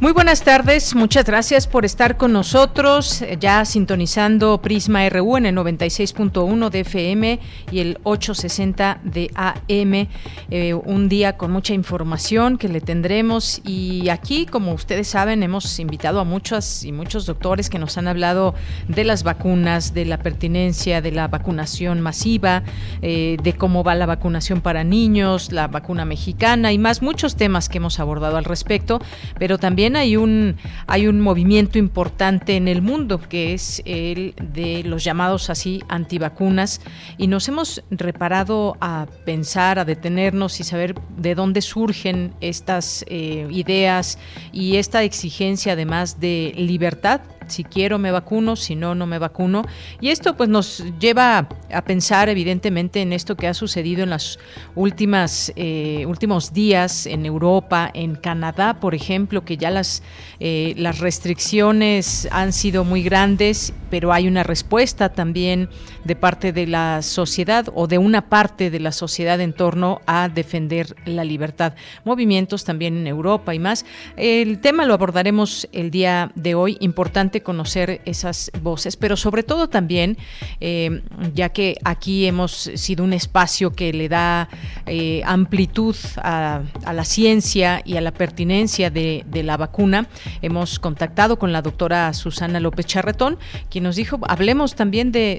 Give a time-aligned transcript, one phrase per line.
[0.00, 5.56] Muy buenas tardes, muchas gracias por estar con nosotros, ya sintonizando Prisma RU en el
[5.56, 7.40] 96.1 de FM
[7.72, 10.06] y el 860 de AM,
[10.52, 15.80] eh, un día con mucha información que le tendremos y aquí, como ustedes saben, hemos
[15.80, 18.54] invitado a muchas y muchos doctores que nos han hablado
[18.86, 22.62] de las vacunas, de la pertinencia de la vacunación masiva,
[23.02, 27.68] eh, de cómo va la vacunación para niños, la vacuna mexicana y más, muchos temas
[27.68, 29.00] que hemos abordado al respecto,
[29.40, 34.82] pero también hay un, hay un movimiento importante en el mundo que es el de
[34.84, 36.80] los llamados así antivacunas.
[37.16, 43.46] Y nos hemos reparado a pensar, a detenernos y saber de dónde surgen estas eh,
[43.50, 44.18] ideas
[44.52, 49.64] y esta exigencia además de libertad si quiero me vacuno, si no, no me vacuno.
[50.00, 54.38] Y esto pues nos lleva a pensar evidentemente en esto que ha sucedido en los
[54.74, 60.02] últimas, eh, últimos días en Europa, en Canadá, por ejemplo, que ya las,
[60.40, 65.68] eh, las restricciones han sido muy grandes, pero hay una respuesta también
[66.04, 70.28] de parte de la sociedad o de una parte de la sociedad en torno a
[70.28, 71.74] defender la libertad.
[72.04, 73.84] Movimientos también en Europa y más.
[74.16, 76.76] El tema lo abordaremos el día de hoy.
[76.80, 80.18] Importante conocer esas voces, pero sobre todo también,
[80.60, 81.02] eh,
[81.34, 84.48] ya que aquí hemos sido un espacio que le da
[84.86, 90.08] eh, amplitud a, la ciencia y a la pertinencia de, la vacuna,
[90.42, 93.38] hemos contactado con la doctora Susana López Charretón,
[93.70, 95.38] quien nos dijo, hablemos también de,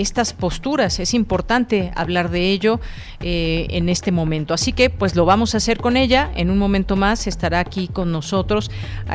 [0.00, 2.80] estas posturas, es importante hablar de ello
[3.20, 4.54] eh, en este momento.
[4.54, 7.88] Así que pues lo vamos a hacer con ella, en un momento más estará aquí
[7.88, 8.70] con nosotros.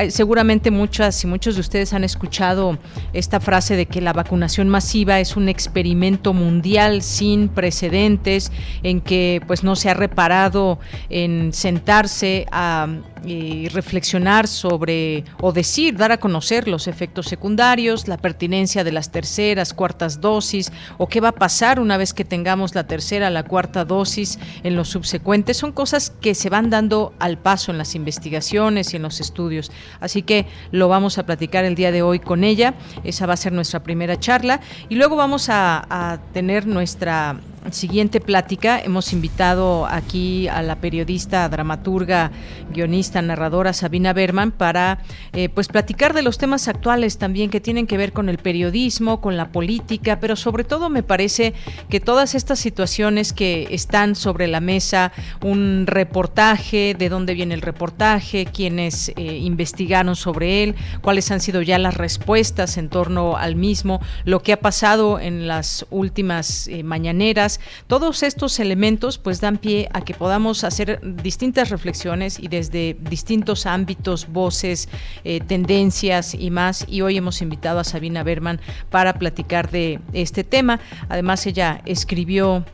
[0.09, 2.79] seguramente muchas y muchos de ustedes han escuchado escuchado
[3.13, 8.51] esta frase de que la vacunación masiva es un experimento mundial sin precedentes,
[8.81, 10.79] en que pues no se ha reparado
[11.09, 12.87] en sentarse a
[13.25, 19.11] y reflexionar sobre o decir, dar a conocer los efectos secundarios, la pertinencia de las
[19.11, 23.43] terceras, cuartas dosis o qué va a pasar una vez que tengamos la tercera, la
[23.43, 25.57] cuarta dosis en los subsecuentes.
[25.57, 29.71] Son cosas que se van dando al paso en las investigaciones y en los estudios.
[29.99, 32.73] Así que lo vamos a platicar el día de hoy con ella.
[33.03, 37.35] Esa va a ser nuestra primera charla y luego vamos a tener nuestra
[37.71, 38.79] siguiente plática.
[38.79, 42.31] Hemos invitado aquí a la periodista, dramaturga,
[42.71, 44.99] guionista, narradora Sabina Berman para
[45.33, 49.21] eh, pues platicar de los temas actuales también que tienen que ver con el periodismo,
[49.21, 51.53] con la política, pero sobre todo me parece
[51.89, 57.61] que todas estas situaciones que están sobre la mesa, un reportaje, de dónde viene el
[57.61, 63.55] reportaje, quiénes eh, investigaron sobre él, cuáles han sido ya las respuestas en torno al
[63.55, 67.46] mismo, lo que ha pasado en las últimas eh, mañaneras,
[67.87, 73.65] todos estos elementos pues dan pie a que podamos hacer distintas reflexiones y desde distintos
[73.65, 74.89] ámbitos, voces,
[75.23, 76.85] eh, tendencias y más.
[76.87, 78.59] Y hoy hemos invitado a Sabina Berman
[78.89, 80.79] para platicar de este tema.
[81.09, 82.65] Además ella escribió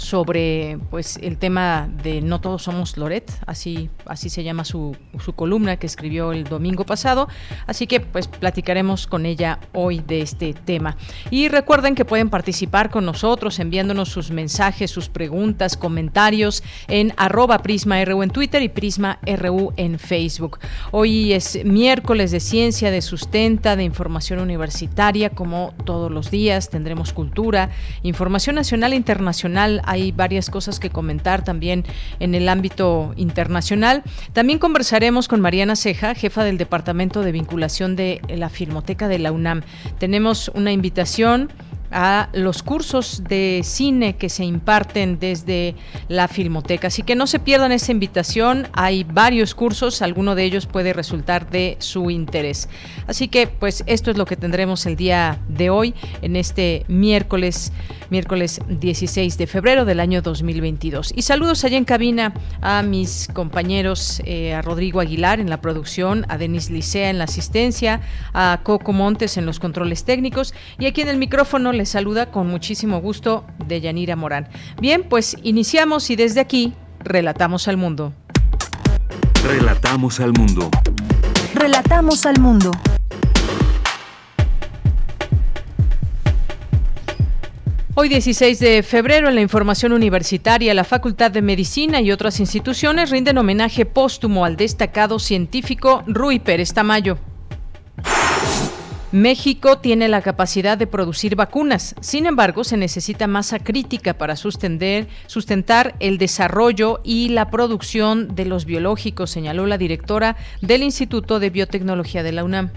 [0.00, 5.34] sobre pues el tema de No todos somos Loret, así, así se llama su, su,
[5.34, 7.28] columna que escribió el domingo pasado.
[7.66, 10.96] Así que pues platicaremos con ella hoy de este tema.
[11.30, 17.58] Y recuerden que pueden participar con nosotros enviándonos sus mensajes, sus preguntas, comentarios en arroba
[17.58, 20.60] PrismaRU en Twitter y PrismaRU en Facebook.
[20.92, 26.70] Hoy es miércoles de ciencia, de sustenta, de información universitaria, como todos los días.
[26.70, 27.68] Tendremos cultura,
[28.02, 31.84] información nacional e internacional hay varias cosas que comentar también
[32.20, 34.04] en el ámbito internacional.
[34.32, 39.32] También conversaremos con Mariana Ceja, jefa del Departamento de Vinculación de la Filmoteca de la
[39.32, 39.62] UNAM.
[39.98, 41.50] Tenemos una invitación
[41.90, 45.74] a los cursos de cine que se imparten desde
[46.08, 46.88] la Filmoteca.
[46.88, 51.50] Así que no se pierdan esa invitación, hay varios cursos, alguno de ellos puede resultar
[51.50, 52.68] de su interés.
[53.06, 57.72] Así que pues esto es lo que tendremos el día de hoy en este miércoles,
[58.10, 61.12] miércoles 16 de febrero del año 2022.
[61.16, 66.24] Y saludos allá en cabina a mis compañeros, eh, a Rodrigo Aguilar en la producción,
[66.28, 68.00] a Denis Licea en la asistencia,
[68.32, 72.46] a Coco Montes en los controles técnicos y aquí en el micrófono les saluda con
[72.46, 74.48] muchísimo gusto Deyanira Morán.
[74.82, 78.12] Bien, pues iniciamos y desde aquí relatamos al mundo.
[79.42, 80.68] Relatamos al mundo.
[81.54, 82.70] Relatamos al mundo.
[87.94, 93.08] Hoy 16 de febrero en la información universitaria, la Facultad de Medicina y otras instituciones
[93.10, 97.29] rinden homenaje póstumo al destacado científico Rui Pérez Tamayo.
[99.12, 105.96] México tiene la capacidad de producir vacunas, sin embargo se necesita masa crítica para sustentar
[105.98, 112.22] el desarrollo y la producción de los biológicos, señaló la directora del Instituto de Biotecnología
[112.22, 112.70] de la UNAM.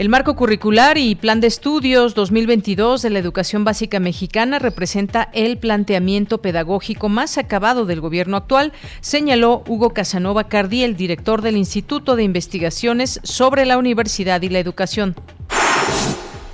[0.00, 5.58] El marco curricular y plan de estudios 2022 de la educación básica mexicana representa el
[5.58, 12.16] planteamiento pedagógico más acabado del gobierno actual, señaló Hugo Casanova Cardi, el director del Instituto
[12.16, 15.16] de Investigaciones sobre la Universidad y la Educación.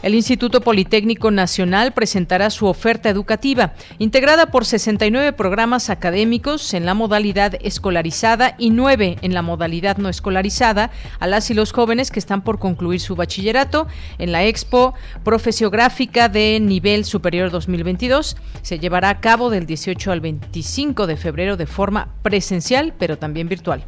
[0.06, 6.94] El Instituto Politécnico Nacional presentará su oferta educativa, integrada por 69 programas académicos en la
[6.94, 12.20] modalidad escolarizada y 9 en la modalidad no escolarizada a las y los jóvenes que
[12.20, 13.88] están por concluir su bachillerato
[14.18, 14.94] en la Expo
[15.24, 18.36] Profesiográfica de Nivel Superior 2022.
[18.62, 23.48] Se llevará a cabo del 18 al 25 de febrero de forma presencial, pero también
[23.48, 23.84] virtual.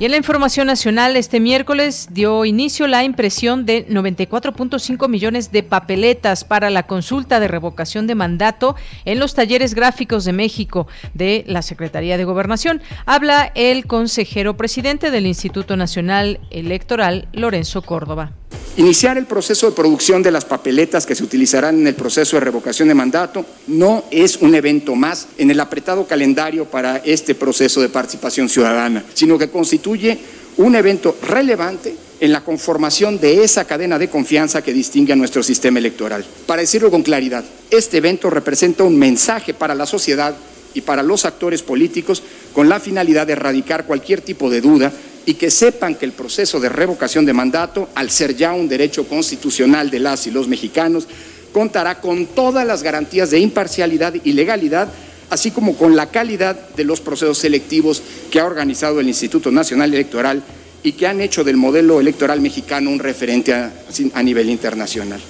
[0.00, 5.62] Y en la información nacional, este miércoles dio inicio la impresión de 94.5 millones de
[5.62, 11.44] papeletas para la consulta de revocación de mandato en los talleres gráficos de México de
[11.46, 12.80] la Secretaría de Gobernación.
[13.04, 18.39] Habla el consejero presidente del Instituto Nacional Electoral, Lorenzo Córdoba.
[18.80, 22.40] Iniciar el proceso de producción de las papeletas que se utilizarán en el proceso de
[22.40, 27.82] revocación de mandato no es un evento más en el apretado calendario para este proceso
[27.82, 30.18] de participación ciudadana, sino que constituye
[30.56, 35.42] un evento relevante en la conformación de esa cadena de confianza que distingue a nuestro
[35.42, 36.24] sistema electoral.
[36.46, 40.34] Para decirlo con claridad, este evento representa un mensaje para la sociedad
[40.72, 42.22] y para los actores políticos
[42.54, 44.90] con la finalidad de erradicar cualquier tipo de duda
[45.26, 49.06] y que sepan que el proceso de revocación de mandato, al ser ya un derecho
[49.06, 51.06] constitucional de las y los mexicanos,
[51.52, 54.88] contará con todas las garantías de imparcialidad y legalidad,
[55.30, 59.92] así como con la calidad de los procesos selectivos que ha organizado el Instituto Nacional
[59.92, 60.42] Electoral
[60.82, 63.72] y que han hecho del modelo electoral mexicano un referente a,
[64.14, 65.20] a nivel internacional.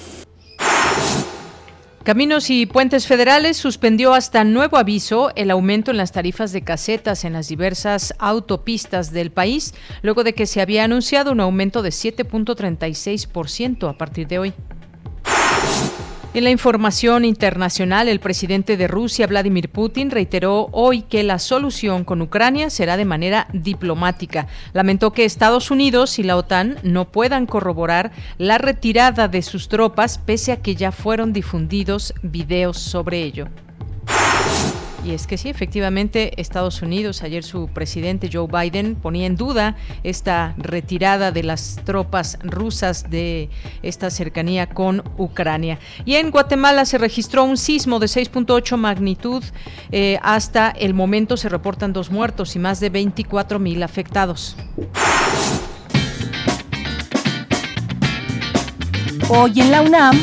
[2.03, 7.25] Caminos y Puentes Federales suspendió hasta nuevo aviso el aumento en las tarifas de casetas
[7.25, 11.89] en las diversas autopistas del país, luego de que se había anunciado un aumento de
[11.89, 14.53] 7.36% a partir de hoy.
[16.33, 22.05] En la información internacional, el presidente de Rusia, Vladimir Putin, reiteró hoy que la solución
[22.05, 24.47] con Ucrania será de manera diplomática.
[24.71, 30.19] Lamentó que Estados Unidos y la OTAN no puedan corroborar la retirada de sus tropas
[30.19, 33.49] pese a que ya fueron difundidos videos sobre ello.
[35.03, 39.75] Y es que sí, efectivamente, Estados Unidos, ayer su presidente Joe Biden ponía en duda
[40.03, 43.49] esta retirada de las tropas rusas de
[43.81, 45.79] esta cercanía con Ucrania.
[46.05, 49.43] Y en Guatemala se registró un sismo de 6.8 magnitud.
[49.91, 54.55] Eh, hasta el momento se reportan dos muertos y más de 24 mil afectados.
[59.29, 60.21] Hoy en la UNAM,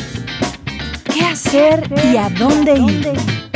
[1.12, 3.47] ¿qué hacer y a dónde ir?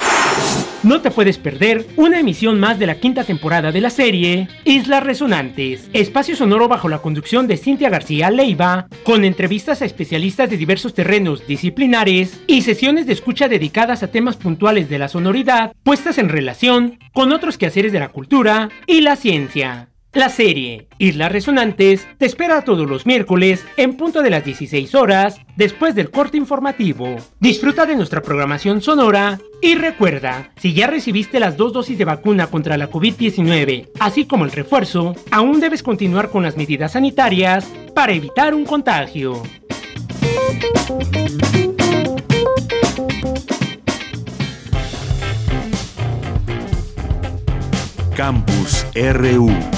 [0.83, 5.03] No te puedes perder una emisión más de la quinta temporada de la serie Islas
[5.03, 10.57] Resonantes, espacio sonoro bajo la conducción de Cintia García Leiva, con entrevistas a especialistas de
[10.57, 16.19] diversos terrenos disciplinares y sesiones de escucha dedicadas a temas puntuales de la sonoridad puestas
[16.19, 19.89] en relación con otros quehaceres de la cultura y la ciencia.
[20.17, 25.43] La serie Islas Resonantes te espera todos los miércoles en punto de las 16 horas
[25.57, 27.17] después del corte informativo.
[27.39, 32.47] Disfruta de nuestra programación sonora y recuerda, si ya recibiste las dos dosis de vacuna
[32.47, 38.15] contra la COVID-19, así como el refuerzo, aún debes continuar con las medidas sanitarias para
[38.15, 39.43] evitar un contagio.
[48.17, 49.76] Campus RU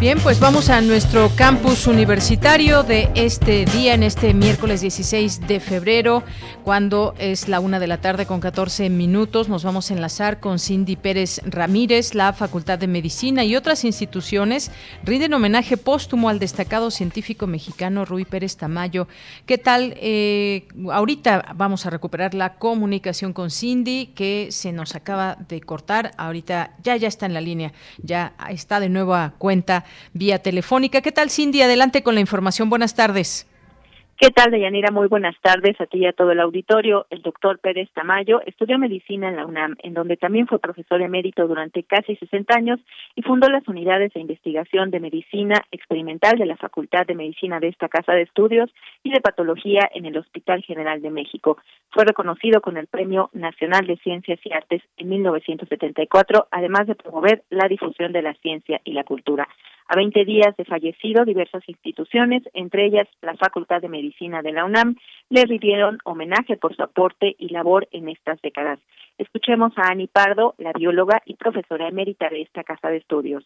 [0.00, 5.60] Bien, pues vamos a nuestro campus universitario de este día, en este miércoles 16 de
[5.60, 6.22] febrero,
[6.70, 9.48] cuando es la una de la tarde con 14 minutos.
[9.48, 14.70] Nos vamos a enlazar con Cindy Pérez Ramírez, la Facultad de Medicina y otras instituciones
[15.02, 19.08] rinden homenaje póstumo al destacado científico mexicano Rui Pérez Tamayo.
[19.46, 19.94] ¿Qué tal?
[19.96, 26.12] Eh, ahorita vamos a recuperar la comunicación con Cindy, que se nos acaba de cortar.
[26.18, 31.00] Ahorita ya, ya está en la línea, ya está de nueva cuenta vía telefónica.
[31.00, 31.62] ¿Qué tal, Cindy?
[31.62, 32.70] Adelante con la información.
[32.70, 33.49] Buenas tardes.
[34.20, 34.90] ¿Qué tal, Deyanira?
[34.90, 37.06] Muy buenas tardes a ti y a todo el auditorio.
[37.08, 41.48] El doctor Pérez Tamayo estudió medicina en la UNAM, en donde también fue profesor emérito
[41.48, 42.80] durante casi 60 años
[43.14, 47.68] y fundó las unidades de investigación de medicina experimental de la Facultad de Medicina de
[47.68, 48.70] esta Casa de Estudios
[49.02, 51.56] y de Patología en el Hospital General de México.
[51.88, 57.42] Fue reconocido con el Premio Nacional de Ciencias y Artes en 1974, además de promover
[57.48, 59.48] la difusión de la ciencia y la cultura.
[59.92, 64.64] A 20 días de fallecido, diversas instituciones, entre ellas la Facultad de Medicina de la
[64.64, 64.94] UNAM,
[65.30, 68.78] le rindieron homenaje por su aporte y labor en estas décadas.
[69.18, 73.42] Escuchemos a Ani Pardo, la bióloga y profesora emérita de esta casa de estudios.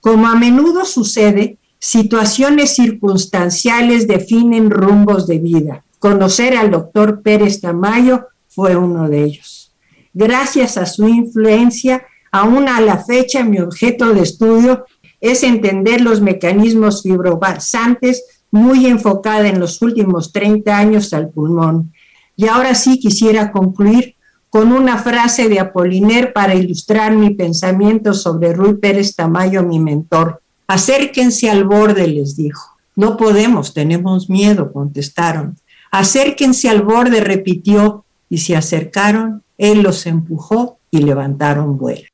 [0.00, 5.84] Como a menudo sucede, situaciones circunstanciales definen rumbos de vida.
[5.98, 9.74] Conocer al doctor Pérez Tamayo fue uno de ellos.
[10.14, 14.86] Gracias a su influencia, aún a la fecha mi objeto de estudio
[15.20, 21.92] es entender los mecanismos fibrobasantes muy enfocada en los últimos 30 años al pulmón.
[22.36, 24.14] Y ahora sí quisiera concluir
[24.50, 30.40] con una frase de Apoliner para ilustrar mi pensamiento sobre Rui Pérez Tamayo, mi mentor.
[30.66, 32.76] Acérquense al borde, les dijo.
[32.94, 35.56] No podemos, tenemos miedo, contestaron.
[35.90, 42.06] Acérquense al borde, repitió, y se acercaron, él los empujó y levantaron vuelo.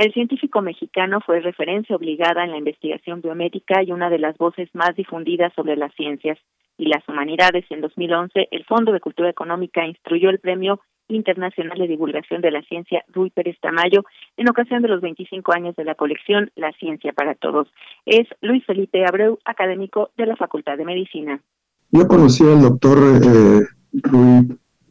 [0.00, 4.70] El científico mexicano fue referencia obligada en la investigación biomédica y una de las voces
[4.72, 6.38] más difundidas sobre las ciencias
[6.78, 7.66] y las humanidades.
[7.68, 12.62] En 2011, el Fondo de Cultura Económica instruyó el Premio Internacional de Divulgación de la
[12.62, 14.06] Ciencia Rui Pérez Tamayo
[14.38, 17.68] en ocasión de los 25 años de la colección La Ciencia para Todos.
[18.06, 21.42] Es Luis Felipe Abreu, académico de la Facultad de Medicina.
[21.90, 23.66] Yo conocí al doctor eh,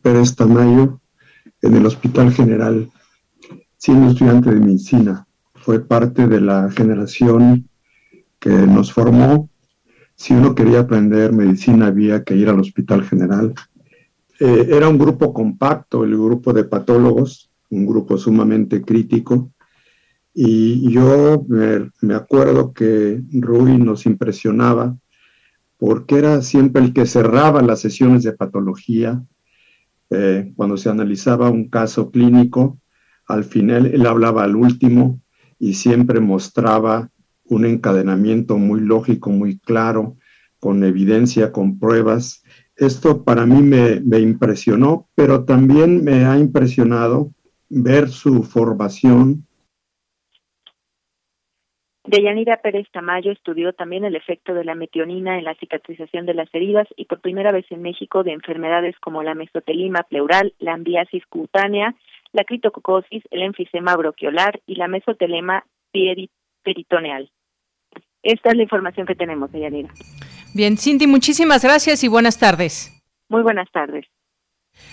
[0.04, 1.00] Pérez Tamayo
[1.64, 2.88] en el Hospital General
[3.80, 5.26] siendo estudiante de medicina.
[5.56, 7.70] Fue parte de la generación
[8.38, 9.50] que nos formó.
[10.16, 13.54] Si uno quería aprender medicina había que ir al Hospital General.
[14.40, 19.52] Eh, era un grupo compacto, el grupo de patólogos, un grupo sumamente crítico.
[20.34, 24.96] Y yo me, acuerdo que Rui nos impresionaba
[25.78, 29.24] porque era siempre el que cerraba las sesiones de patología.
[30.10, 32.78] Eh, cuando se analizaba un caso clínico,
[33.30, 35.22] al final él hablaba al último
[35.60, 37.10] y siempre mostraba
[37.46, 40.18] un encadenamiento muy lógico, muy claro,
[40.60, 42.44] con evidencia, con pruebas.
[42.76, 47.32] Esto para mí me, impresionó, pero también me ha impresionado
[47.70, 49.46] ver su formación.
[52.06, 56.50] Deyanira Pérez Tamayo estudió también el efecto de la metionina en la cicatrización de las
[56.54, 61.24] heridas y por primera vez en México de enfermedades como la mesotelima pleural, la ambiasis
[61.28, 61.96] cutánea
[62.34, 65.66] la critococosis, el enfisema bronquiolar y la mesotelema
[66.64, 67.32] peritoneal.
[68.24, 69.90] Esta es la información que tenemos, Deyanira.
[70.54, 72.96] Bien, Cindy, muchísimas gracias y buenas tardes.
[73.30, 74.06] Muy buenas tardes.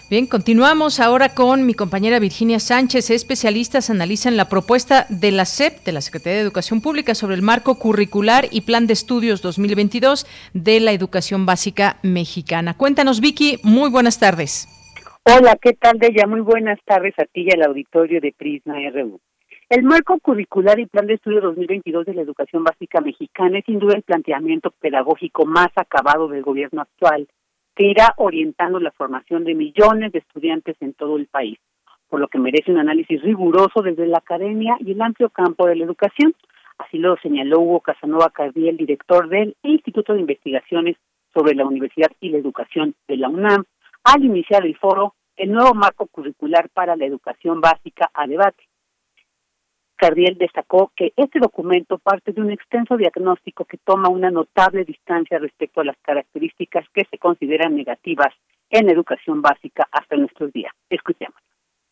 [0.09, 3.11] Bien, continuamos ahora con mi compañera Virginia Sánchez.
[3.11, 7.43] Especialistas analizan la propuesta de la SEP, de la Secretaría de Educación Pública, sobre el
[7.43, 12.75] marco curricular y plan de estudios 2022 de la educación básica mexicana.
[12.75, 14.69] Cuéntanos, Vicky, muy buenas tardes.
[15.29, 16.25] Hola, ¿qué tal, Deya?
[16.29, 19.19] Muy buenas tardes a ti y al auditorio de Prisma RU.
[19.69, 23.81] El marco curricular y plan de estudio 2022 de la educación básica mexicana es sin
[23.81, 27.27] duda el planteamiento pedagógico más acabado del gobierno actual,
[27.75, 31.59] que irá orientando la formación de millones de estudiantes en todo el país,
[32.09, 35.75] por lo que merece un análisis riguroso desde la academia y el amplio campo de
[35.75, 36.37] la educación.
[36.79, 40.97] Así lo señaló Hugo Casanova Cardiel, director del Instituto de Investigaciones
[41.35, 43.65] sobre la Universidad y la Educación de la UNAM,
[44.05, 48.65] al iniciar el foro El nuevo marco curricular para la educación básica a debate
[49.97, 55.39] Cardiel destacó que este documento parte de un extenso diagnóstico que toma una notable distancia
[55.39, 58.33] respecto a las características que se consideran negativas
[58.71, 60.73] en educación básica hasta nuestros días.
[60.91, 61.37] Escuchemos.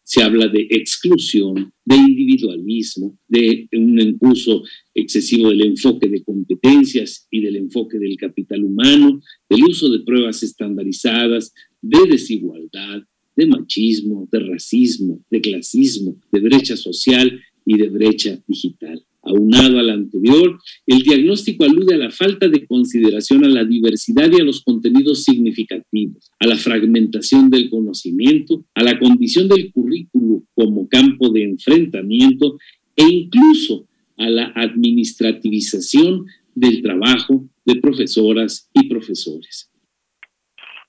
[0.02, 7.40] Se habla de exclusión, de individualismo, de un uso excesivo del enfoque de competencias y
[7.40, 13.02] del enfoque del capital humano, del uso de pruebas estandarizadas, de desigualdad,
[13.36, 19.02] de machismo, de racismo, de clasismo, de brecha social y de brecha digital.
[19.26, 24.40] Aunado al anterior, el diagnóstico alude a la falta de consideración a la diversidad y
[24.40, 30.86] a los contenidos significativos, a la fragmentación del conocimiento, a la condición del currículo como
[30.88, 32.58] campo de enfrentamiento
[32.96, 33.86] e incluso
[34.18, 39.70] a la administrativización del trabajo de profesoras y profesores.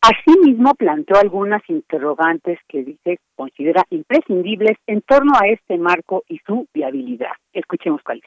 [0.07, 6.67] Asimismo, planteó algunas interrogantes que dice considera imprescindibles en torno a este marco y su
[6.71, 7.31] viabilidad.
[7.53, 8.23] Escuchemos cuáles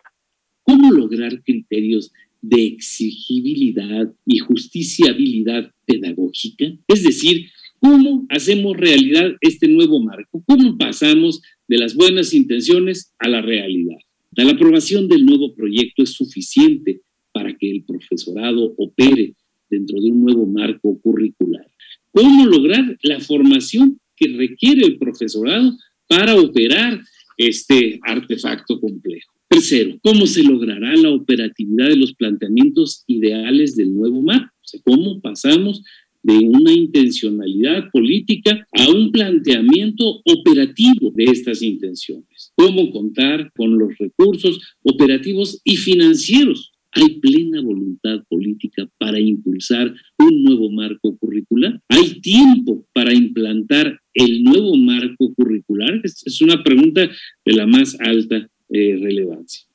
[0.64, 6.64] ¿Cómo lograr criterios de exigibilidad y justiciabilidad pedagógica?
[6.88, 7.46] Es decir,
[7.78, 10.42] ¿cómo hacemos realidad este nuevo marco?
[10.46, 13.98] ¿Cómo pasamos de las buenas intenciones a la realidad?
[14.32, 19.34] La aprobación del nuevo proyecto es suficiente para que el profesorado opere
[19.70, 21.66] dentro de un nuevo marco curricular.
[22.12, 27.00] ¿Cómo lograr la formación que requiere el profesorado para operar
[27.36, 29.32] este artefacto complejo?
[29.48, 34.52] Tercero, ¿cómo se logrará la operatividad de los planteamientos ideales del nuevo marco?
[34.74, 35.82] O ¿cómo pasamos
[36.22, 42.52] de una intencionalidad política a un planteamiento operativo de estas intenciones.
[42.56, 50.44] Cómo contar con los recursos operativos y financieros hay plena voluntad política para impulsar un
[50.44, 51.80] nuevo marco curricular.
[51.88, 56.00] Hay tiempo para implantar el nuevo marco curricular.
[56.02, 58.36] Es una pregunta de la más alta
[58.70, 59.68] eh, relevancia.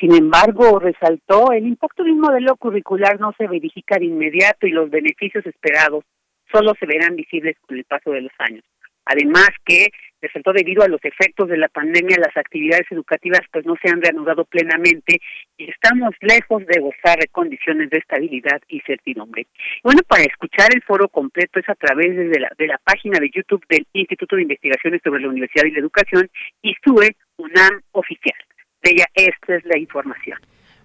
[0.00, 4.70] Sin embargo, resaltó, el impacto de un modelo curricular no se verifica de inmediato y
[4.70, 6.04] los beneficios esperados
[6.52, 8.64] solo se verán visibles con el paso de los años.
[9.08, 9.88] Además que
[10.20, 14.02] resaltó debido a los efectos de la pandemia las actividades educativas pues no se han
[14.02, 15.20] reanudado plenamente
[15.56, 19.46] y estamos lejos de gozar de condiciones de estabilidad y certidumbre.
[19.82, 23.30] Bueno, para escuchar el foro completo es a través de la, de la página de
[23.34, 26.28] YouTube del Instituto de Investigaciones sobre la Universidad y la Educación
[26.62, 28.38] y SUE UNAM Oficial.
[28.82, 30.38] De ella, esta es la información.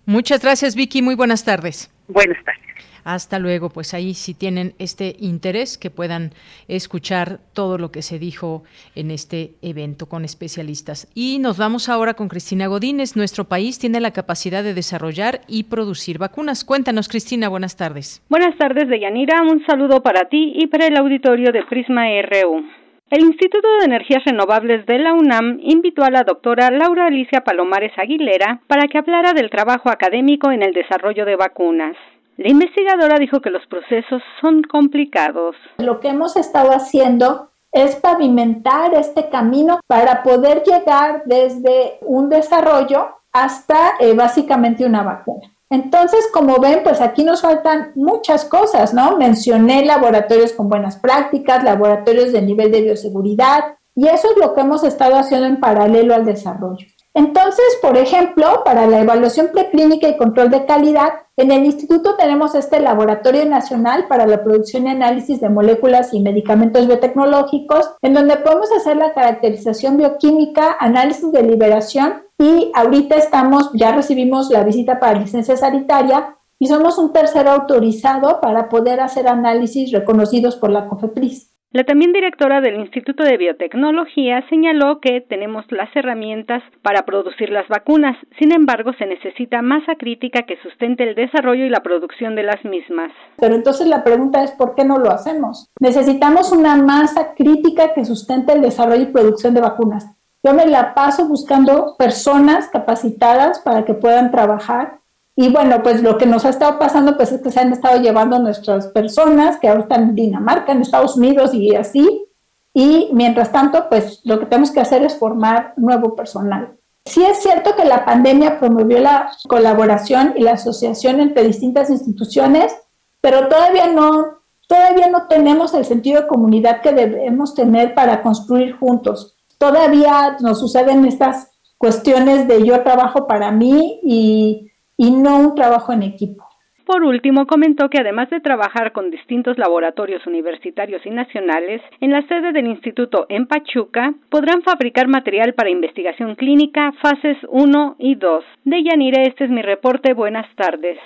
[0.05, 1.01] Muchas gracias, Vicky.
[1.01, 1.91] Muy buenas tardes.
[2.07, 2.63] Buenas tardes.
[3.03, 6.31] Hasta luego, pues ahí si tienen este interés que puedan
[6.67, 8.63] escuchar todo lo que se dijo
[8.95, 11.09] en este evento con especialistas.
[11.13, 13.15] Y nos vamos ahora con Cristina Godínez.
[13.15, 16.63] Nuestro país tiene la capacidad de desarrollar y producir vacunas.
[16.63, 18.21] Cuéntanos, Cristina, buenas tardes.
[18.29, 19.41] Buenas tardes, Deyanira.
[19.41, 22.82] Un saludo para ti y para el auditorio de Prisma RU.
[23.13, 27.91] El Instituto de Energías Renovables de la UNAM invitó a la doctora Laura Alicia Palomares
[27.95, 31.95] Aguilera para que hablara del trabajo académico en el desarrollo de vacunas.
[32.37, 35.55] La investigadora dijo que los procesos son complicados.
[35.77, 43.09] Lo que hemos estado haciendo es pavimentar este camino para poder llegar desde un desarrollo
[43.31, 45.52] hasta eh, básicamente una vacuna.
[45.69, 49.17] Entonces, como ven, pues aquí nos faltan muchas cosas, ¿no?
[49.17, 54.61] Mencioné laboratorios con buenas prácticas, laboratorios de nivel de bioseguridad, y eso es lo que
[54.61, 56.87] hemos estado haciendo en paralelo al desarrollo.
[57.15, 62.55] Entonces, por ejemplo, para la evaluación preclínica y control de calidad, en el instituto tenemos
[62.55, 68.37] este Laboratorio Nacional para la Producción y Análisis de Moléculas y Medicamentos Biotecnológicos, en donde
[68.37, 74.99] podemos hacer la caracterización bioquímica, análisis de liberación y ahorita estamos, ya recibimos la visita
[74.99, 80.87] para licencia sanitaria y somos un tercero autorizado para poder hacer análisis reconocidos por la
[80.87, 81.52] COFEPRIS.
[81.73, 87.67] La también directora del Instituto de Biotecnología señaló que tenemos las herramientas para producir las
[87.67, 92.43] vacunas, sin embargo se necesita masa crítica que sustente el desarrollo y la producción de
[92.43, 93.11] las mismas.
[93.37, 95.71] Pero entonces la pregunta es ¿por qué no lo hacemos?
[95.79, 100.05] Necesitamos una masa crítica que sustente el desarrollo y producción de vacunas.
[100.43, 104.99] Yo me la paso buscando personas capacitadas para que puedan trabajar
[105.35, 107.99] y bueno, pues lo que nos ha estado pasando pues es que se han estado
[107.99, 112.25] llevando nuestras personas que ahora están en Dinamarca, en Estados Unidos y así.
[112.73, 116.77] Y mientras tanto, pues lo que tenemos que hacer es formar nuevo personal.
[117.05, 122.73] Sí es cierto que la pandemia promovió la colaboración y la asociación entre distintas instituciones,
[123.19, 128.77] pero todavía no, todavía no tenemos el sentido de comunidad que debemos tener para construir
[128.77, 129.35] juntos.
[129.57, 135.93] Todavía nos suceden estas cuestiones de yo trabajo para mí y y no un trabajo
[135.93, 136.47] en equipo.
[136.85, 142.21] Por último, comentó que además de trabajar con distintos laboratorios universitarios y nacionales, en la
[142.27, 148.43] sede del instituto en Pachuca podrán fabricar material para investigación clínica fases 1 y 2.
[148.65, 150.13] De Yanira, este es mi reporte.
[150.13, 150.97] Buenas tardes.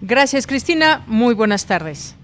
[0.00, 1.02] Gracias, Cristina.
[1.06, 2.18] Muy buenas tardes.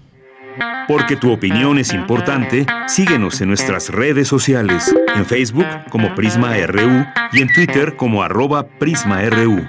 [0.87, 7.05] Porque tu opinión es importante, síguenos en nuestras redes sociales, en Facebook como Prisma RU
[7.31, 9.61] y en Twitter como arroba PrismaRU.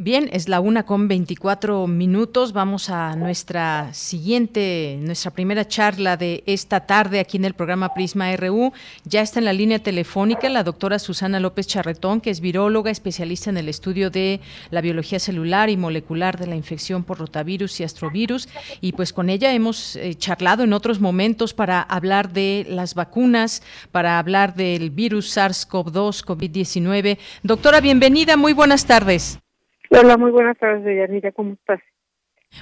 [0.00, 2.52] Bien, es la una con 24 minutos.
[2.52, 8.30] Vamos a nuestra siguiente, nuestra primera charla de esta tarde aquí en el programa Prisma
[8.36, 8.72] RU.
[9.02, 13.50] Ya está en la línea telefónica la doctora Susana López Charretón, que es viróloga, especialista
[13.50, 17.82] en el estudio de la biología celular y molecular de la infección por rotavirus y
[17.82, 18.48] astrovirus.
[18.80, 23.64] Y pues con ella hemos eh, charlado en otros momentos para hablar de las vacunas,
[23.90, 27.18] para hablar del virus SARS-CoV-2, COVID-19.
[27.42, 29.40] Doctora, bienvenida, muy buenas tardes.
[29.90, 31.80] Hola, muy buenas tardes, Yanira, ¿cómo estás?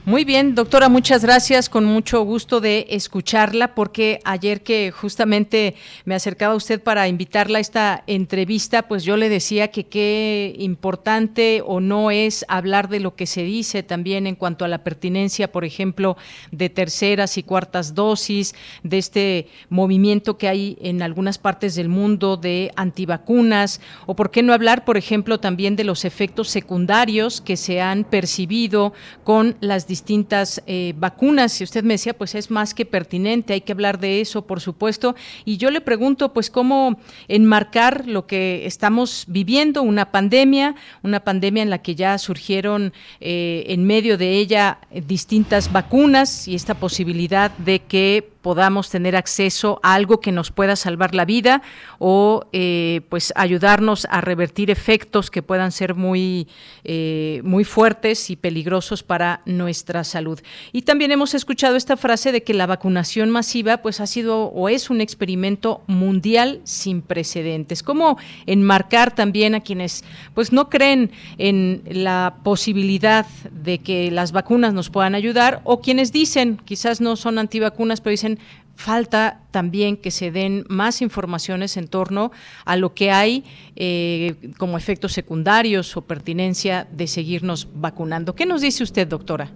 [0.05, 1.69] Muy bien, doctora, muchas gracias.
[1.69, 7.59] Con mucho gusto de escucharla, porque ayer que justamente me acercaba a usted para invitarla
[7.59, 13.01] a esta entrevista, pues yo le decía que qué importante o no es hablar de
[13.01, 16.17] lo que se dice también en cuanto a la pertinencia, por ejemplo,
[16.53, 22.37] de terceras y cuartas dosis, de este movimiento que hay en algunas partes del mundo
[22.37, 27.57] de antivacunas, o por qué no hablar, por ejemplo, también de los efectos secundarios que
[27.57, 28.93] se han percibido
[29.25, 31.61] con la distintas eh, vacunas.
[31.61, 34.61] Y usted me decía, pues es más que pertinente, hay que hablar de eso, por
[34.61, 35.17] supuesto.
[35.45, 41.65] Y yo le pregunto, pues, cómo enmarcar lo que estamos viviendo, una pandemia, una pandemia
[41.65, 47.51] en la que ya surgieron eh, en medio de ella distintas vacunas y esta posibilidad
[47.59, 51.63] de que podamos tener acceso a algo que nos pueda salvar la vida
[51.99, 56.47] o eh, pues ayudarnos a revertir efectos que puedan ser muy,
[56.85, 60.39] eh, muy fuertes y peligrosos para nuestra salud.
[60.71, 64.69] Y también hemos escuchado esta frase de que la vacunación masiva pues ha sido o
[64.69, 67.83] es un experimento mundial sin precedentes.
[67.83, 70.05] ¿Cómo enmarcar también a quienes
[70.35, 76.13] pues no creen en la posibilidad de que las vacunas nos puedan ayudar o quienes
[76.13, 78.36] dicen, quizás no son antivacunas, pero dicen
[78.77, 82.31] falta también que se den más informaciones en torno
[82.65, 83.43] a lo que hay
[83.75, 88.35] eh, como efectos secundarios o pertinencia de seguirnos vacunando.
[88.35, 89.49] ¿Qué nos dice usted, doctora?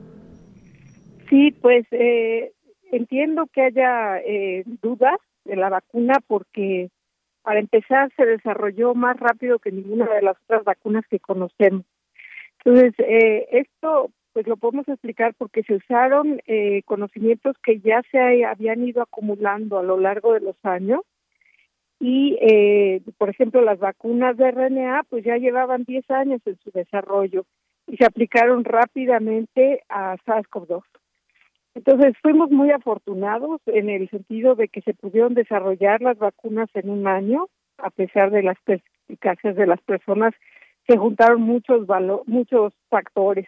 [1.28, 2.52] Sí, pues eh,
[2.90, 6.90] entiendo que haya eh, dudas de la vacuna porque
[7.42, 11.84] para empezar se desarrolló más rápido que ninguna de las otras vacunas que conocemos.
[12.62, 12.92] Entonces,
[13.50, 19.02] esto pues lo podemos explicar porque se usaron eh, conocimientos que ya se habían ido
[19.02, 21.00] acumulando a lo largo de los años
[21.98, 26.70] y, eh, por ejemplo, las vacunas de RNA pues ya llevaban 10 años en su
[26.70, 27.44] desarrollo
[27.86, 30.82] y se aplicaron rápidamente a SARS-CoV-2.
[31.74, 36.90] Entonces fuimos muy afortunados en el sentido de que se pudieron desarrollar las vacunas en
[36.90, 40.34] un año, a pesar de las perspicacias de las personas,
[40.86, 41.86] se juntaron muchos
[42.26, 43.46] muchos factores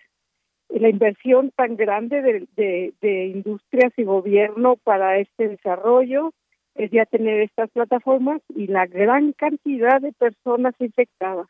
[0.81, 6.33] la inversión tan grande de, industrias y gobierno para este desarrollo
[6.75, 11.47] es ya tener estas plataformas y la gran cantidad de personas infectadas,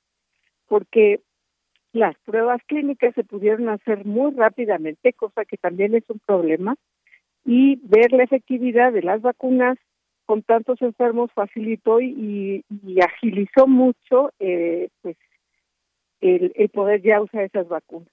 [0.67, 1.21] porque
[1.93, 6.75] las pruebas clínicas se pudieron hacer muy rápidamente, cosa que también es un problema,
[7.45, 9.79] y ver la efectividad de las vacunas
[10.27, 12.65] con tantos enfermos facilitó y,
[13.01, 15.17] agilizó mucho eh, pues
[16.21, 18.09] el, el poder ya usar esas vacunas.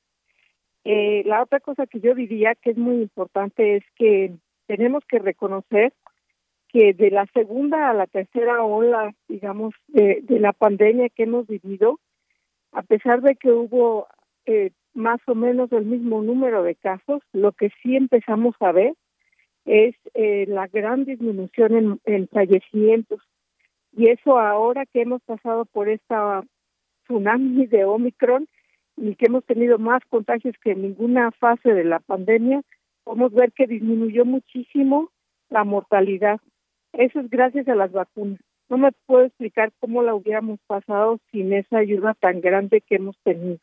[0.85, 4.33] Eh, la otra cosa que yo diría que es muy importante es que
[4.67, 5.93] tenemos que reconocer
[6.69, 11.99] que de la segunda a la tercera ola, digamos, de, la pandemia que hemos vivido,
[12.71, 14.07] a pesar de que hubo
[14.45, 17.21] eh, más o menos el mismo número de casos.
[17.33, 18.93] Lo que sí empezamos a ver
[19.65, 23.21] es eh, la gran disminución en, en, fallecimientos.
[23.91, 26.43] Y eso ahora que hemos pasado por esta
[27.05, 28.47] tsunami de Omicron
[29.01, 32.61] y que hemos tenido más contagios que en ninguna fase de la pandemia,
[33.03, 35.09] podemos ver que disminuyó muchísimo
[35.49, 36.39] la mortalidad.
[36.93, 38.39] Eso es gracias a las vacunas.
[38.67, 43.17] No me puedo explicar cómo la hubiéramos pasado sin esa ayuda tan grande que hemos
[43.23, 43.57] tenido.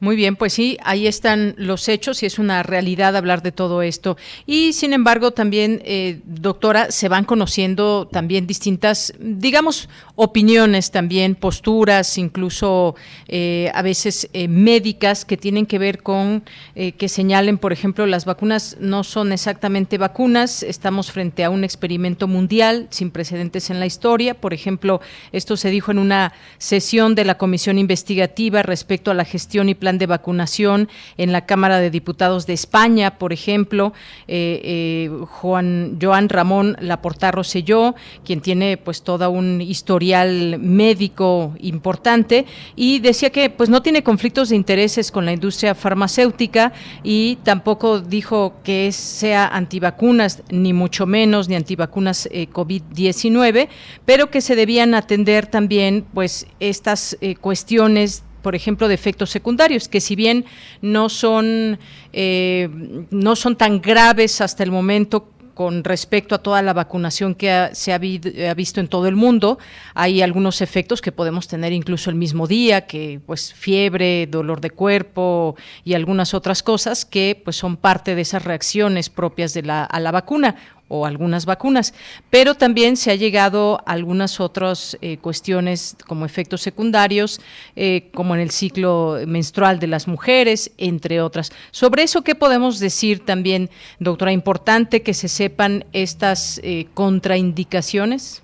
[0.00, 3.82] Muy bien, pues sí, ahí están los hechos y es una realidad hablar de todo
[3.82, 4.16] esto.
[4.46, 12.16] Y sin embargo, también, eh, doctora, se van conociendo también distintas, digamos, opiniones también, posturas,
[12.16, 12.94] incluso
[13.28, 18.24] eh, a veces eh, médicas que tienen que ver con que señalen, por ejemplo, las
[18.24, 23.86] vacunas no son exactamente vacunas, estamos frente a un experimento mundial sin precedentes en la
[23.86, 24.34] historia.
[24.34, 25.00] Por ejemplo,
[25.32, 29.74] esto se dijo en una sesión de la Comisión Investigativa respecto a la gestión y
[29.74, 33.92] plan de vacunación en la Cámara de Diputados de España, por ejemplo,
[34.28, 37.94] eh, eh, Juan Joan Ramón Laporta Rosselló,
[38.24, 42.46] quien tiene pues toda un historial médico importante
[42.76, 48.00] y decía que pues no tiene conflictos de intereses con la industria farmacéutica y tampoco
[48.00, 53.68] dijo que sea antivacunas ni mucho menos ni antivacunas eh, COVID-19,
[54.04, 60.00] pero que se debían atender también pues estas cuestiones por ejemplo, de efectos secundarios, que
[60.00, 60.44] si bien
[60.82, 61.78] no son,
[62.12, 62.68] eh,
[63.10, 65.28] no son tan graves hasta el momento
[65.60, 69.58] con respecto a toda la vacunación que se ha, visto en todo el mundo.
[69.92, 74.70] Hay algunos efectos que podemos tener incluso el mismo día, que pues fiebre, dolor de
[74.70, 79.84] cuerpo y algunas otras cosas que pues son parte de esas reacciones propias de la,
[79.84, 80.56] a la vacuna
[80.90, 81.94] o algunas vacunas,
[82.28, 87.40] pero también se ha llegado a algunas otras eh, cuestiones como efectos secundarios,
[87.76, 91.52] eh, como en el ciclo menstrual de las mujeres, entre otras.
[91.70, 94.32] Sobre eso, ¿qué podemos decir también, doctora?
[94.32, 98.42] Importante que se sepan estas eh, contraindicaciones.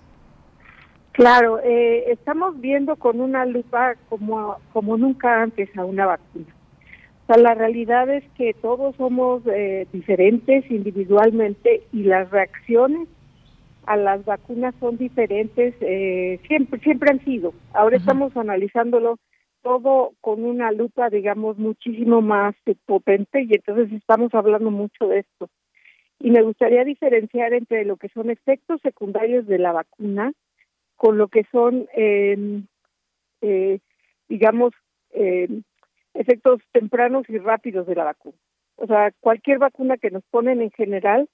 [1.13, 6.56] Claro, estamos viendo con una lupa como, como nunca antes a una vacuna
[7.27, 13.09] sea, la realidad es que todos somos eh, diferentes individualmente y las reacciones
[13.87, 17.55] a las vacunas son diferentes, eh, siempre siempre han sido.
[17.73, 19.19] Ahora estamos analizándolo
[19.63, 25.49] todo con una lupa, digamos, muchísimo más potente y entonces estamos hablando mucho de esto.
[26.19, 30.33] Y me gustaría diferenciar entre lo que son efectos secundarios de la vacuna
[30.97, 32.67] con lo que son, em,
[33.43, 33.81] eh,
[34.29, 34.73] digamos,
[35.13, 35.49] eh,
[36.19, 38.37] efectos tempranos y rápidos de la vacuna.
[38.77, 41.29] O sea, cualquier vacuna que nos ponen en general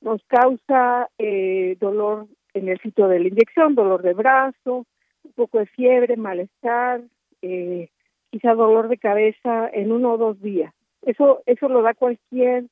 [0.00, 4.86] nos causa eh, dolor en el sitio de la inyección, dolor de brazo,
[5.24, 7.00] un poco de fiebre, malestar,
[7.42, 7.88] eh,
[8.30, 10.72] quizá dolor de cabeza en uno o dos días.
[11.02, 12.64] Eso, eso lo da cualquier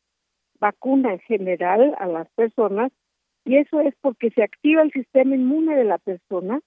[0.60, 2.92] vacuna en general a las personas
[3.44, 6.60] y eso es porque se activa el sistema inmune de la persona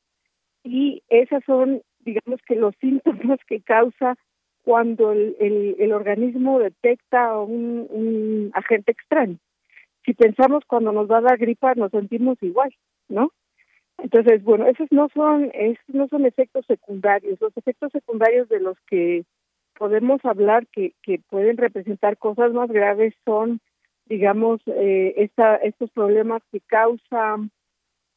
[0.64, 4.16] y esas son, digamos que los síntomas que causa
[4.66, 9.38] cuando el, el, organismo detecta un, agente extraño.
[10.04, 12.74] Si pensamos cuando nos da la gripa nos sentimos igual,
[13.08, 13.32] ¿no?
[14.00, 17.40] Entonces, bueno, esos no son esos no son efectos secundarios.
[17.40, 19.24] Los efectos secundarios de los que
[19.78, 23.60] podemos hablar que, que pueden representar cosas más graves son,
[24.08, 27.52] digamos, eh, esta, estos problemas que causan,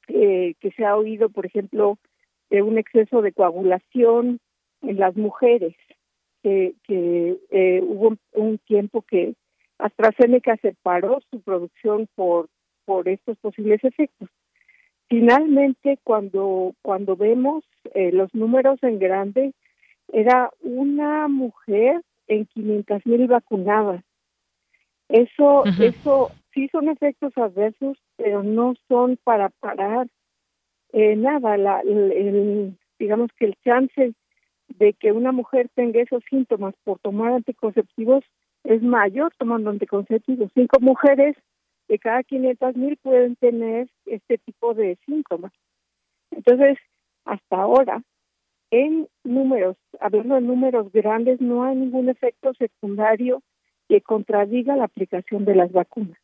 [0.08, 1.98] eh, que se ha oído, por ejemplo,
[2.50, 4.40] un exceso de coagulación
[4.80, 5.74] en las mujeres,
[6.42, 6.74] que,
[7.50, 9.34] eh, hubo un, tiempo que
[9.78, 12.48] AstraZeneca separó su producción por,
[12.84, 14.28] por estos posibles efectos.
[15.08, 19.52] Finalmente, cuando, cuando vemos eh, los números en grande,
[20.12, 24.02] era una mujer en 500 mil vacunadas.
[25.08, 30.06] Eso, eso sí son efectos adversos, pero no son para parar
[30.92, 31.56] eh, nada.
[31.56, 34.12] La, el, digamos que el chance
[34.68, 38.24] de que una mujer tenga esos síntomas por tomar anticonceptivos
[38.64, 40.50] es mayor tomando anticonceptivos.
[40.54, 41.36] Cinco mujeres
[41.88, 45.52] de cada 500 mil pueden tener este tipo de síntomas.
[46.30, 46.78] Entonces,
[47.24, 48.02] hasta ahora,
[48.70, 53.42] en números, hablando de números grandes, no hay ningún efecto secundario
[53.88, 56.18] que contradiga la aplicación de las vacunas.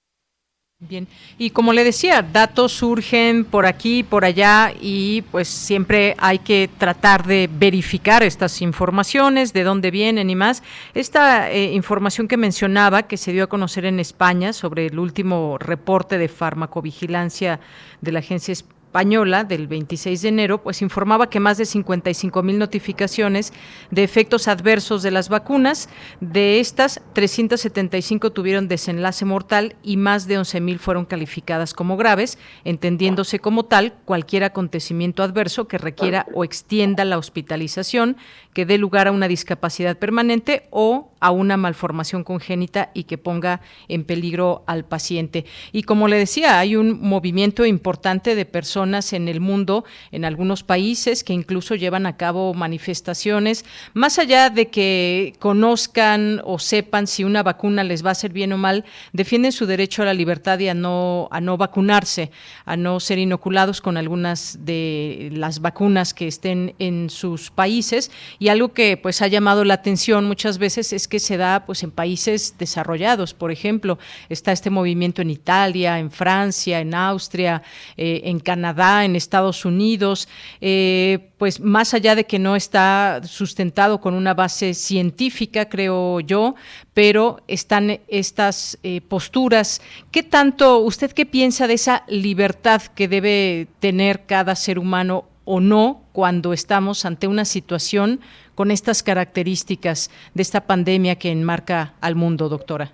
[0.80, 1.08] Bien,
[1.38, 6.68] y como le decía, datos surgen por aquí, por allá, y pues siempre hay que
[6.78, 10.62] tratar de verificar estas informaciones, de dónde vienen y más.
[10.92, 15.56] Esta eh, información que mencionaba, que se dio a conocer en España sobre el último
[15.58, 17.60] reporte de farmacovigilancia
[18.02, 18.52] de la Agencia
[18.94, 23.52] española del 26 de enero, pues informaba que más de 55 mil notificaciones
[23.90, 25.88] de efectos adversos de las vacunas.
[26.20, 32.38] De estas, 375 tuvieron desenlace mortal y más de 11 mil fueron calificadas como graves,
[32.62, 38.16] entendiéndose como tal cualquier acontecimiento adverso que requiera o extienda la hospitalización,
[38.52, 43.62] que dé lugar a una discapacidad permanente o a una malformación congénita y que ponga
[43.88, 45.46] en peligro al paciente.
[45.72, 50.64] Y como le decía, hay un movimiento importante de personas en el mundo, en algunos
[50.64, 57.24] países, que incluso llevan a cabo manifestaciones, más allá de que conozcan o sepan si
[57.24, 58.84] una vacuna les va a hacer bien o mal,
[59.14, 62.32] defienden su derecho a la libertad y a no, a no vacunarse,
[62.66, 68.10] a no ser inoculados con algunas de las vacunas que estén en sus países.
[68.38, 71.82] Y algo que pues ha llamado la atención muchas veces es que se da pues
[71.82, 73.98] en países desarrollados, por ejemplo,
[74.28, 77.62] está este movimiento en Italia, en Francia, en Austria,
[77.96, 80.28] eh, en Canadá, en Estados Unidos,
[80.60, 86.54] eh, pues más allá de que no está sustentado con una base científica, creo yo,
[86.94, 89.82] pero están estas eh, posturas.
[90.10, 95.60] ¿Qué tanto, usted qué piensa de esa libertad que debe tener cada ser humano o
[95.60, 98.20] no cuando estamos ante una situación
[98.54, 102.92] con estas características de esta pandemia que enmarca al mundo, doctora?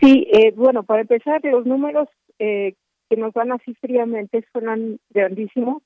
[0.00, 2.74] Sí, eh, bueno, para empezar, los números eh,
[3.08, 5.82] que nos dan así fríamente suenan grandísimos,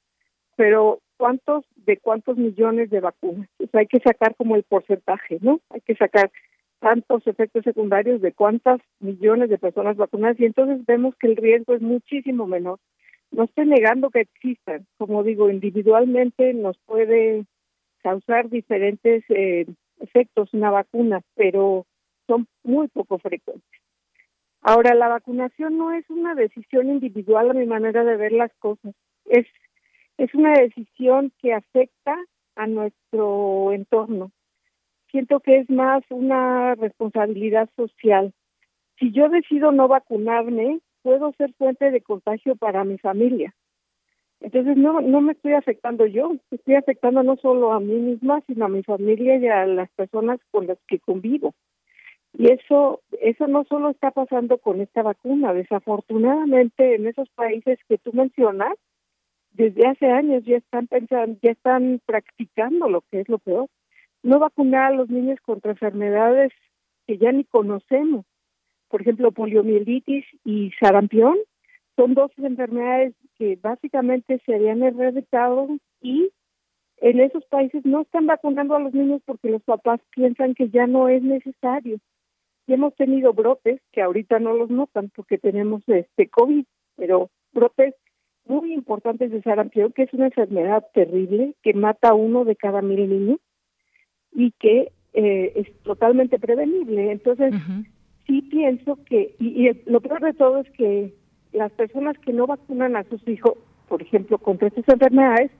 [0.56, 3.48] pero ¿cuántos de cuántos millones de vacunas?
[3.72, 5.60] hay que sacar como el porcentaje, ¿no?
[5.70, 6.32] Hay que sacar
[6.80, 11.74] tantos efectos secundarios de cuántas millones de personas vacunadas y entonces vemos que el riesgo
[11.74, 12.80] es muchísimo menor.
[13.30, 17.44] No estoy negando que existan, como digo, individualmente nos puede
[18.02, 19.66] causar diferentes eh,
[20.00, 21.86] efectos una vacuna, pero
[22.26, 23.64] son muy poco frecuentes.
[24.60, 28.94] Ahora, la vacunación no es una decisión individual a mi manera de ver las cosas,
[29.26, 29.46] es,
[30.16, 32.16] es una decisión que afecta
[32.56, 34.32] a nuestro entorno.
[35.10, 38.32] Siento que es más una responsabilidad social.
[38.98, 43.54] Si yo decido no vacunarme, puedo ser fuente de contagio para mi familia.
[44.40, 48.66] Entonces no no me estoy afectando yo, estoy afectando no solo a mí misma, sino
[48.66, 51.54] a mi familia y a las personas con las que convivo.
[52.34, 57.96] Y eso eso no solo está pasando con esta vacuna, desafortunadamente en esos países que
[57.96, 58.74] tú mencionas,
[59.52, 63.68] desde hace años ya están pensando, ya están practicando lo que es lo peor,
[64.22, 66.52] no vacunar a los niños contra enfermedades
[67.06, 68.26] que ya ni conocemos.
[68.88, 71.36] Por ejemplo, poliomielitis y sarampión
[71.96, 75.68] son dos enfermedades que básicamente se habían erradicado
[76.00, 76.30] y
[77.00, 80.86] en esos países no están vacunando a los niños porque los papás piensan que ya
[80.86, 81.98] no es necesario.
[82.66, 86.64] Y hemos tenido brotes que ahorita no los notan porque tenemos este COVID,
[86.96, 87.94] pero brotes
[88.46, 92.82] muy importantes de sarampión, que es una enfermedad terrible que mata a uno de cada
[92.82, 93.38] mil niños
[94.32, 97.12] y que eh, es totalmente prevenible.
[97.12, 97.54] Entonces,
[98.28, 101.12] sí pienso que, y, lo peor de todo es que
[101.52, 103.54] las personas que no vacunan a sus hijos,
[103.88, 105.50] por ejemplo, contra estas enfermedades,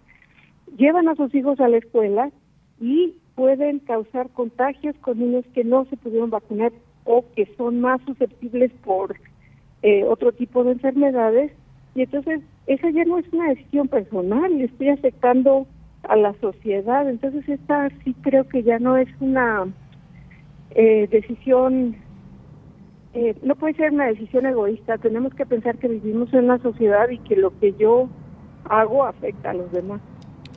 [0.76, 2.31] llevan a sus hijos a la escuela
[2.78, 6.72] y pueden causar contagios con niños que no se pudieron vacunar
[7.04, 9.16] o que son más susceptibles por
[9.83, 11.52] eh, otro tipo de enfermedades.
[11.94, 15.66] Y entonces, esa ya no es una decisión personal, estoy afectando
[16.02, 17.09] a la sociedad.
[17.09, 19.66] Entonces, esta sí creo que ya no es una
[20.72, 21.96] eh, decisión
[23.14, 24.99] eh, no puede ser una decisión egoísta.
[24.99, 28.09] Tenemos que pensar que vivimos en una sociedad y que lo que yo
[28.68, 30.01] hago afecta a los demás.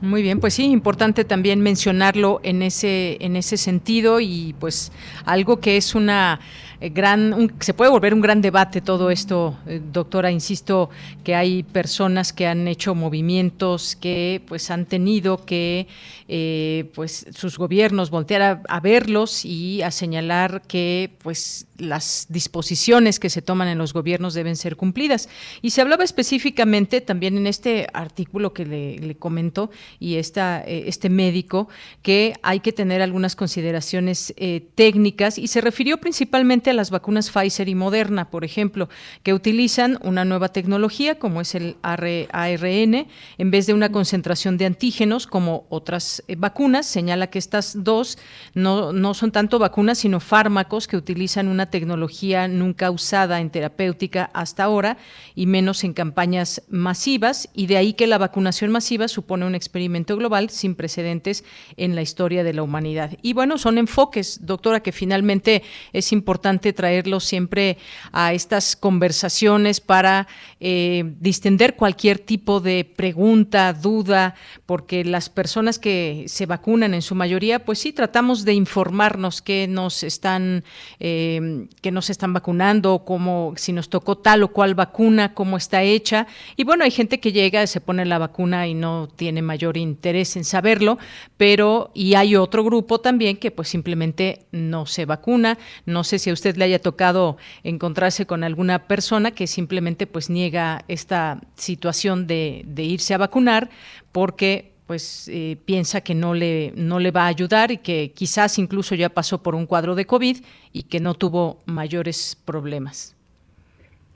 [0.02, 4.90] Muy bien, pues sí, importante también mencionarlo en ese en ese sentido y pues
[5.24, 6.40] algo que es una
[6.82, 10.32] eh, gran, se puede volver un gran debate todo esto, eh, doctora.
[10.32, 10.90] Insisto
[11.22, 15.86] que hay personas que han hecho movimientos que pues han tenido que
[16.26, 23.30] eh, pues sus gobiernos voltear a, verlos y a señalar que pues las disposiciones que
[23.30, 25.28] se toman en los gobiernos deben ser cumplidas.
[25.60, 31.10] Y se hablaba específicamente también en este artículo que le, le comento y esta, este
[31.10, 31.68] médico
[32.02, 34.34] que hay que tener algunas consideraciones
[34.74, 38.88] técnicas y se refirió principalmente las vacunas Pfizer y Moderna, por ejemplo,
[39.22, 43.06] que utilizan una nueva tecnología como es el ARN
[43.38, 46.86] en vez de una concentración de antígenos como otras eh, vacunas.
[46.86, 48.18] Señala que estas dos
[48.54, 54.30] no, no son tanto vacunas, sino fármacos que utilizan una tecnología nunca usada en terapéutica
[54.32, 54.96] hasta ahora
[55.34, 60.16] y menos en campañas masivas y de ahí que la vacunación masiva supone experiencia experimento
[60.18, 61.44] global sin precedentes
[61.78, 63.16] en la historia de la humanidad.
[63.22, 65.62] Y bueno, son enfoques, doctora, que finalmente
[65.94, 67.78] es importante traerlos siempre
[68.12, 70.28] a estas conversaciones para
[70.60, 74.34] eh, distender cualquier tipo de pregunta, duda,
[74.66, 79.66] porque las personas que se vacunan en su mayoría, pues sí, tratamos de informarnos qué
[79.68, 80.62] nos están,
[81.00, 85.82] eh, que nos están vacunando, cómo, si nos tocó tal o cual vacuna, cómo está
[85.82, 86.26] hecha.
[86.56, 90.36] Y bueno, hay gente que llega, se pone la vacuna y no tiene mayor interés
[90.36, 90.98] en saberlo,
[91.36, 95.58] pero y hay otro grupo también que pues simplemente no se vacuna.
[95.86, 100.30] No sé si a usted le haya tocado encontrarse con alguna persona que simplemente pues
[100.30, 103.70] niega esta situación de, de irse a vacunar
[104.12, 108.58] porque pues eh, piensa que no le, no le va a ayudar y que quizás
[108.58, 110.36] incluso ya pasó por un cuadro de COVID
[110.72, 113.16] y que no tuvo mayores problemas.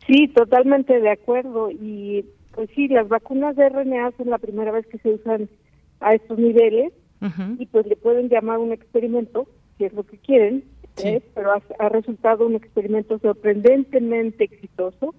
[0.07, 1.70] Sí, totalmente de acuerdo.
[1.70, 5.49] Y pues sí, las vacunas de RNA son la primera vez que se usan
[6.01, 6.93] a estos niveles
[7.59, 10.62] y pues le pueden llamar un experimento, si es lo que quieren,
[11.03, 11.23] ¿eh?
[11.35, 15.15] pero ha resultado un experimento sorprendentemente exitoso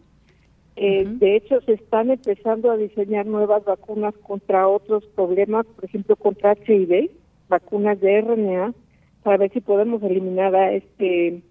[0.80, 6.16] eh, de hecho, se están empezando a diseñar nuevas vacunas contra otros problemas, por ejemplo,
[6.16, 7.10] contra HIV,
[7.50, 8.76] vacunas de RNA,
[9.24, 11.42] para ver si podemos eliminar a este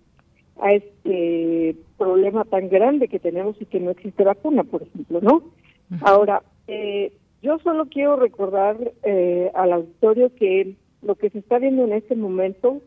[0.58, 5.42] a este problema tan grande que tenemos y que no existe vacuna, por ejemplo, ¿no?
[6.02, 7.12] Ahora, eh,
[7.42, 12.14] yo solo quiero recordar eh, al auditorio que lo que se está viendo en este
[12.14, 12.80] momento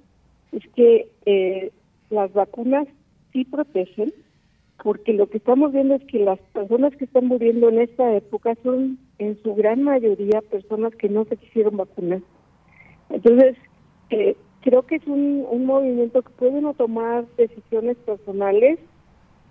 [0.52, 1.72] es que eh,
[2.10, 2.88] las vacunas
[3.32, 4.14] sí protegen,
[4.84, 8.56] porque lo que estamos viendo es que las personas que están muriendo en esta época
[8.64, 12.22] son en su gran mayoría personas que no se quisieron vacunar.
[13.10, 13.58] Entonces,
[14.10, 18.80] eh, creo que es un, un movimiento que puede no tomar decisiones personales,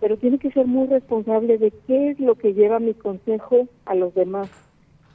[0.00, 3.94] pero tiene que ser muy responsable de qué es lo que lleva mi consejo a
[3.94, 4.48] los demás.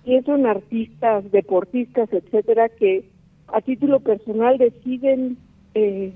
[0.05, 3.05] Y son artistas, deportistas, etcétera, que
[3.47, 5.37] a título personal deciden
[5.73, 6.13] eh,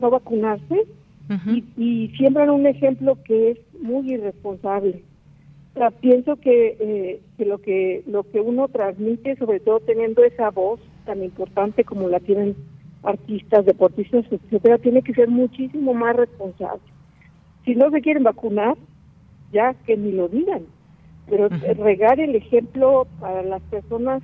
[0.00, 0.86] no vacunarse,
[1.46, 5.04] y, y, siembran un ejemplo que es muy irresponsable.
[5.74, 10.24] O sea, pienso que, eh, que lo que lo que uno transmite, sobre todo teniendo
[10.24, 12.56] esa voz tan importante como la tienen
[13.04, 16.82] artistas, deportistas, etcétera, tiene que ser muchísimo más responsable.
[17.64, 18.76] Si no se quieren vacunar,
[19.52, 20.62] ya que ni lo digan,
[21.28, 24.22] pero regar el ejemplo para las personas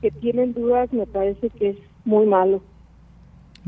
[0.00, 2.62] que tienen dudas me parece que es muy malo.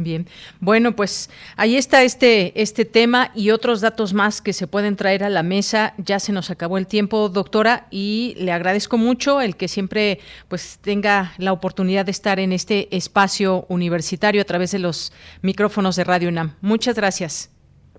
[0.03, 0.26] Bien,
[0.61, 5.24] bueno, pues ahí está este, este tema y otros datos más que se pueden traer
[5.24, 5.92] a la mesa.
[5.98, 10.78] Ya se nos acabó el tiempo, doctora, y le agradezco mucho el que siempre pues
[10.80, 16.05] tenga la oportunidad de estar en este espacio universitario a través de los micrófonos de
[16.05, 16.57] Radio UNAM.
[16.62, 17.51] Muchas gracias.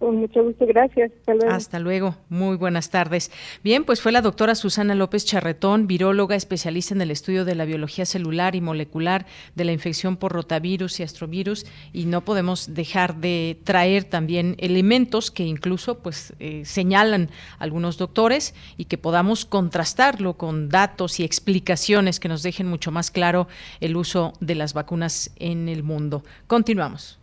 [0.02, 1.12] Con mucho gusto, gracias.
[1.20, 1.54] Hasta luego.
[1.54, 2.16] Hasta luego.
[2.28, 3.32] Muy buenas tardes.
[3.64, 7.66] Bien, pues fue la doctora Susana López Charretón, viróloga, especialista en el estudio de la
[7.66, 13.18] biología celular y molecular de la infección por rotavirus y astrovirus, y no podemos dejar
[13.18, 17.30] de traer también elementos que incluso pues eh, señalan
[17.60, 23.12] algunos doctores y que podamos contrastarlo con datos y explicaciones que nos dejen mucho más
[23.12, 23.48] claro
[23.82, 26.24] el uso de las vacunas en el mundo.
[26.48, 27.21] Continuamos.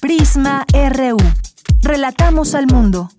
[0.00, 1.18] Prisma RU.
[1.82, 3.10] Relatamos al mundo.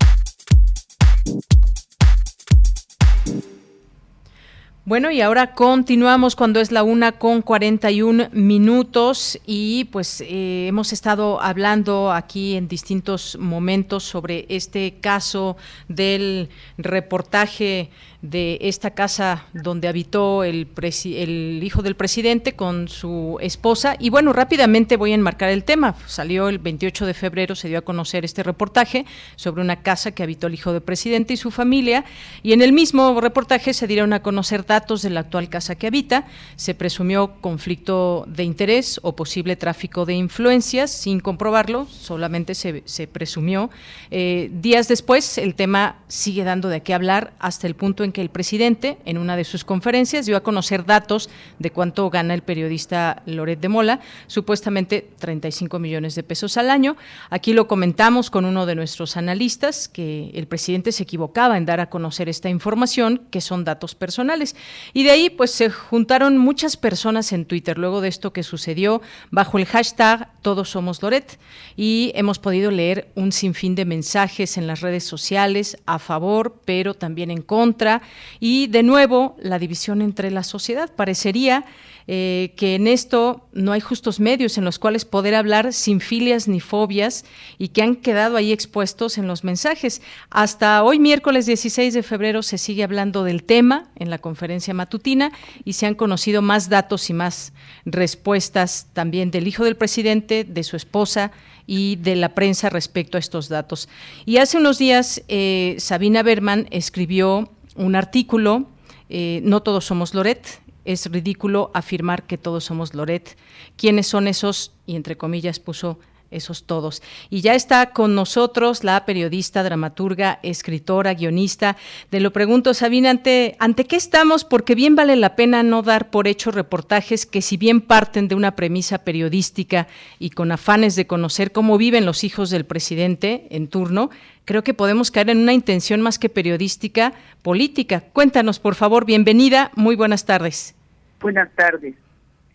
[4.84, 10.92] Bueno, y ahora continuamos cuando es la una con 41 minutos y pues eh, hemos
[10.92, 15.56] estado hablando aquí en distintos momentos sobre este caso
[15.86, 17.90] del reportaje
[18.22, 20.68] de esta casa donde habitó el,
[21.04, 23.96] el hijo del presidente con su esposa.
[23.98, 25.96] Y bueno, rápidamente voy a enmarcar el tema.
[26.06, 29.04] Salió el 28 de febrero, se dio a conocer este reportaje
[29.36, 32.04] sobre una casa que habitó el hijo del presidente y su familia.
[32.42, 35.88] Y en el mismo reportaje se dieron a conocer datos de la actual casa que
[35.88, 36.26] habita.
[36.56, 43.06] Se presumió conflicto de interés o posible tráfico de influencias sin comprobarlo, solamente se, se
[43.06, 43.70] presumió.
[44.10, 48.20] Eh, días después, el tema sigue dando de qué hablar hasta el punto en que
[48.20, 52.42] el presidente, en una de sus conferencias, dio a conocer datos de cuánto gana el
[52.42, 56.96] periodista Loret de Mola, supuestamente 35 millones de pesos al año.
[57.30, 61.80] Aquí lo comentamos con uno de nuestros analistas, que el presidente se equivocaba en dar
[61.80, 64.56] a conocer esta información, que son datos personales.
[64.92, 69.02] Y de ahí, pues se juntaron muchas personas en Twitter luego de esto que sucedió
[69.30, 71.38] bajo el hashtag Todos Somos Loret
[71.76, 76.94] y hemos podido leer un sinfín de mensajes en las redes sociales a favor, pero
[76.94, 78.01] también en contra
[78.40, 80.92] y de nuevo la división entre la sociedad.
[80.94, 81.64] Parecería
[82.08, 86.48] eh, que en esto no hay justos medios en los cuales poder hablar sin filias
[86.48, 87.24] ni fobias
[87.58, 90.02] y que han quedado ahí expuestos en los mensajes.
[90.30, 95.32] Hasta hoy, miércoles 16 de febrero, se sigue hablando del tema en la conferencia matutina
[95.64, 97.52] y se han conocido más datos y más
[97.84, 101.30] respuestas también del hijo del presidente, de su esposa
[101.66, 103.88] y de la prensa respecto a estos datos.
[104.26, 108.66] Y hace unos días, eh, Sabina Berman escribió un artículo,
[109.08, 113.36] eh, No todos somos Loret, es ridículo afirmar que todos somos Loret.
[113.76, 114.72] ¿Quiénes son esos?
[114.86, 115.98] Y entre comillas puso
[116.32, 117.02] esos todos.
[117.30, 121.76] Y ya está con nosotros la periodista, dramaturga, escritora, guionista.
[122.10, 124.44] De lo pregunto, Sabina, ¿ante, ¿ante qué estamos?
[124.44, 128.34] Porque bien vale la pena no dar por hecho reportajes que si bien parten de
[128.34, 129.86] una premisa periodística
[130.18, 134.10] y con afanes de conocer cómo viven los hijos del presidente en turno,
[134.44, 137.12] creo que podemos caer en una intención más que periodística,
[137.42, 138.00] política.
[138.12, 140.74] Cuéntanos, por favor, bienvenida, muy buenas tardes.
[141.20, 141.94] Buenas tardes.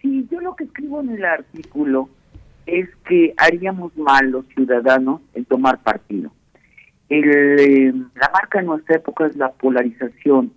[0.02, 2.10] Sí, yo lo que escribo en el artículo
[2.68, 6.32] es que haríamos mal los ciudadanos en tomar partido.
[7.10, 10.52] Eh, la marca en nuestra época es la polarización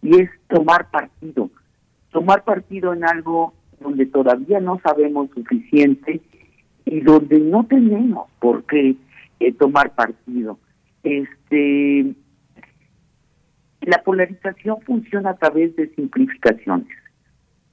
[0.00, 1.50] y es tomar partido.
[2.10, 6.22] Tomar partido en algo donde todavía no sabemos suficiente
[6.86, 8.96] y donde no tenemos por qué
[9.40, 10.58] eh, tomar partido.
[11.02, 12.14] Este,
[13.82, 16.96] la polarización funciona a través de simplificaciones,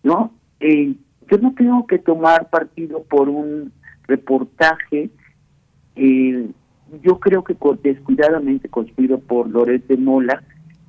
[0.04, 0.34] ¿no?
[0.60, 0.96] Eh,
[1.30, 3.72] yo no tengo que tomar partido por un
[4.08, 5.10] reportaje,
[5.96, 6.50] eh,
[7.04, 10.42] yo creo que descuidadamente construido por Loret de Mola,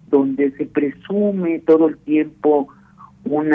[0.09, 2.69] donde se presume todo el tiempo
[3.25, 3.51] un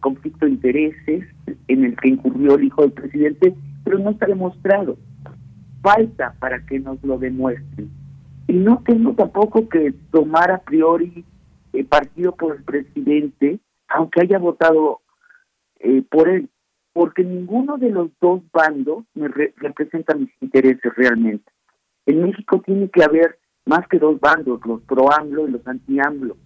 [0.00, 1.24] conflicto de intereses
[1.66, 4.96] en el que incurrió el hijo del presidente, pero no está demostrado.
[5.82, 7.90] Falta para que nos lo demuestren.
[8.46, 11.24] Y no tengo tampoco que tomar a priori
[11.72, 15.00] el partido por el presidente, aunque haya votado
[15.80, 16.48] eh, por él,
[16.92, 21.50] porque ninguno de los dos bandos me representa mis intereses realmente.
[22.06, 26.36] En México tiene que haber más que dos bandos, los pro-AMLO y los anti-AMLO.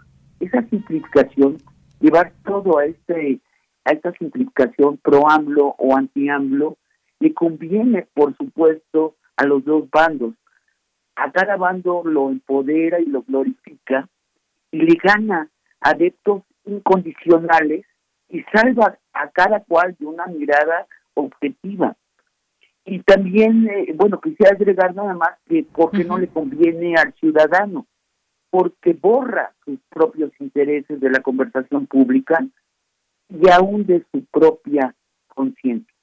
[0.41, 1.59] Esa simplificación,
[2.01, 3.41] llevar todo a este
[3.85, 6.77] a esta simplificación pro-AMLO o anti-AMLO,
[7.21, 10.35] le conviene, por supuesto, a los dos bandos.
[11.17, 14.09] A cada bando lo empodera y lo glorifica
[14.71, 15.49] y le gana
[15.81, 17.85] adeptos incondicionales
[18.33, 21.95] y salva a cada cual de una mirada objetiva.
[22.85, 27.87] Y también, eh, bueno, quisiera agregar nada más que porque no le conviene al ciudadano,
[28.51, 32.45] porque borra sus propios intereses de la conversación pública
[33.29, 34.95] y aún de su propia
[35.29, 35.95] conciencia.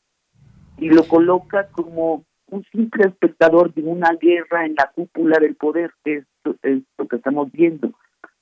[0.78, 5.92] Y lo coloca como un simple espectador de una guerra en la cúpula del poder,
[6.04, 6.26] que es,
[6.62, 7.92] es lo que estamos viendo.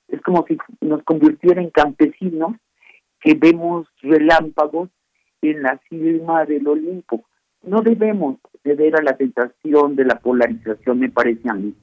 [0.08, 2.54] Es como si nos convirtiera en campesinos
[3.20, 4.90] que vemos relámpagos
[5.42, 7.24] en la cima del Olimpo.
[7.62, 11.74] No debemos ceder a la tentación de la polarización, me parece a mí.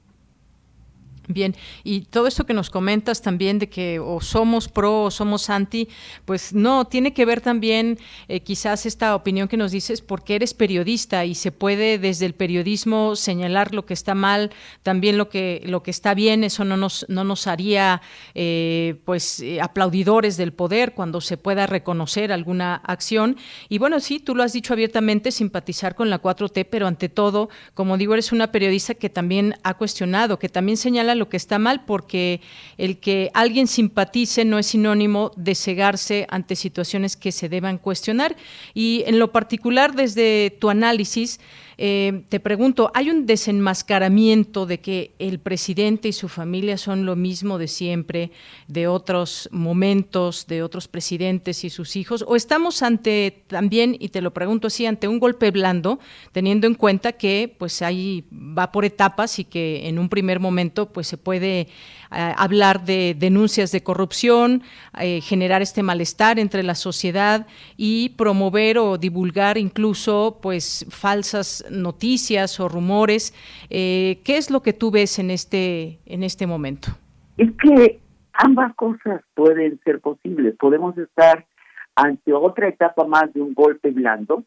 [1.28, 5.50] Bien, y todo esto que nos comentas también de que o somos pro o somos
[5.50, 5.88] anti,
[6.24, 7.98] pues no, tiene que ver también
[8.28, 12.34] eh, quizás esta opinión que nos dices porque eres periodista y se puede desde el
[12.34, 14.52] periodismo señalar lo que está mal,
[14.84, 18.02] también lo que, lo que está bien, eso no nos, no nos haría
[18.36, 23.36] eh, pues eh, aplaudidores del poder cuando se pueda reconocer alguna acción.
[23.68, 27.48] Y bueno, sí, tú lo has dicho abiertamente, simpatizar con la 4T, pero ante todo,
[27.74, 31.58] como digo, eres una periodista que también ha cuestionado, que también señala lo que está
[31.58, 32.40] mal, porque
[32.78, 38.36] el que alguien simpatice no es sinónimo de cegarse ante situaciones que se deban cuestionar.
[38.74, 41.40] Y en lo particular, desde tu análisis,
[41.78, 47.16] eh, te pregunto, ¿hay un desenmascaramiento de que el presidente y su familia son lo
[47.16, 48.30] mismo de siempre,
[48.66, 52.24] de otros momentos, de otros presidentes y sus hijos?
[52.26, 55.98] ¿O estamos ante también, y te lo pregunto así, ante un golpe blando,
[56.32, 60.90] teniendo en cuenta que pues ahí va por etapas y que en un primer momento
[60.90, 61.68] pues se puede
[62.10, 64.62] hablar de denuncias de corrupción,
[65.00, 67.46] eh, generar este malestar entre la sociedad
[67.76, 73.34] y promover o divulgar incluso pues falsas noticias o rumores.
[73.70, 76.88] Eh, ¿Qué es lo que tú ves en este, en este momento?
[77.36, 78.00] Es que
[78.32, 80.56] ambas cosas pueden ser posibles.
[80.56, 81.46] Podemos estar
[81.94, 84.44] ante otra etapa más de un golpe blando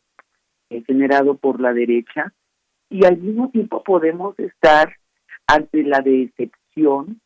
[0.69, 2.33] eh, generado por la derecha
[2.89, 4.95] y al mismo tiempo podemos estar
[5.47, 7.19] ante la decepción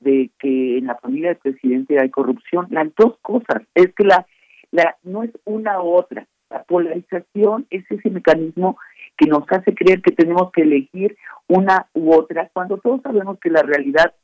[0.00, 2.66] de que en la familia del presidente hay corrupción.
[2.70, 3.62] Las dos cosas.
[3.74, 4.26] Es que la,
[4.70, 6.26] la no es una u otra.
[6.50, 8.78] La polarización es ese mecanismo
[9.16, 11.16] que nos hace creer que tenemos que elegir
[11.48, 14.14] una u otra, cuando todos sabemos que la realidad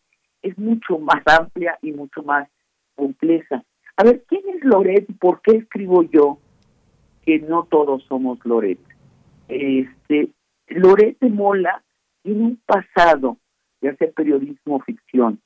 [0.43, 2.49] es mucho más amplia y mucho más
[2.95, 3.63] compleja.
[3.97, 6.39] A ver, ¿quién es Loret y por qué escribo yo
[7.25, 8.79] que no todos somos Loret?
[9.49, 10.31] Este,
[10.69, 11.83] Loret de Mola
[12.23, 13.39] tiene un pasado
[13.81, 15.41] de hacer periodismo ficción,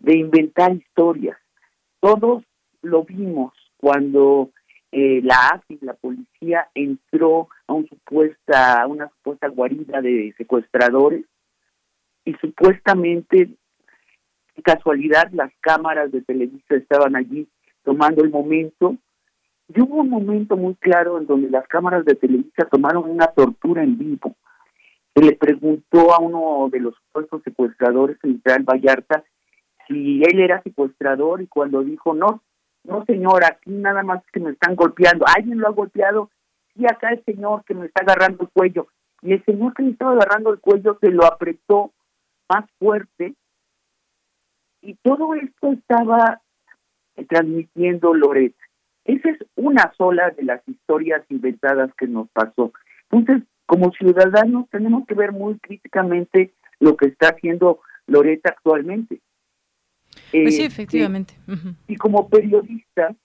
[0.00, 1.38] de inventar historias.
[2.00, 2.44] Todos
[2.82, 4.50] lo vimos cuando
[4.92, 11.24] eh, la AFI, la policía, entró a, una supuesta guarida de secuestradores
[12.24, 13.50] y supuestamente,
[14.62, 17.48] casualidad, las cámaras de televisión estaban allí
[17.82, 18.96] tomando el momento.
[19.68, 23.82] Y hubo un momento muy claro en donde las cámaras de televisión tomaron una tortura
[23.82, 24.34] en vivo.
[25.14, 29.24] Se le preguntó a uno de los supuestos secuestradores, el Israel Vallarta,
[29.90, 32.42] si él era secuestrador y cuando dijo no,
[32.84, 35.24] no, señor, aquí nada más que me están golpeando.
[35.36, 36.30] ¿Alguien lo ha golpeado?
[36.74, 38.86] Sí, acá el señor que me está agarrando el cuello.
[39.22, 41.92] Y el señor que me estaba agarrando el cuello se lo apretó
[42.48, 43.34] más fuerte.
[44.80, 46.40] Y todo esto estaba
[47.28, 48.54] transmitiendo Loret.
[49.04, 52.72] Esa es una sola de las historias inventadas que nos pasó.
[53.10, 59.20] Entonces, como ciudadanos tenemos que ver muy críticamente lo que está haciendo Loret actualmente.
[60.30, 61.34] Pues sí, efectivamente.
[61.86, 63.16] Y como periodistas,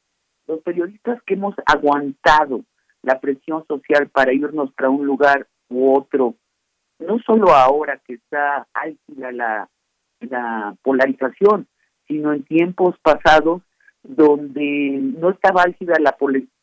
[0.48, 2.64] los periodistas que hemos aguantado
[3.02, 6.36] la presión social para irnos para un lugar u otro,
[7.00, 9.70] no solo ahora que está álgida la,
[10.22, 11.68] la polarización,
[12.08, 13.62] sino en tiempos pasados
[14.04, 16.16] donde no estaba álgida la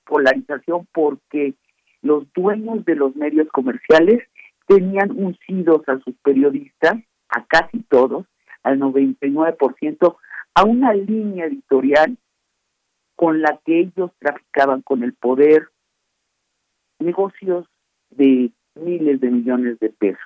[0.05, 1.55] polarización porque
[2.03, 4.23] los dueños de los medios comerciales
[4.67, 6.97] tenían uncidos a sus periodistas,
[7.29, 8.27] a casi todos,
[8.63, 10.17] al 99%,
[10.55, 12.17] a una línea editorial
[13.17, 15.69] con la que ellos traficaban con el poder
[16.99, 17.67] negocios
[18.11, 20.21] de miles de millones de pesos.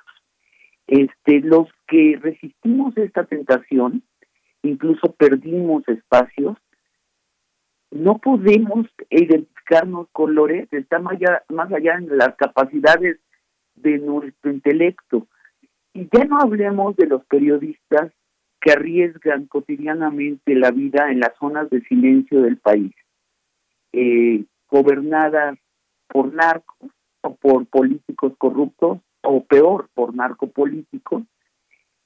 [0.87, 4.03] Este, los que resistimos esta tentación,
[4.63, 6.57] incluso perdimos espacios,
[7.91, 13.19] no podemos identificarnos con Loret, está más allá, más allá de las capacidades
[13.75, 15.27] de nuestro intelecto.
[15.93, 18.11] Y ya no hablemos de los periodistas
[18.67, 22.93] que arriesgan cotidianamente la vida en las zonas de silencio del país,
[23.93, 25.57] eh, gobernadas
[26.09, 26.91] por narcos
[27.21, 31.23] o por políticos corruptos o peor, por narcopolíticos,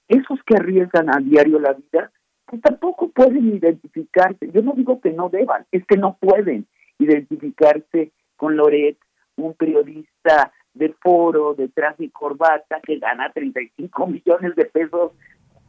[0.08, 2.12] esos que arriesgan a diario la vida,
[2.46, 4.52] pues tampoco pueden identificarse.
[4.54, 6.68] Yo no digo que no deban, es que no pueden
[7.00, 9.00] identificarse con Loret,
[9.36, 15.14] un periodista de foro, de traje y corbata, que gana 35 millones de pesos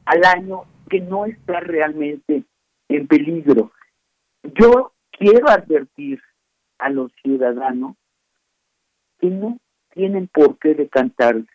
[0.05, 2.45] al año que no está realmente
[2.89, 3.73] en peligro.
[4.43, 6.21] Yo quiero advertir
[6.77, 7.97] a los ciudadanos
[9.19, 9.57] que no
[9.95, 11.49] tienen por qué decantarse,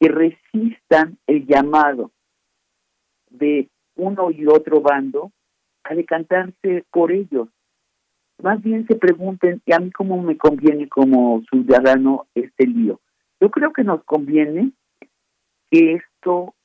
[0.00, 2.10] que resistan el llamado
[3.30, 5.30] de uno y otro bando
[5.84, 7.48] a decantarse por ellos.
[8.42, 13.00] Más bien se pregunten, ¿y a mí cómo me conviene como ciudadano este lío?
[13.40, 14.72] Yo creo que nos conviene
[15.70, 16.56] que esto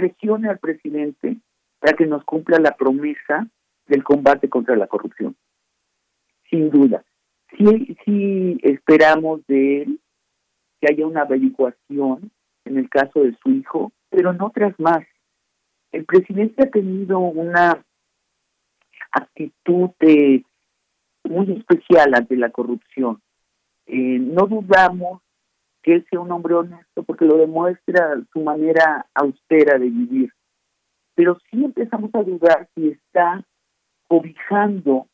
[0.00, 1.36] presione al presidente
[1.78, 3.46] para que nos cumpla la promesa
[3.86, 5.36] del combate contra la corrupción.
[6.48, 7.04] Sin duda.
[7.56, 10.00] Sí, sí esperamos de él
[10.80, 12.30] que haya una averiguación
[12.64, 15.04] en el caso de su hijo, pero no otras más.
[15.92, 17.84] El presidente ha tenido una
[19.12, 19.90] actitud
[21.24, 23.20] muy especial ante la corrupción.
[23.86, 25.20] Eh, no dudamos
[25.82, 30.32] que él sea un hombre honesto porque lo demuestra su manera austera de vivir.
[31.14, 33.44] Pero sí empezamos a dudar si está
[34.08, 35.06] cobijando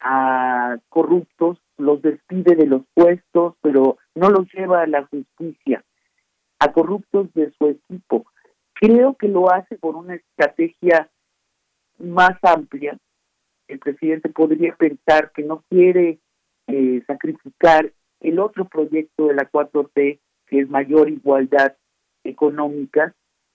[0.00, 5.84] a corruptos, los despide de los puestos, pero no los lleva a la justicia,
[6.58, 8.26] a corruptos de su equipo.
[8.74, 11.10] Creo que lo hace por una estrategia
[11.98, 12.96] más amplia.
[13.66, 16.20] El presidente podría pensar que no quiere
[16.68, 21.76] eh, sacrificar el otro proyecto de la 4T, que es mayor igualdad
[22.24, 23.14] económica,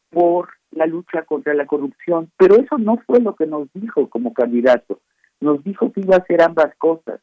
[0.10, 2.32] por la lucha contra la corrupción.
[2.38, 5.02] Pero eso no fue lo que nos dijo como candidato.
[5.40, 7.20] Nos dijo que iba a hacer ambas cosas.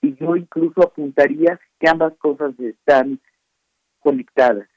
[0.00, 3.20] Y yo incluso apuntaría que ambas cosas están
[3.98, 4.68] conectadas.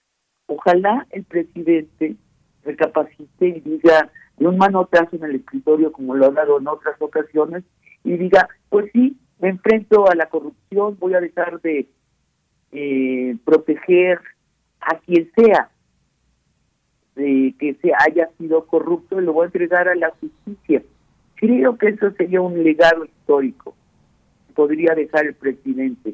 [0.48, 2.18] Ojalá el presidente
[2.64, 7.02] recapacite y diga de un manotazo en el escritorio como lo ha dado en otras
[7.02, 7.64] ocasiones
[8.04, 11.90] y diga, pues sí, me enfrento a la corrupción, voy a dejar de
[12.72, 14.22] eh, proteger
[14.80, 15.70] a quien sea
[17.18, 20.82] de que se haya sido corrupto y lo voy a entregar a la justicia.
[21.36, 23.76] Creo que eso sería un legado histórico.
[24.56, 26.14] podría dejar el presidente.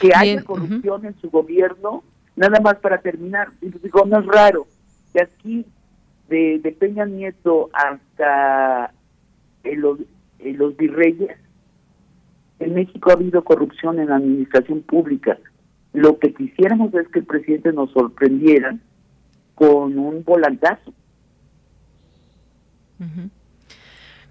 [0.00, 2.02] Que haya corrupción en su gobierno,
[2.34, 4.66] nada más para terminar, digo, no es raro,
[5.14, 5.64] de aquí,
[6.28, 8.92] de, de Peña Nieto hasta
[9.62, 10.00] los,
[10.40, 11.38] los virreyes,
[12.64, 15.38] en México ha habido corrupción en la administración pública.
[15.92, 18.76] Lo que quisiéramos es que el presidente nos sorprendiera
[19.54, 20.92] con un volantazo.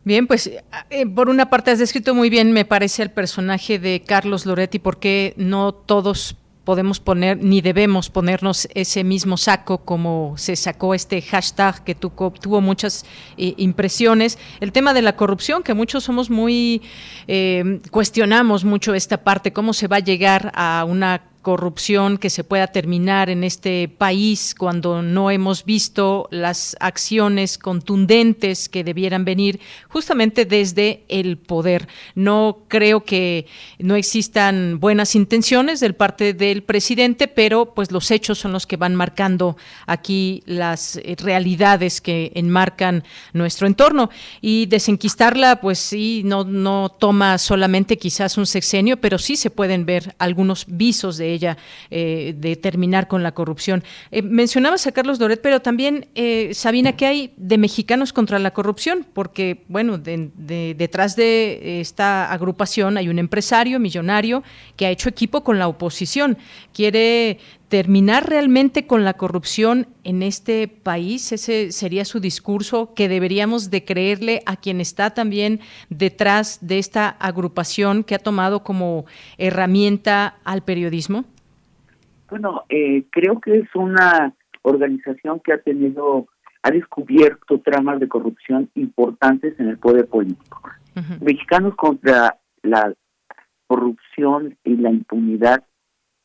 [0.04, 0.50] Bien, pues
[0.90, 4.80] eh, por una parte has descrito muy bien, me parece, el personaje de Carlos Loretti,
[4.80, 11.22] porque no todos podemos poner ni debemos ponernos ese mismo saco como se sacó este
[11.22, 13.06] hashtag que tuvo muchas
[13.38, 14.38] eh, impresiones.
[14.60, 16.82] El tema de la corrupción, que muchos somos muy,
[17.28, 22.44] eh, cuestionamos mucho esta parte, cómo se va a llegar a una corrupción que se
[22.44, 29.60] pueda terminar en este país cuando no hemos visto las acciones contundentes que debieran venir
[29.90, 31.88] justamente desde el poder.
[32.16, 33.48] No creo que
[33.80, 38.78] no existan buenas intenciones del parte del presidente, pero pues los hechos son los que
[38.78, 44.10] van marcando aquí las realidades que enmarcan nuestro entorno
[44.42, 49.86] y desenquistarla pues sí no no toma solamente quizás un sexenio, pero sí se pueden
[49.86, 51.58] ver algunos visos de ella
[51.90, 53.84] eh, de terminar con la corrupción.
[54.12, 58.52] Eh, mencionabas a Carlos Doret, pero también, eh, Sabina, ¿qué hay de mexicanos contra la
[58.52, 59.06] corrupción?
[59.14, 64.44] Porque, bueno, detrás de esta agrupación hay un empresario millonario
[64.76, 66.38] que ha hecho equipo con la oposición.
[66.74, 67.40] Quiere
[67.72, 71.32] terminar realmente con la corrupción en este país?
[71.32, 77.08] Ese sería su discurso que deberíamos de creerle a quien está también detrás de esta
[77.08, 79.06] agrupación que ha tomado como
[79.38, 81.24] herramienta al periodismo.
[82.30, 86.28] Bueno, eh, creo que es una organización que ha tenido,
[86.64, 90.62] ha descubierto tramas de corrupción importantes en el poder político.
[91.22, 92.94] Mexicanos contra la
[93.68, 95.64] corrupción y la impunidad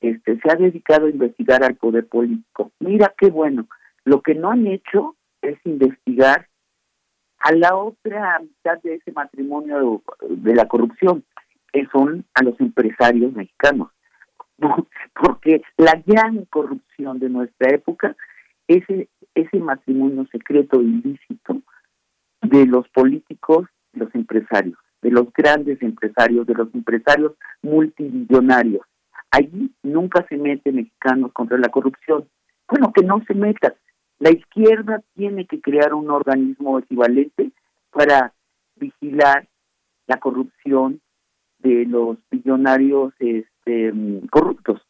[0.00, 2.72] este, se ha dedicado a investigar al poder político.
[2.80, 3.68] Mira qué bueno.
[4.04, 6.48] Lo que no han hecho es investigar
[7.38, 11.24] a la otra mitad de ese matrimonio de la corrupción,
[11.72, 13.88] que son a los empresarios mexicanos.
[15.14, 18.16] Porque la gran corrupción de nuestra época
[18.68, 18.84] es
[19.34, 21.62] ese matrimonio secreto ilícito
[22.42, 27.32] de los políticos, los empresarios, de los grandes empresarios, de los empresarios
[27.62, 28.82] multimillonarios
[29.36, 32.26] Allí nunca se mete mexicanos contra la corrupción.
[32.66, 33.74] Bueno, que no se meta.
[34.18, 37.50] La izquierda tiene que crear un organismo equivalente
[37.90, 38.32] para
[38.76, 39.46] vigilar
[40.06, 41.02] la corrupción
[41.58, 43.92] de los billonarios este,
[44.30, 44.80] corruptos.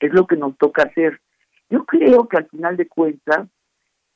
[0.00, 1.18] Es lo que nos toca hacer.
[1.70, 3.48] Yo creo que al final de cuentas,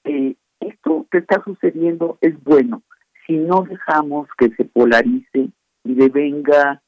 [0.05, 2.83] eh, esto que está sucediendo es bueno
[3.27, 5.49] si no dejamos que se polarice
[5.83, 6.83] y devenga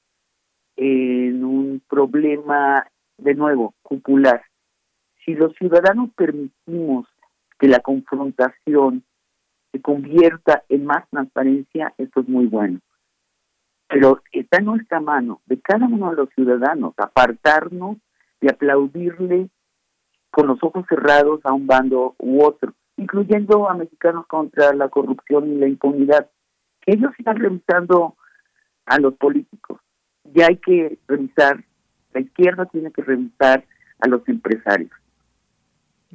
[0.77, 2.87] en un problema,
[3.19, 4.45] de nuevo, popular.
[5.25, 7.07] Si los ciudadanos permitimos
[7.59, 9.05] que la confrontación
[9.73, 12.81] se convierta en más transparencia, esto es muy bueno.
[13.89, 17.97] Pero está en nuestra mano, de cada uno de los ciudadanos, apartarnos
[18.41, 19.49] de aplaudirle
[20.31, 25.51] con los ojos cerrados a un bando u otro, incluyendo a mexicanos contra la corrupción
[25.51, 26.31] y la impunidad.
[26.85, 28.17] Ellos están revisando
[28.85, 29.81] a los políticos
[30.35, 31.65] ya hay que revisar,
[32.13, 33.65] la izquierda tiene que revisar
[34.01, 34.91] a los empresarios.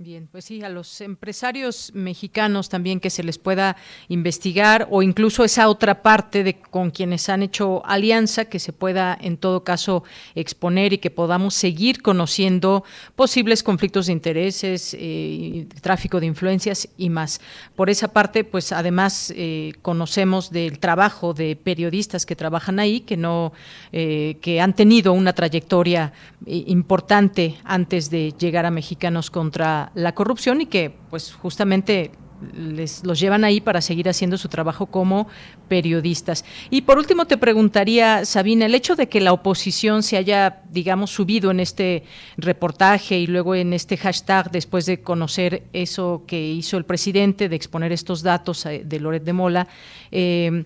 [0.03, 3.77] Bien, pues sí, a los empresarios mexicanos también que se les pueda
[4.07, 9.15] investigar o incluso esa otra parte de con quienes han hecho alianza que se pueda
[9.21, 12.83] en todo caso exponer y que podamos seguir conociendo
[13.15, 17.39] posibles conflictos de intereses, eh, tráfico de influencias y más.
[17.75, 23.17] Por esa parte, pues además eh, conocemos del trabajo de periodistas que trabajan ahí, que
[23.17, 23.53] no,
[23.91, 26.11] eh, que han tenido una trayectoria
[26.47, 32.11] importante antes de llegar a Mexicanos contra la, corrupción y que pues justamente
[32.55, 35.27] les los llevan ahí para seguir haciendo su trabajo como
[35.67, 36.43] periodistas.
[36.69, 41.11] Y por último te preguntaría, Sabina, el hecho de que la oposición se haya, digamos,
[41.11, 42.03] subido en este
[42.37, 47.55] reportaje y luego en este hashtag después de conocer eso que hizo el presidente, de
[47.55, 49.67] exponer estos datos eh, de Loret de Mola,
[50.11, 50.63] eh,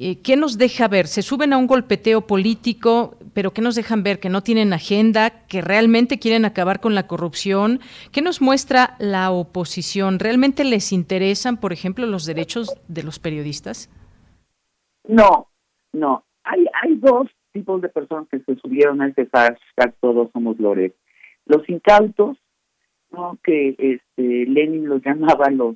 [0.00, 1.08] eh, ¿Qué nos deja ver?
[1.08, 4.20] Se suben a un golpeteo político, pero ¿qué nos dejan ver?
[4.20, 7.80] Que no tienen agenda, que realmente quieren acabar con la corrupción.
[8.12, 10.20] ¿Qué nos muestra la oposición?
[10.20, 13.90] ¿Realmente les interesan, por ejemplo, los derechos de los periodistas?
[15.02, 15.48] No,
[15.92, 16.22] no.
[16.44, 20.94] Hay, hay dos tipos de personas que se subieron a ese hashtag Todos Somos Loret.
[21.44, 22.38] Los incautos,
[23.10, 23.36] ¿no?
[23.42, 25.74] que este, Lenin los llamaba los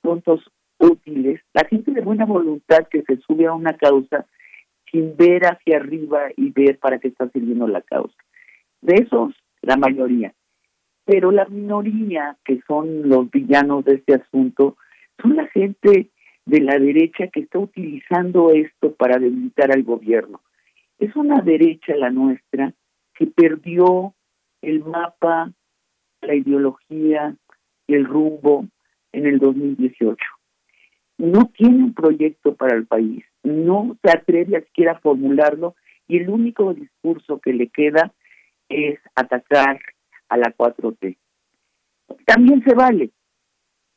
[0.00, 0.40] tontos
[0.82, 4.26] útiles, la gente de buena voluntad que se sube a una causa
[4.90, 8.16] sin ver hacia arriba y ver para qué está sirviendo la causa.
[8.80, 10.34] De esos, la mayoría.
[11.04, 14.76] Pero la minoría, que son los villanos de este asunto,
[15.20, 16.10] son la gente
[16.44, 20.40] de la derecha que está utilizando esto para debilitar al gobierno.
[20.98, 22.72] Es una derecha la nuestra
[23.14, 24.14] que perdió
[24.60, 25.52] el mapa,
[26.20, 27.34] la ideología
[27.86, 28.66] y el rumbo
[29.12, 30.16] en el 2018.
[31.22, 35.76] No tiene un proyecto para el país, no se atreve a siquiera a formularlo
[36.08, 38.12] y el único discurso que le queda
[38.68, 39.78] es atacar
[40.28, 41.16] a la 4T.
[42.26, 43.10] También se vale,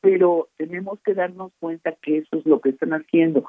[0.00, 3.44] pero tenemos que darnos cuenta que eso es lo que están haciendo.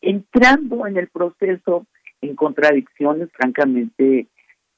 [0.00, 1.86] Entrando en el proceso
[2.20, 4.26] en contradicciones francamente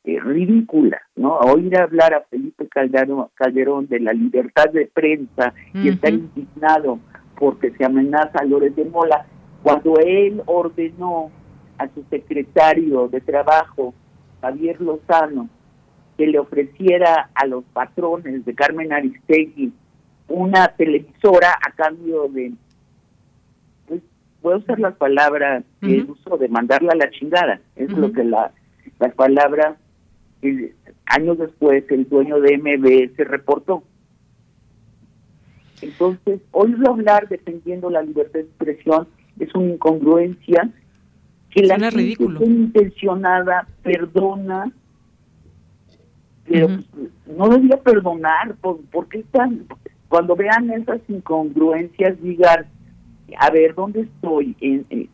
[0.04, 1.38] eh, ridículas, ¿no?
[1.38, 7.00] Oír hablar a Felipe Calderón, Calderón de la libertad de prensa y estar indignado
[7.42, 9.26] porque se amenaza a Lórez de Mola,
[9.64, 11.32] cuando él ordenó
[11.76, 13.94] a su secretario de trabajo,
[14.40, 15.48] Javier Lozano,
[16.16, 19.72] que le ofreciera a los patrones de Carmen Aristegui
[20.28, 22.52] una televisora a cambio de,
[23.88, 24.02] pues,
[24.40, 28.22] voy a usar las palabras que uso de mandarla a la chingada, es lo que
[28.22, 28.52] la,
[29.00, 29.78] las palabras,
[31.06, 33.82] años después el dueño de MBS reportó.
[35.82, 39.08] Entonces, oírlo hablar defendiendo la libertad de expresión
[39.38, 40.70] es una incongruencia
[41.50, 44.72] que la gente intencionada perdona
[46.44, 46.68] pero
[47.36, 49.66] no debía perdonar por, porque están
[50.08, 52.66] cuando vean esas incongruencias digan
[53.38, 54.54] a ver dónde estoy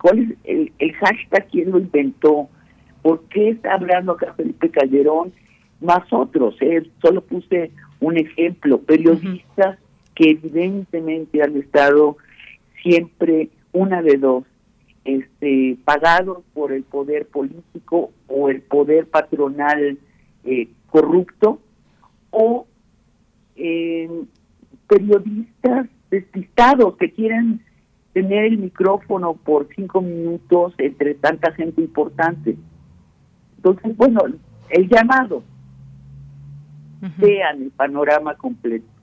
[0.01, 2.49] cuál es el, el, hashtag quién lo inventó
[3.03, 5.33] por qué está hablando acá Felipe Calderón
[5.81, 6.83] más otros eh?
[7.01, 9.79] solo puse un ejemplo periodistas
[10.19, 12.17] que evidentemente han estado
[12.83, 14.45] siempre una de dos
[15.05, 19.97] este pagados por el poder político o el poder patronal
[20.45, 21.61] eh, corrupto
[22.31, 22.67] o
[23.55, 24.11] eh,
[24.89, 27.61] periodistas despistados que quieren
[28.13, 32.57] tener el micrófono por cinco minutos entre tanta gente importante.
[33.57, 34.23] Entonces, bueno,
[34.71, 35.45] el llamado,
[37.19, 38.98] vean el panorama completo.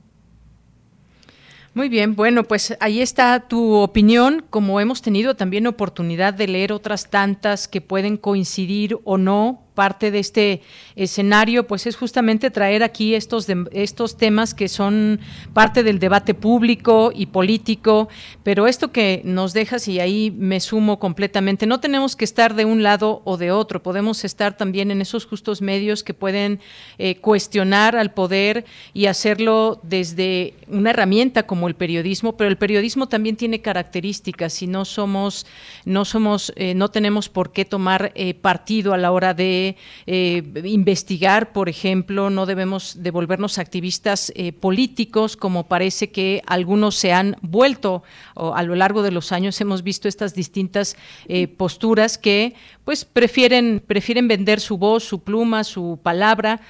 [1.75, 6.71] Muy bien, bueno, pues ahí está tu opinión, como hemos tenido también oportunidad de leer
[6.71, 10.61] otras tantas que pueden coincidir o no parte de este
[10.95, 15.19] escenario, pues es justamente traer aquí estos, estos temas que son
[15.53, 18.09] parte del debate público y político,
[18.43, 22.65] pero esto que nos dejas, y ahí me sumo completamente, no tenemos que estar de
[22.65, 26.59] un lado o de otro, podemos estar también en esos justos medios que pueden
[26.97, 33.07] eh, cuestionar al poder y hacerlo desde una herramienta como el periodismo, pero el periodismo
[33.07, 35.45] también tiene características y no somos,
[35.83, 39.64] no somos, eh, no tenemos por qué tomar eh, partido a la hora de
[40.05, 47.13] eh, investigar, por ejemplo, no debemos devolvernos activistas eh, políticos, como parece que algunos se
[47.13, 48.03] han vuelto
[48.35, 49.59] a lo largo de los años.
[49.61, 50.97] Hemos visto estas distintas
[51.27, 52.53] eh, posturas que,
[52.83, 56.61] pues, prefieren prefieren vender su voz, su pluma, su palabra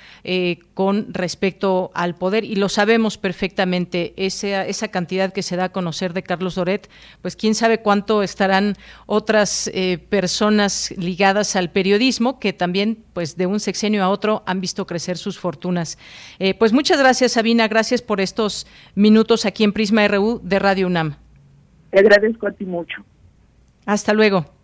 [0.73, 4.13] con respecto al poder y lo sabemos perfectamente.
[4.17, 6.89] Esa, esa cantidad que se da a conocer de Carlos Doret,
[7.21, 8.75] pues quién sabe cuánto estarán
[9.05, 9.71] otras
[10.09, 12.53] personas ligadas al periodismo que
[12.85, 15.97] también pues de un sexenio a otro han visto crecer sus fortunas.
[16.39, 20.87] Eh, pues muchas gracias, Sabina, gracias por estos minutos aquí en Prisma RU de Radio
[20.87, 21.15] UNAM.
[21.91, 23.03] Te agradezco a ti mucho.
[23.85, 24.54] Hasta luego.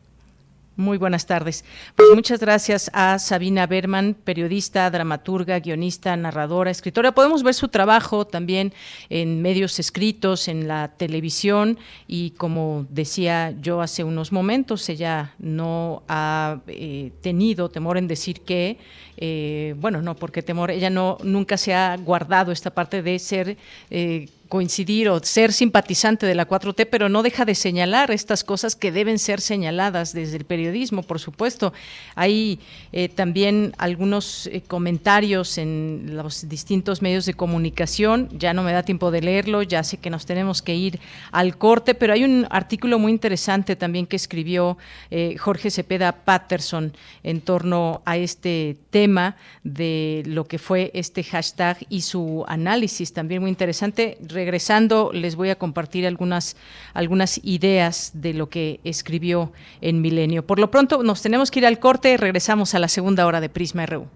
[0.77, 1.65] Muy buenas tardes.
[1.97, 7.11] Pues muchas gracias a Sabina Berman, periodista, dramaturga, guionista, narradora, escritora.
[7.11, 8.71] Podemos ver su trabajo también
[9.09, 16.03] en medios escritos, en la televisión y como decía yo hace unos momentos, ella no
[16.07, 18.77] ha eh, tenido temor en decir que,
[19.17, 23.57] eh, bueno, no, porque temor, ella no nunca se ha guardado esta parte de ser
[23.89, 28.75] eh, coincidir o ser simpatizante de la 4T, pero no deja de señalar estas cosas
[28.75, 31.71] que deben ser señaladas desde el periodismo, por supuesto.
[32.15, 32.59] Hay
[32.91, 38.83] eh, también algunos eh, comentarios en los distintos medios de comunicación, ya no me da
[38.83, 40.99] tiempo de leerlo, ya sé que nos tenemos que ir
[41.31, 44.77] al corte, pero hay un artículo muy interesante también que escribió
[45.11, 46.91] eh, Jorge Cepeda Patterson
[47.23, 53.39] en torno a este tema de lo que fue este hashtag y su análisis también
[53.39, 56.57] muy interesante regresando les voy a compartir algunas,
[56.95, 60.47] algunas ideas de lo que escribió en Milenio.
[60.47, 63.49] Por lo pronto nos tenemos que ir al corte, regresamos a la segunda hora de
[63.49, 64.07] Prisma RU.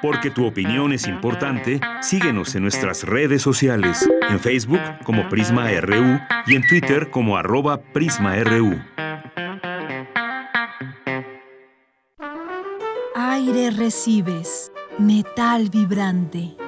[0.00, 6.20] Porque tu opinión es importante, síguenos en nuestras redes sociales, en Facebook como Prisma RU
[6.46, 8.80] y en Twitter como arroba PrismaRU.
[13.16, 16.67] Aire recibes, metal vibrante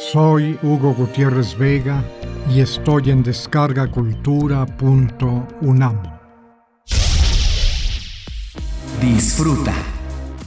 [0.00, 2.02] Soy Hugo Gutiérrez Vega
[2.48, 6.02] y estoy en descargacultura.unam.
[8.98, 9.74] Disfruta.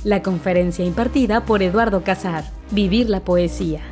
[0.03, 3.83] La conferencia impartida por Eduardo Casar, Vivir la Poesía.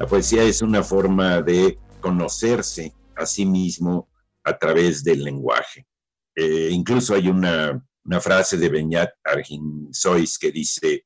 [0.00, 4.08] La poesía es una forma de conocerse a sí mismo
[4.42, 5.86] a través del lenguaje.
[6.34, 11.04] Eh, incluso hay una, una frase de Beñat Arginsois que dice,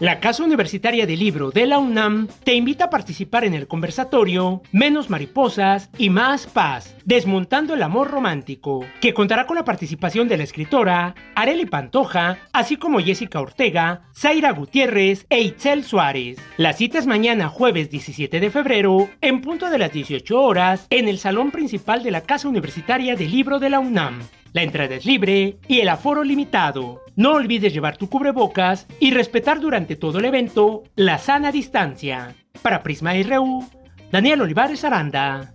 [0.00, 4.62] La Casa Universitaria del Libro de la UNAM te invita a participar en el conversatorio
[4.70, 10.36] Menos Mariposas y Más Paz, Desmontando el Amor Romántico, que contará con la participación de
[10.36, 16.38] la escritora Areli Pantoja, así como Jessica Ortega, Zaira Gutiérrez e Itzel Suárez.
[16.58, 21.08] La cita es mañana jueves 17 de febrero, en punto de las 18 horas, en
[21.08, 24.20] el salón principal de la Casa Universitaria del Libro de la UNAM.
[24.52, 27.02] La entrada es libre y el aforo limitado.
[27.18, 32.36] No olvides llevar tu cubrebocas y respetar durante todo el evento la sana distancia.
[32.62, 33.68] Para Prisma RU,
[34.12, 35.50] Daniel Olivares Aranda.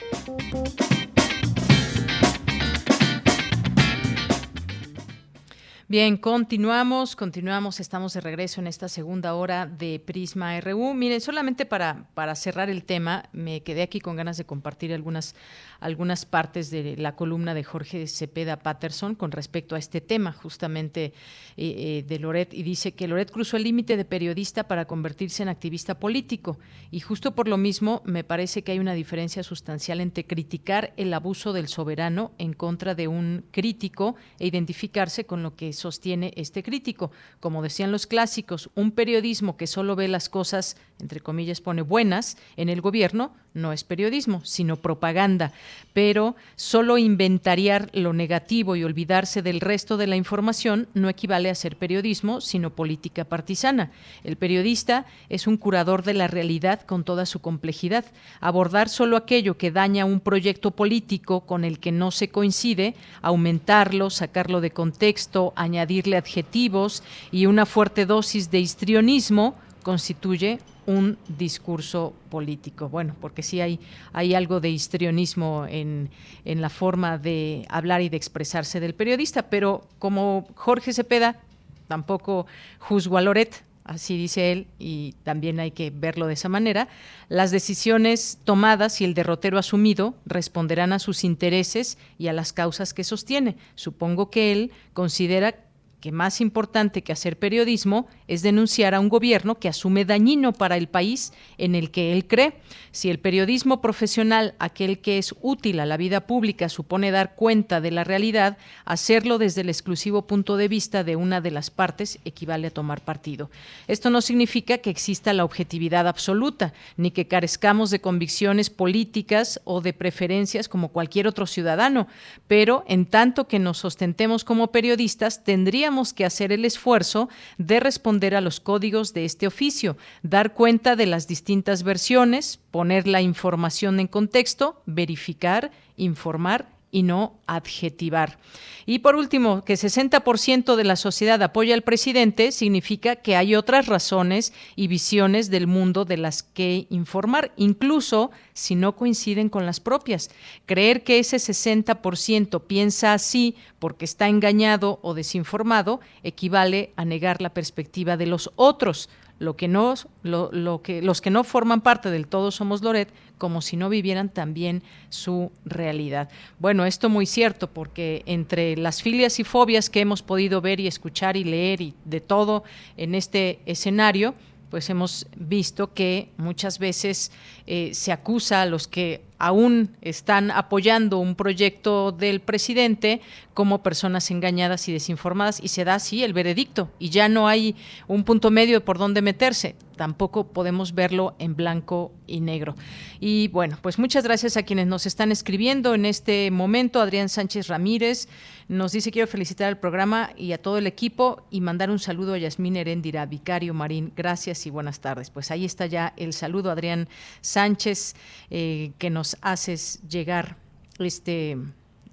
[5.93, 10.95] Bien, continuamos, continuamos, estamos de regreso en esta segunda hora de Prisma RU.
[10.95, 15.35] Miren, solamente para, para cerrar el tema, me quedé aquí con ganas de compartir algunas
[15.83, 21.05] algunas partes de la columna de Jorge Cepeda Patterson con respecto a este tema, justamente
[21.05, 21.13] eh,
[21.57, 25.49] eh, de Loret, y dice que Loret cruzó el límite de periodista para convertirse en
[25.49, 26.57] activista político.
[26.89, 31.13] Y justo por lo mismo, me parece que hay una diferencia sustancial entre criticar el
[31.13, 36.63] abuso del soberano en contra de un crítico e identificarse con lo que sostiene este
[36.63, 37.11] crítico.
[37.41, 42.37] Como decían los clásicos, un periodismo que solo ve las cosas, entre comillas, pone buenas
[42.55, 45.51] en el gobierno, no es periodismo, sino propaganda.
[45.93, 51.55] Pero solo inventariar lo negativo y olvidarse del resto de la información no equivale a
[51.55, 53.91] ser periodismo, sino política partisana.
[54.23, 58.05] El periodista es un curador de la realidad con toda su complejidad.
[58.39, 64.09] Abordar solo aquello que daña un proyecto político con el que no se coincide, aumentarlo,
[64.09, 72.89] sacarlo de contexto, añadirle adjetivos y una fuerte dosis de histrionismo constituye un discurso político.
[72.89, 73.79] Bueno, porque sí hay,
[74.11, 76.09] hay algo de histrionismo en,
[76.45, 81.39] en la forma de hablar y de expresarse del periodista, pero como Jorge Cepeda,
[81.87, 82.47] tampoco
[82.79, 86.87] juzgo a Loret, así dice él, y también hay que verlo de esa manera,
[87.29, 92.93] las decisiones tomadas y el derrotero asumido responderán a sus intereses y a las causas
[92.93, 93.57] que sostiene.
[93.75, 95.55] Supongo que él considera
[96.03, 100.75] que más importante que hacer periodismo es denunciar a un gobierno que asume dañino para
[100.75, 102.55] el país en el que él cree.
[102.91, 107.79] Si el periodismo profesional, aquel que es útil a la vida pública, supone dar cuenta
[107.79, 112.19] de la realidad, hacerlo desde el exclusivo punto de vista de una de las partes
[112.25, 113.49] equivale a tomar partido.
[113.87, 119.79] Esto no significa que exista la objetividad absoluta, ni que carezcamos de convicciones políticas o
[119.79, 122.07] de preferencias como cualquier otro ciudadano,
[122.49, 128.35] pero en tanto que nos sostentemos como periodistas, tendríamos que hacer el esfuerzo de responder
[128.35, 133.99] a los códigos de este oficio, dar cuenta de las distintas versiones, poner la información
[133.99, 138.37] en contexto, verificar, informar y no adjetivar.
[138.85, 143.87] Y por último, que 60% de la sociedad apoya al presidente significa que hay otras
[143.87, 149.79] razones y visiones del mundo de las que informar, incluso si no coinciden con las
[149.79, 150.29] propias.
[150.65, 157.53] Creer que ese 60% piensa así porque está engañado o desinformado equivale a negar la
[157.53, 162.27] perspectiva de los otros lo que no, lo, que, los que no forman parte del
[162.27, 166.29] todo somos Loret, como si no vivieran también su realidad.
[166.59, 170.87] Bueno, esto muy cierto, porque entre las filias y fobias que hemos podido ver y
[170.87, 172.63] escuchar y leer y de todo
[172.97, 174.35] en este escenario,
[174.69, 177.31] pues hemos visto que muchas veces
[177.67, 183.21] eh, se acusa a los que aún están apoyando un proyecto del presidente
[183.53, 187.75] como personas engañadas y desinformadas y se da así el veredicto y ya no hay
[188.07, 189.75] un punto medio por donde meterse.
[189.95, 192.75] Tampoco podemos verlo en blanco y negro.
[193.19, 196.99] Y bueno, pues muchas gracias a quienes nos están escribiendo en este momento.
[196.99, 198.27] Adrián Sánchez Ramírez
[198.67, 202.33] nos dice quiero felicitar al programa y a todo el equipo y mandar un saludo
[202.33, 204.11] a Yasmín Heréndira, Vicario Marín.
[204.15, 205.29] Gracias y buenas tardes.
[205.29, 207.07] Pues ahí está ya el saludo, Adrián
[207.41, 208.15] Sánchez,
[208.49, 210.57] eh, que nos haces llegar
[210.99, 211.57] este,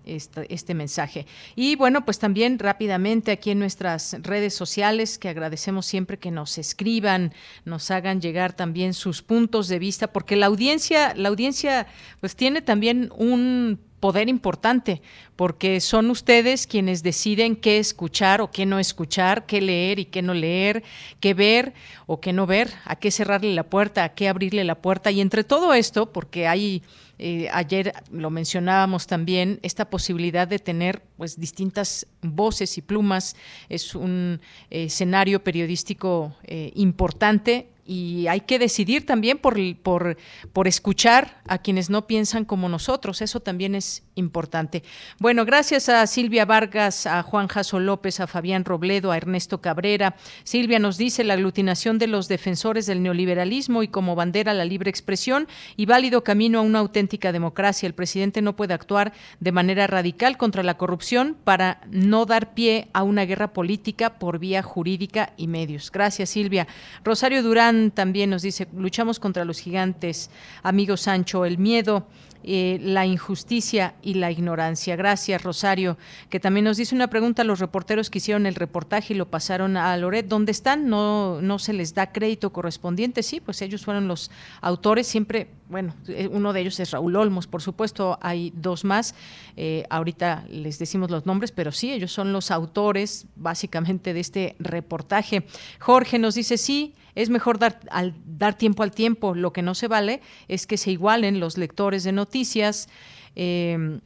[0.05, 1.27] este, este, mensaje.
[1.55, 6.59] Y bueno, pues también rápidamente aquí en nuestras redes sociales, que agradecemos siempre que nos
[6.59, 11.87] escriban, nos hagan llegar también sus puntos de vista, porque la audiencia, la audiencia
[12.21, 15.03] pues tiene también un poder importante,
[15.36, 20.22] porque son ustedes quienes deciden qué escuchar o qué no escuchar, qué leer y qué
[20.22, 20.82] no leer,
[21.20, 21.74] qué ver
[22.07, 25.11] o qué no ver, a qué cerrarle la puerta, a qué abrirle la puerta.
[25.11, 26.82] Y entre todo esto, porque hay
[27.22, 33.36] Eh, ayer lo mencionábamos también, esta posibilidad de tener pues distintas voces y plumas
[33.68, 34.40] es un
[34.70, 40.16] eh, escenario periodístico eh, importante y hay que decidir también por, por,
[40.53, 43.20] por escuchar a quienes no piensan como nosotros.
[43.20, 44.84] Eso también es importante.
[45.18, 50.14] Bueno, gracias a Silvia Vargas, a Juan Jaso López, a Fabián Robledo, a Ernesto Cabrera.
[50.45, 54.88] Silvia nos dice la aglutinación de los defensores del neoliberalismo y como bandera la libre
[54.88, 57.88] expresión y válido camino a una auténtica democracia.
[57.88, 62.86] El presidente no puede actuar de manera radical contra la corrupción para no dar pie
[62.93, 65.90] a una guerra política por vía jurídica y medios.
[65.90, 66.69] Gracias, Silvia.
[67.02, 70.31] Rosario Durán también nos dice, luchamos contra los gigantes.
[70.62, 72.07] Amigo Sancho, el miedo
[72.43, 74.97] eh, la injusticia y la ignorancia.
[74.97, 75.98] Gracias, Rosario,
[76.31, 79.77] que también nos dice una pregunta los reporteros que hicieron el reportaje y lo pasaron
[79.77, 80.27] a Loret.
[80.27, 80.89] ¿Dónde están?
[80.89, 83.23] No, no se les da crédito correspondiente.
[83.23, 84.31] Sí, pues ellos fueron los
[84.62, 85.07] autores.
[85.07, 89.15] Siempre, bueno, eh, uno de ellos es Raúl Olmos, por supuesto, hay dos más.
[89.59, 94.57] Eh, ahorita les decimos los nombres, pero sí, ellos son los autores básicamente de este
[94.59, 95.44] reportaje.
[95.78, 99.35] Jorge nos dice, sí, es mejor dar, al, dar tiempo al tiempo.
[99.35, 102.89] Lo que no se vale es que se igualen los lectores de noticias.
[103.37, 104.01] Eh,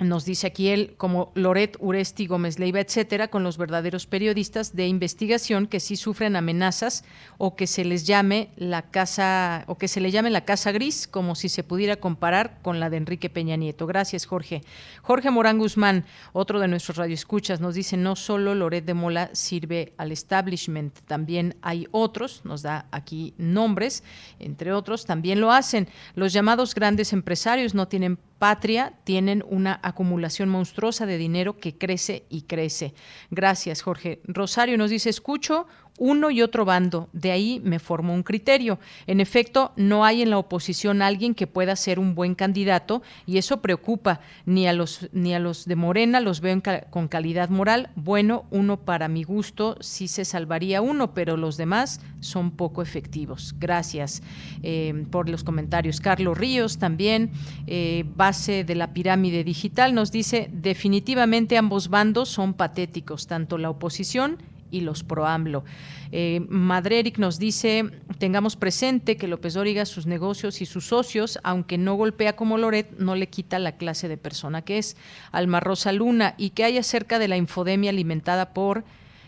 [0.00, 4.86] nos dice aquí él, como Loret, Uresti, Gómez Leiva, etcétera, con los verdaderos periodistas de
[4.86, 7.04] investigación que sí sufren amenazas
[7.38, 11.06] o que se les llame la casa o que se le llame la casa gris,
[11.06, 13.86] como si se pudiera comparar con la de Enrique Peña Nieto.
[13.86, 14.62] Gracias, Jorge.
[15.02, 19.92] Jorge Morán Guzmán, otro de nuestros radioescuchas, nos dice no solo Loret de Mola sirve
[19.98, 24.02] al establishment, también hay otros, nos da aquí nombres,
[24.38, 25.88] entre otros, también lo hacen.
[26.14, 32.24] Los llamados grandes empresarios no tienen patria tienen una acumulación monstruosa de dinero que crece
[32.30, 32.94] y crece.
[33.30, 34.22] Gracias, Jorge.
[34.24, 35.66] Rosario nos dice, escucho
[36.00, 37.08] uno y otro bando.
[37.12, 38.80] De ahí me formó un criterio.
[39.06, 43.36] En efecto, no hay en la oposición alguien que pueda ser un buen candidato y
[43.36, 44.20] eso preocupa.
[44.46, 47.90] Ni a los, ni a los de Morena los veo con calidad moral.
[47.94, 53.54] Bueno, uno para mi gusto sí se salvaría uno, pero los demás son poco efectivos.
[53.58, 54.22] Gracias
[54.62, 56.00] eh, por los comentarios.
[56.00, 57.30] Carlos Ríos también,
[57.66, 63.68] eh, base de la pirámide digital, nos dice definitivamente ambos bandos son patéticos, tanto la
[63.68, 64.38] oposición
[64.70, 65.64] y los pro AMLO.
[66.12, 71.78] Eh, Madreric nos dice, tengamos presente que López Dóriga, sus negocios y sus socios, aunque
[71.78, 74.96] no golpea como Loret, no le quita la clase de persona que es.
[75.32, 78.84] Alma Rosa Luna, y que hay acerca de la infodemia alimentada por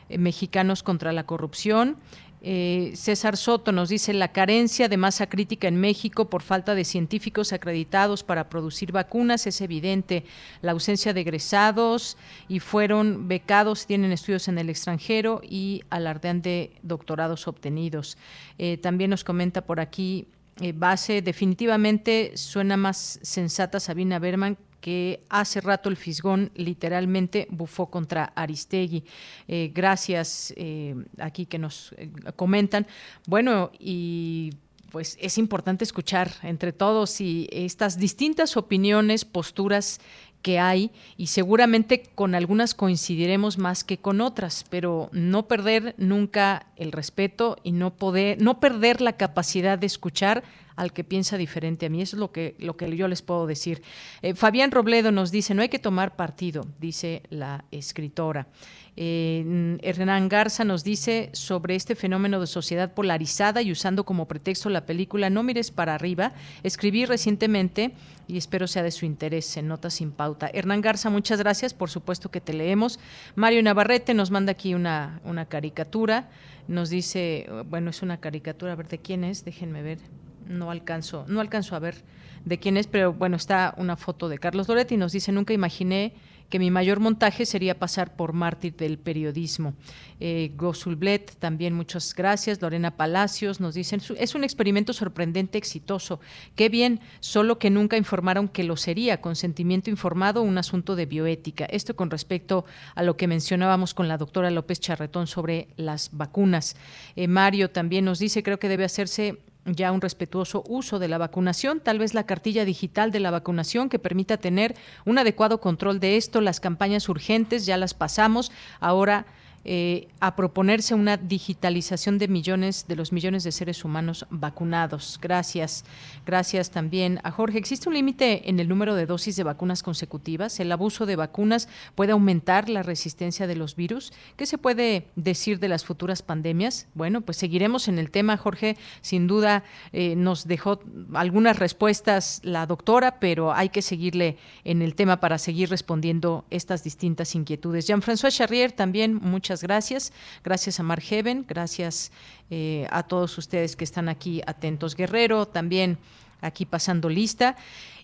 [0.08, 1.96] eh, mexicanos contra la corrupción.
[2.44, 6.84] Eh, César Soto nos dice la carencia de masa crítica en México por falta de
[6.84, 10.24] científicos acreditados para producir vacunas es evidente.
[10.60, 12.16] La ausencia de egresados
[12.48, 18.18] y fueron becados, tienen estudios en el extranjero y alardean de doctorados obtenidos.
[18.58, 20.26] Eh, también nos comenta por aquí
[20.60, 27.86] eh, base, definitivamente suena más sensata Sabina Berman que hace rato el Fisgón literalmente bufó
[27.86, 29.04] contra Aristegui.
[29.48, 32.86] Eh, gracias eh, aquí que nos eh, comentan.
[33.26, 34.50] Bueno, y
[34.90, 40.00] pues es importante escuchar entre todos y estas distintas opiniones, posturas
[40.42, 46.66] que hay y seguramente con algunas coincidiremos más que con otras, pero no perder nunca
[46.76, 50.42] el respeto y no poder no perder la capacidad de escuchar
[50.76, 52.02] al que piensa diferente a mí.
[52.02, 52.56] Eso es lo que,
[52.96, 53.82] yo les puedo decir.
[54.22, 58.48] Eh, Fabián Robledo nos dice, no hay que tomar partido, dice la escritora.
[58.94, 64.68] Eh, Hernán Garza nos dice sobre este fenómeno de sociedad polarizada y usando como pretexto
[64.68, 66.32] la película No mires para arriba.
[66.62, 67.94] Escribí recientemente
[68.28, 70.50] y espero sea de su interés en Notas sin Pauta.
[70.52, 73.00] Hernán Garza, muchas gracias, por supuesto que te leemos.
[73.34, 76.28] Mario Navarrete nos manda aquí una, una caricatura,
[76.68, 79.98] nos dice, bueno, es una caricatura, a ver de quién es, déjenme ver
[80.46, 82.02] no alcanzo, no alcanzo a ver
[82.44, 85.52] de quién es, pero bueno, está una foto de Carlos Loretti y nos dice, nunca
[85.52, 86.14] imaginé
[86.52, 89.72] que mi mayor montaje sería pasar por mártir del periodismo.
[90.20, 92.60] Eh, Gosulblet, también muchas gracias.
[92.60, 96.20] Lorena Palacios nos dicen, es un experimento sorprendente, exitoso.
[96.54, 99.22] Qué bien, solo que nunca informaron que lo sería.
[99.22, 101.64] Consentimiento informado, un asunto de bioética.
[101.64, 106.76] Esto con respecto a lo que mencionábamos con la doctora López Charretón sobre las vacunas.
[107.16, 111.18] Eh, Mario también nos dice, creo que debe hacerse ya un respetuoso uso de la
[111.18, 114.74] vacunación, tal vez la cartilla digital de la vacunación que permita tener
[115.04, 119.26] un adecuado control de esto, las campañas urgentes ya las pasamos, ahora
[119.64, 125.18] eh, a proponerse una digitalización de millones de los millones de seres humanos vacunados.
[125.22, 125.84] Gracias.
[126.26, 127.58] Gracias también a Jorge.
[127.58, 130.58] ¿Existe un límite en el número de dosis de vacunas consecutivas?
[130.60, 134.12] ¿El abuso de vacunas puede aumentar la resistencia de los virus?
[134.36, 136.86] ¿Qué se puede decir de las futuras pandemias?
[136.94, 138.76] Bueno, pues seguiremos en el tema, Jorge.
[139.00, 140.80] Sin duda eh, nos dejó
[141.14, 146.82] algunas respuestas la doctora, pero hay que seguirle en el tema para seguir respondiendo estas
[146.84, 147.86] distintas inquietudes.
[147.86, 150.12] Jean-François Charrier, también muchas gracias.
[150.42, 152.12] Gracias a Margeven, gracias
[152.48, 154.96] eh, a todos ustedes que están aquí atentos.
[154.96, 155.98] Guerrero, también
[156.40, 157.56] aquí pasando lista.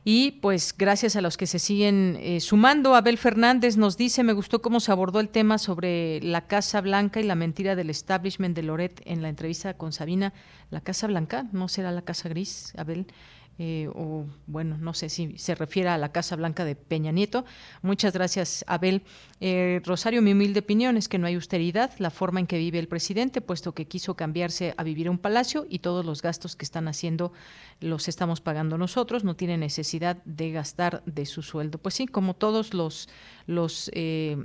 [0.04, 2.94] Y pues gracias a los que se siguen eh, sumando.
[2.94, 7.20] Abel Fernández nos dice, me gustó cómo se abordó el tema sobre la Casa Blanca
[7.20, 10.32] y la mentira del establishment de Loret en la entrevista con Sabina.
[10.70, 13.06] La Casa Blanca, ¿no será la Casa Gris, Abel?
[13.60, 17.44] Eh, o bueno, no sé si se refiere a la Casa Blanca de Peña Nieto.
[17.82, 19.02] Muchas gracias, Abel.
[19.40, 22.78] Eh, Rosario, mi humilde opinión es que no hay austeridad, la forma en que vive
[22.78, 26.54] el presidente, puesto que quiso cambiarse a vivir a un palacio y todos los gastos
[26.54, 27.32] que están haciendo
[27.80, 31.78] los estamos pagando nosotros, no tiene necesidad de gastar de su sueldo.
[31.78, 33.08] Pues sí, como todos los,
[33.46, 34.36] los eh,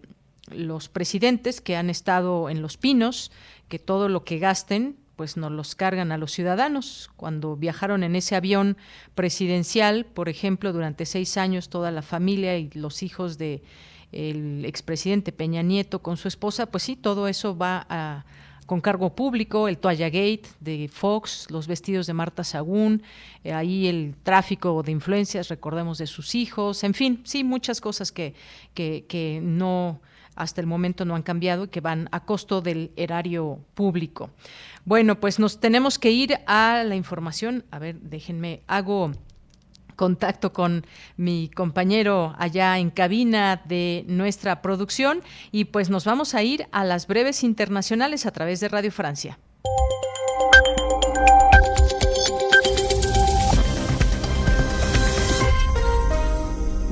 [0.52, 3.32] los presidentes que han estado en los pinos,
[3.70, 7.10] que todo lo que gasten pues nos los cargan a los ciudadanos.
[7.16, 8.78] Cuando viajaron en ese avión
[9.16, 13.64] presidencial, por ejemplo, durante seis años toda la familia y los hijos de
[14.12, 18.26] el expresidente Peña Nieto con su esposa, pues sí, todo eso va a,
[18.66, 23.04] con cargo público, el Toalla Gate de Fox, los vestidos de Marta Sagún,
[23.44, 28.12] eh, ahí el tráfico de influencias, recordemos de sus hijos, en fin, sí, muchas cosas
[28.12, 28.36] que,
[28.74, 30.00] que, que no
[30.36, 34.30] hasta el momento no han cambiado y que van a costo del erario público.
[34.86, 37.66] Bueno, pues nos tenemos que ir a la información.
[37.72, 39.12] A ver, déjenme, hago
[39.96, 40.86] contacto con
[41.18, 46.84] mi compañero allá en cabina de nuestra producción y pues nos vamos a ir a
[46.84, 49.38] las breves internacionales a través de Radio Francia.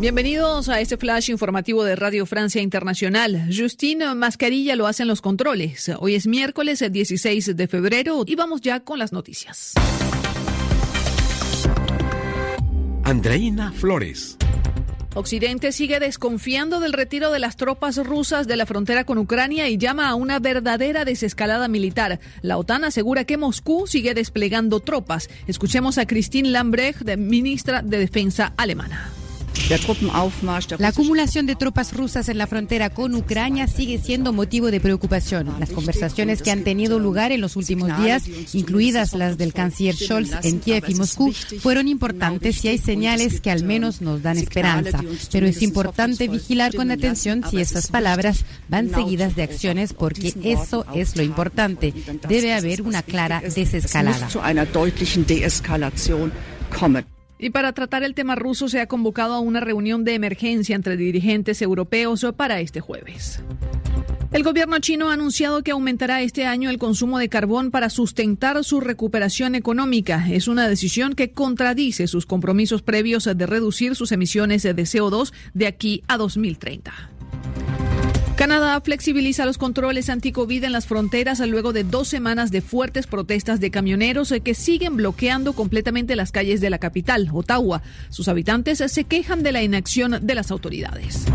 [0.01, 3.47] Bienvenidos a este flash informativo de Radio Francia Internacional.
[3.55, 5.91] Justine Mascarilla lo hacen los controles.
[5.99, 9.73] Hoy es miércoles 16 de febrero y vamos ya con las noticias.
[13.03, 14.37] Andreina Flores.
[15.13, 19.77] Occidente sigue desconfiando del retiro de las tropas rusas de la frontera con Ucrania y
[19.77, 22.19] llama a una verdadera desescalada militar.
[22.41, 25.29] La OTAN asegura que Moscú sigue desplegando tropas.
[25.45, 29.20] Escuchemos a Christine Lambrecht, ministra de Defensa alemana.
[30.79, 35.53] La acumulación de tropas rusas en la frontera con Ucrania sigue siendo motivo de preocupación.
[35.59, 38.23] Las conversaciones que han tenido lugar en los últimos días,
[38.53, 43.51] incluidas las del canciller Scholz en Kiev y Moscú, fueron importantes y hay señales que
[43.51, 45.01] al menos nos dan esperanza.
[45.31, 50.85] Pero es importante vigilar con atención si esas palabras van seguidas de acciones porque eso
[50.93, 51.93] es lo importante.
[52.27, 54.27] Debe haber una clara desescalada.
[57.41, 60.95] Y para tratar el tema ruso se ha convocado a una reunión de emergencia entre
[60.95, 63.41] dirigentes europeos para este jueves.
[64.31, 68.63] El gobierno chino ha anunciado que aumentará este año el consumo de carbón para sustentar
[68.63, 70.25] su recuperación económica.
[70.29, 75.67] Es una decisión que contradice sus compromisos previos de reducir sus emisiones de CO2 de
[75.67, 76.93] aquí a 2030.
[78.41, 83.59] Canadá flexibiliza los controles anti-COVID en las fronteras luego de dos semanas de fuertes protestas
[83.59, 87.83] de camioneros que siguen bloqueando completamente las calles de la capital, Ottawa.
[88.09, 91.25] Sus habitantes se quejan de la inacción de las autoridades.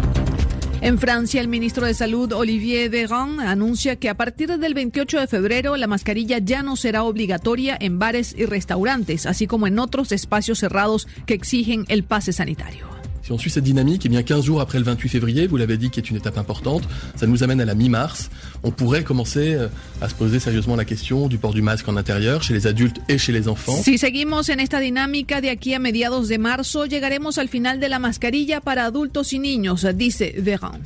[0.81, 5.29] En Francia, el ministro de Salud, Olivier Véran, anuncia que a partir del 28 de
[5.29, 10.11] febrero la mascarilla ya no será obligatoria en bares y restaurantes, así como en otros
[10.11, 12.96] espacios cerrados que exigen el pase sanitario.
[13.27, 15.77] Si on suit cette dynamique, eh bien 15 jours après le 28 février, vous l'avez
[15.77, 16.85] dit, qui est une étape importante,
[17.17, 18.31] ça nous amène à la mi-mars.
[18.63, 19.67] On pourrait commencer euh,
[20.01, 22.99] à se poser sérieusement la question du port du masque en intérieur, chez les adultes
[23.09, 23.83] et chez les enfants.
[23.83, 27.89] Si seguimos en esta dinámica de aquí a mediados de marzo, llegaremos al final de
[27.89, 30.83] la mascarilla para adultos y niños, dice Véran.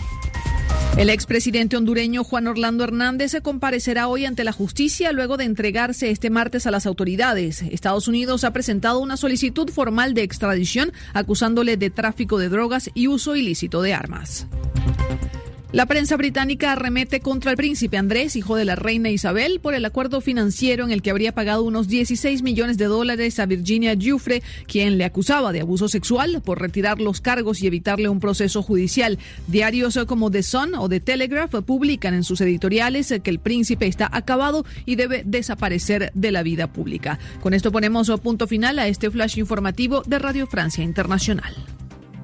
[0.96, 6.10] El expresidente hondureño Juan Orlando Hernández se comparecerá hoy ante la justicia luego de entregarse
[6.10, 7.62] este martes a las autoridades.
[7.62, 13.08] Estados Unidos ha presentado una solicitud formal de extradición acusándole de tráfico de drogas y
[13.08, 14.46] uso ilícito de armas.
[15.72, 19.84] La prensa británica arremete contra el príncipe Andrés, hijo de la reina Isabel, por el
[19.84, 24.42] acuerdo financiero en el que habría pagado unos 16 millones de dólares a Virginia Giuffre,
[24.66, 29.20] quien le acusaba de abuso sexual por retirar los cargos y evitarle un proceso judicial.
[29.46, 34.10] Diarios como The Sun o The Telegraph publican en sus editoriales que el príncipe está
[34.10, 37.20] acabado y debe desaparecer de la vida pública.
[37.40, 41.54] Con esto ponemos punto final a este flash informativo de Radio Francia Internacional.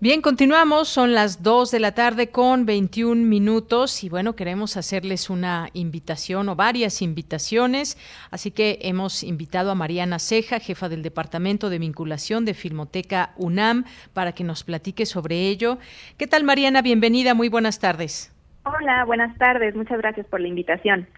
[0.00, 5.28] Bien, continuamos, son las 2 de la tarde con 21 minutos y bueno, queremos hacerles
[5.28, 7.98] una invitación o varias invitaciones,
[8.30, 13.86] así que hemos invitado a Mariana Ceja, jefa del Departamento de Vinculación de Filmoteca UNAM,
[14.14, 15.78] para que nos platique sobre ello.
[16.16, 16.80] ¿Qué tal Mariana?
[16.80, 18.32] Bienvenida, muy buenas tardes.
[18.62, 21.08] Hola, buenas tardes, muchas gracias por la invitación.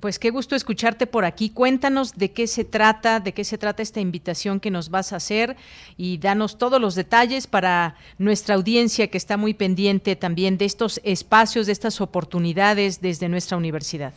[0.00, 1.50] Pues qué gusto escucharte por aquí.
[1.50, 5.16] Cuéntanos de qué se trata, de qué se trata esta invitación que nos vas a
[5.16, 5.56] hacer
[5.98, 11.02] y danos todos los detalles para nuestra audiencia que está muy pendiente también de estos
[11.04, 14.14] espacios, de estas oportunidades desde nuestra universidad.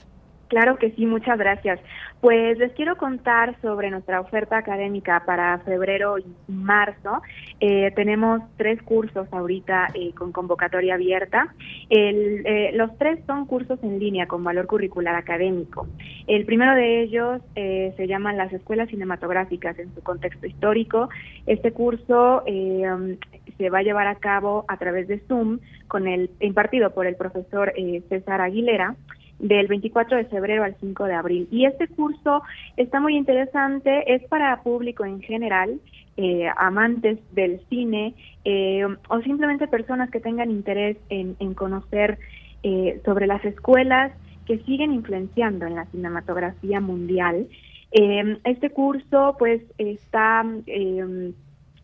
[0.48, 1.80] Claro que sí, muchas gracias.
[2.20, 7.22] Pues les quiero contar sobre nuestra oferta académica para febrero y marzo.
[7.60, 11.54] Eh, tenemos tres cursos ahorita eh, con convocatoria abierta.
[11.92, 15.88] Eh, los tres son cursos en línea con valor curricular académico.
[16.26, 21.10] El primero de ellos se llama las escuelas cinematográficas en su contexto histórico.
[21.46, 23.16] Este curso um,
[23.58, 27.16] se va a llevar a cabo a través de Zoom con el impartido por el
[27.16, 27.74] profesor
[28.10, 28.96] César Aguilera
[29.40, 31.48] del 24 de febrero al 5 de abril.
[31.52, 32.42] Y este curso
[32.76, 35.80] está muy interesante, es para público en general,
[36.18, 42.18] eh, amantes del cine eh, o simplemente personas que tengan interés en, conocer
[42.64, 44.12] eh, sobre las escuelas
[44.48, 47.48] que siguen influenciando en la cinematografía mundial.
[47.92, 50.44] este curso pues está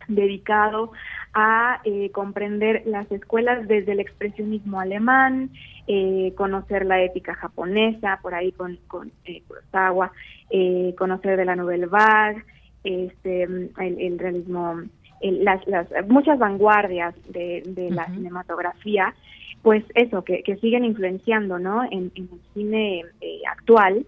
[0.08, 0.90] dedicado
[1.34, 5.50] a eh, comprender las escuelas desde el expresionismo alemán,
[5.86, 10.12] eh, conocer la ética japonesa, por ahí con, con eh, Kurosawa,
[10.48, 12.42] eh, conocer de la Nouvelle Vague,
[12.84, 14.80] este, el, realismo,
[15.20, 19.14] las, las, muchas vanguardias de, de la cinematografía,
[19.62, 21.82] pues eso, que, que siguen influenciando ¿no?
[21.84, 23.04] en, en el cine
[23.50, 24.06] actual.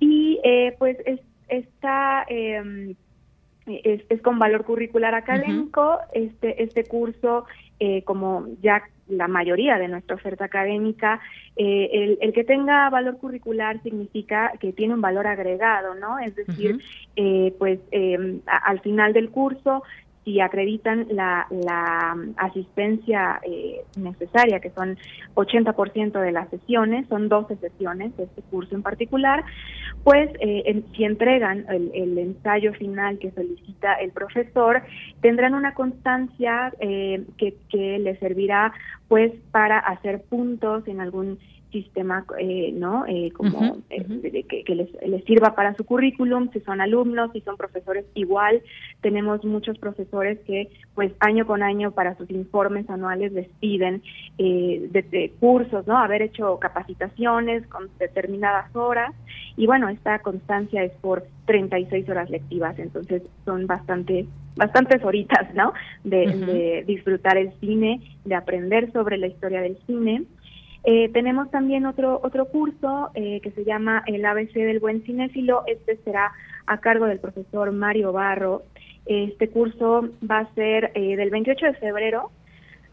[0.00, 0.38] Y
[0.78, 2.94] pues es, está em,
[3.86, 5.98] es, es, con valor curricular académico.
[6.12, 7.44] Este, este curso,
[7.78, 11.20] eh, como ya la mayoría de nuestra oferta académica,
[11.54, 16.18] eh, el, el, que tenga valor curricular significa que tiene un valor agregado, ¿no?
[16.18, 16.80] Es decir,
[17.14, 19.84] eh, pues eh, al final del curso
[20.26, 24.98] si acreditan la, la asistencia eh, necesaria, que son
[25.36, 29.44] 80% de las sesiones, son 12 sesiones de este curso en particular,
[30.02, 34.82] pues eh, si entregan el, el, ensayo final que solicita el profesor,
[35.20, 38.72] tendrán una constancia eh, que, que les servirá
[39.06, 41.38] pues para hacer puntos en algún
[41.72, 43.04] sistema, eh, ¿no?
[43.06, 47.56] Eh, como eh, que, les, les, sirva para su currículum, si son alumnos, si son
[47.56, 48.62] profesores, igual
[49.00, 54.02] tenemos muchos profesores que, pues, año con año para sus informes anuales les piden
[54.38, 55.98] de, cursos, ¿no?
[55.98, 59.14] Haber hecho capacitaciones con determinadas horas
[59.56, 64.26] y bueno, esta constancia es por 36 horas lectivas, entonces son bastante
[64.56, 65.74] bastantes horitas, ¿no?
[66.02, 70.24] de disfrutar el cine, de aprender sobre la historia del cine
[70.88, 75.64] eh, tenemos también otro, otro curso eh, que se llama el ABC del Buen Cinéfilo.
[75.66, 76.30] Este será
[76.64, 78.62] a cargo del profesor Mario Barro.
[79.04, 82.30] Este curso va a ser eh, del 28 de febrero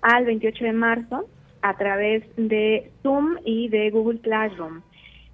[0.02, 1.26] al 28 de marzo
[1.62, 4.82] a través de Zoom y de Google Classroom.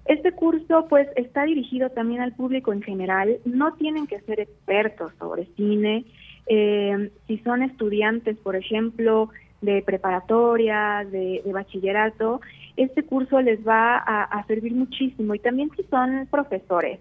[0.04, 5.12] Este curso pues está dirigido también al público en general, no tienen que ser expertos
[5.18, 6.04] sobre cine,
[6.46, 9.30] si son estudiantes, por ejemplo,
[9.60, 12.40] de preparatoria, de, bachillerato,
[12.76, 16.98] este curso les va a, servir muchísimo y también si son profesores,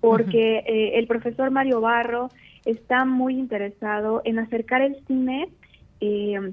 [0.00, 2.28] porque eh, el profesor Mario Barro
[2.64, 5.48] está muy interesado en acercar el cine
[6.00, 6.52] eh,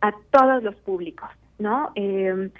[0.00, 1.28] a todos los públicos,
[1.58, 1.92] ¿no?
[1.94, 2.50] Eh,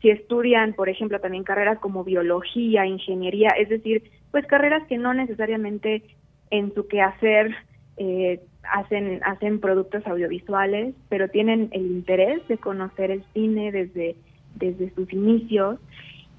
[0.00, 5.12] si estudian, por ejemplo, también carreras como biología, ingeniería, es decir, pues carreras que no
[5.12, 6.04] necesariamente
[6.50, 7.54] en su quehacer
[7.98, 14.16] eh, hacen, hacen productos audiovisuales, pero tienen el interés de conocer el cine desde,
[14.54, 15.78] desde sus inicios,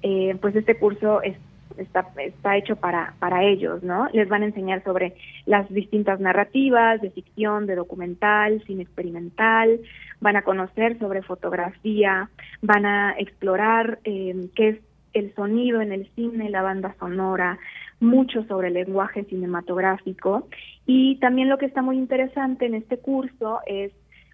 [0.02, 1.36] eh, pues este curso es,
[1.76, 4.08] está, está hecho para, para ellos, ¿no?
[4.12, 5.14] Les van a enseñar sobre
[5.46, 9.80] las distintas narrativas de ficción, de documental, cine experimental,
[10.20, 12.30] van a conocer sobre fotografía,
[12.62, 14.78] van a explorar eh, qué es
[15.12, 17.58] el sonido en el cine, la banda sonora,
[18.00, 20.48] mucho sobre el lenguaje cinematográfico
[20.86, 23.92] y también lo que está muy interesante en este curso es,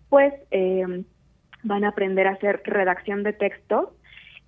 [0.09, 1.05] pues, eh,
[1.64, 3.88] van a aprender a hacer redacción de textos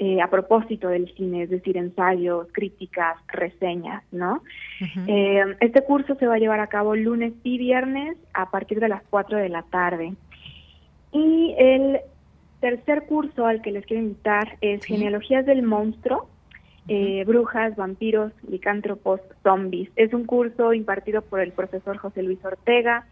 [0.00, 4.44] eh, a propósito del cine, es decir, ensayos, críticas, reseñas, ¿no?
[5.08, 8.88] eh, este curso se va a llevar a cabo lunes y viernes a partir de
[8.88, 10.14] las 4 de la tarde.
[11.10, 11.98] Y el
[12.60, 16.28] tercer curso al que les quiero invitar es Genealogías del Monstruo,
[16.89, 19.90] eh, Brujas, Vampiros, Licántropos, Zombies.
[19.97, 23.06] Es un curso impartido por el profesor José Luis Ortega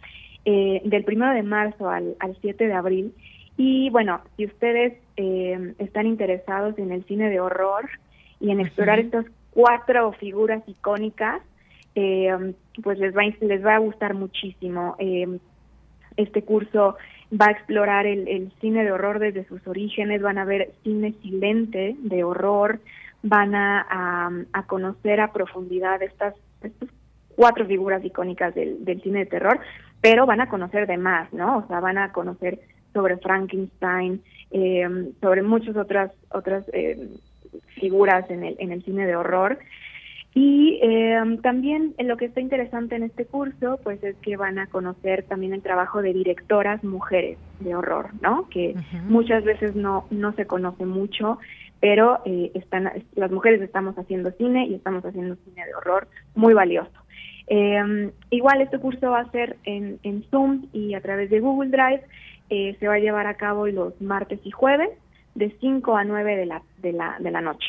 [0.44, 3.15] eh, del primero de marzo al, al 7 de abril.
[3.57, 7.89] Y bueno, si ustedes eh, están interesados en el cine de horror
[8.40, 11.40] y en explorar estas cuatro figuras icónicas,
[11.94, 14.97] pues les va, les va a gustar muchísimo.
[16.19, 16.97] este curso
[17.32, 21.97] va a explorar el, cine de horror desde sus orígenes, van a ver cine silente
[21.98, 22.81] de horror,
[23.28, 26.89] van a, a, conocer a profundidad estas, estas
[27.35, 29.61] cuatro figuras icónicas del, del, cine de terror,
[30.01, 31.59] pero van a conocer de más, ¿no?
[31.59, 32.61] O sea, van a conocer
[32.93, 37.09] sobre Frankenstein, eh, sobre muchas otras otras eh,
[37.78, 39.59] figuras en el, en el cine de horror.
[40.35, 44.66] Y eh, también lo que está interesante en este curso, pues es que van a
[44.66, 48.47] conocer también el trabajo de directoras mujeres de horror, ¿no?
[48.51, 48.74] Que
[49.09, 51.39] muchas veces no no se conoce mucho,
[51.81, 56.55] pero eh, están las mujeres estamos haciendo cine y estamos haciendo cine de horror muy
[56.55, 56.90] valioso.
[57.48, 61.70] Eh, igual este curso va a ser en, en Zoom y a través de Google
[61.70, 62.03] Drive.
[62.48, 64.90] Eh, se va a llevar a cabo los martes y jueves
[65.35, 67.66] de 5 a 9 de la, de la, de la noche.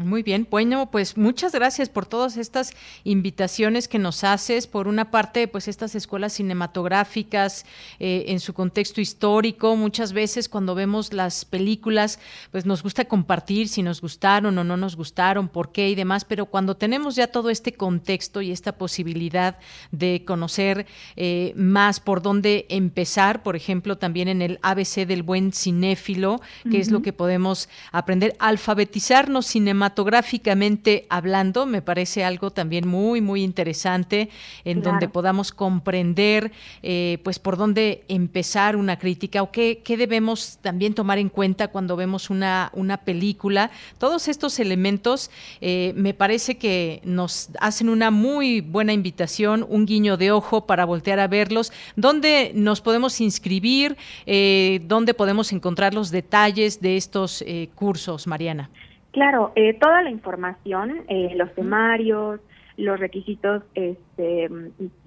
[0.00, 2.72] Muy bien, bueno, pues muchas gracias por todas estas
[3.04, 4.66] invitaciones que nos haces.
[4.66, 7.66] Por una parte, pues estas escuelas cinematográficas
[7.98, 12.18] eh, en su contexto histórico, muchas veces cuando vemos las películas,
[12.50, 16.24] pues nos gusta compartir si nos gustaron o no nos gustaron, por qué y demás,
[16.24, 19.58] pero cuando tenemos ya todo este contexto y esta posibilidad
[19.90, 20.86] de conocer
[21.16, 26.40] eh, más por dónde empezar, por ejemplo, también en el ABC del buen cinéfilo,
[26.70, 33.20] que es lo que podemos aprender, alfabetizarnos cinematográficamente cinematográficamente hablando, me parece algo también muy,
[33.20, 34.28] muy interesante,
[34.64, 36.52] en donde podamos comprender,
[36.82, 41.68] eh, pues, por dónde empezar una crítica o qué, qué, debemos también tomar en cuenta
[41.68, 43.70] cuando vemos una, una película.
[43.98, 45.30] Todos estos elementos
[45.60, 50.84] eh, me parece que nos hacen una muy buena invitación, un guiño de ojo para
[50.84, 53.96] voltear a verlos, dónde nos podemos inscribir,
[54.26, 57.44] eh, dónde podemos encontrar los detalles de estos
[57.74, 58.70] cursos, Mariana.
[59.12, 62.40] Claro, eh, toda la información, eh, los temarios,
[62.80, 64.48] los requisitos este,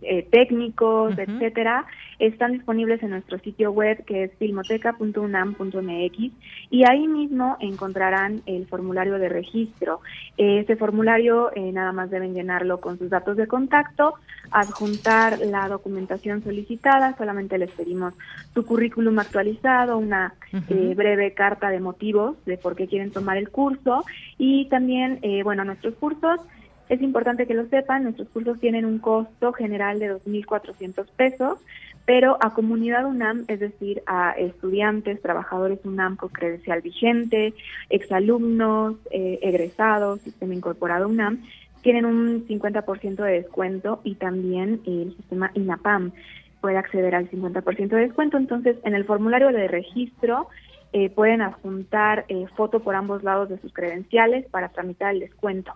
[0.02, 1.86] eh, técnicos, etcétera,
[2.20, 6.32] están disponibles en nuestro sitio web que es filmoteca.unam.mx
[6.70, 10.02] y ahí mismo encontrarán el formulario de registro.
[10.38, 14.16] Ese formulario nada más deben llenarlo con sus datos de contacto,
[14.52, 18.14] adjuntar la documentación solicitada, solamente les pedimos
[18.54, 20.36] su currículum actualizado, una
[20.70, 24.06] breve carta de motivos de por qué quieren tomar el curso
[24.38, 26.40] y también, bueno, nuestros cursos
[26.90, 31.60] es importante que lo sepan, nuestros cursos tienen un costo general de 2.400 pesos,
[32.06, 37.54] pero a comunidad UNAM, es decir, a estudiantes, trabajadores UNAM con credencial vigente,
[37.90, 41.44] exalumnos, eh, egresados, sistema incorporado UNAM,
[41.82, 46.12] tienen un 50% de descuento y también el sistema INAPAM
[46.62, 48.38] puede acceder al 50% de descuento.
[48.38, 50.48] Entonces, en el formulario de registro
[50.94, 55.74] eh, pueden adjuntar eh, foto por ambos lados de sus credenciales para tramitar el descuento.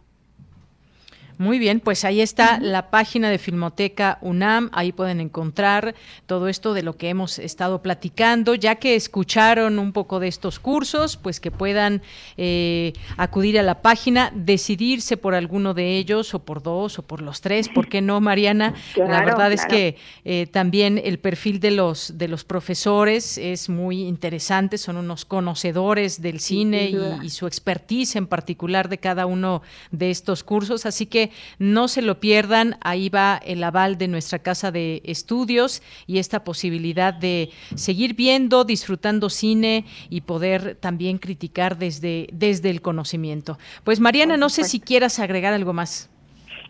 [1.39, 5.93] Muy bien, pues ahí está la página de Filmoteca UNAM, ahí pueden encontrar
[6.25, 10.59] todo esto de lo que hemos estado platicando, ya que escucharon un poco de estos
[10.59, 12.01] cursos, pues que puedan
[12.37, 17.21] eh, acudir a la página, decidirse por alguno de ellos o por dos o por
[17.21, 18.73] los tres, ¿por qué no, Mariana?
[18.95, 19.95] la verdad es que
[20.25, 26.19] eh, también el perfil de los, de los profesores es muy interesante, son unos conocedores
[26.19, 26.91] del cine
[27.21, 29.61] y su expertise en particular de cada uno
[29.91, 31.26] de estos cursos, así que
[31.59, 36.43] no se lo pierdan, ahí va el aval de nuestra casa de estudios y esta
[36.43, 43.57] posibilidad de seguir viendo, disfrutando cine y poder también criticar desde, desde el conocimiento.
[43.83, 46.09] Pues Mariana, no sé si quieras agregar algo más.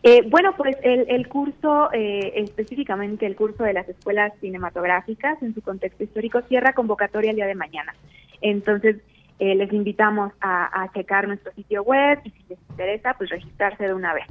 [0.03, 5.61] Eh, bueno, pues el, curso, eh, específicamente el curso de las escuelas cinematográficas en su
[5.61, 7.95] contexto histórico, cierra convocatoria el día de mañana.
[8.41, 8.97] Entonces,
[9.39, 13.85] eh, les invitamos a, a checar nuestro sitio web y si les interesa, pues registrarse
[13.85, 14.27] de una vez.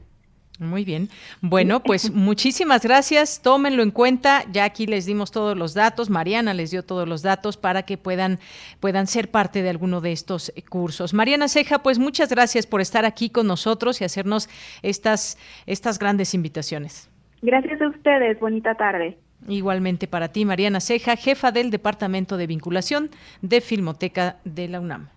[0.58, 1.08] Muy bien.
[1.40, 3.40] Bueno, pues muchísimas gracias.
[3.42, 4.44] Tómenlo en cuenta.
[4.52, 6.10] Ya aquí les dimos todos los datos.
[6.10, 8.38] Mariana les dio todos los datos para que puedan,
[8.80, 11.14] puedan ser parte de alguno de estos cursos.
[11.14, 14.48] Mariana Ceja, pues muchas gracias por estar aquí con nosotros y hacernos
[14.82, 17.10] estas, estas grandes invitaciones.
[17.42, 18.40] Gracias a ustedes.
[18.40, 19.18] Bonita tarde.
[19.48, 23.10] Igualmente para ti, Mariana Ceja, jefa del Departamento de Vinculación
[23.42, 25.08] de Filmoteca de la UNAM.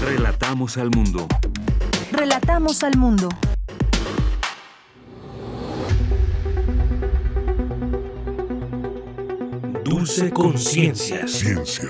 [0.00, 1.26] Relatamos al mundo.
[2.12, 3.28] Relatamos al mundo.
[9.96, 11.26] Dulce Conciencia.
[11.26, 11.88] Ciencia.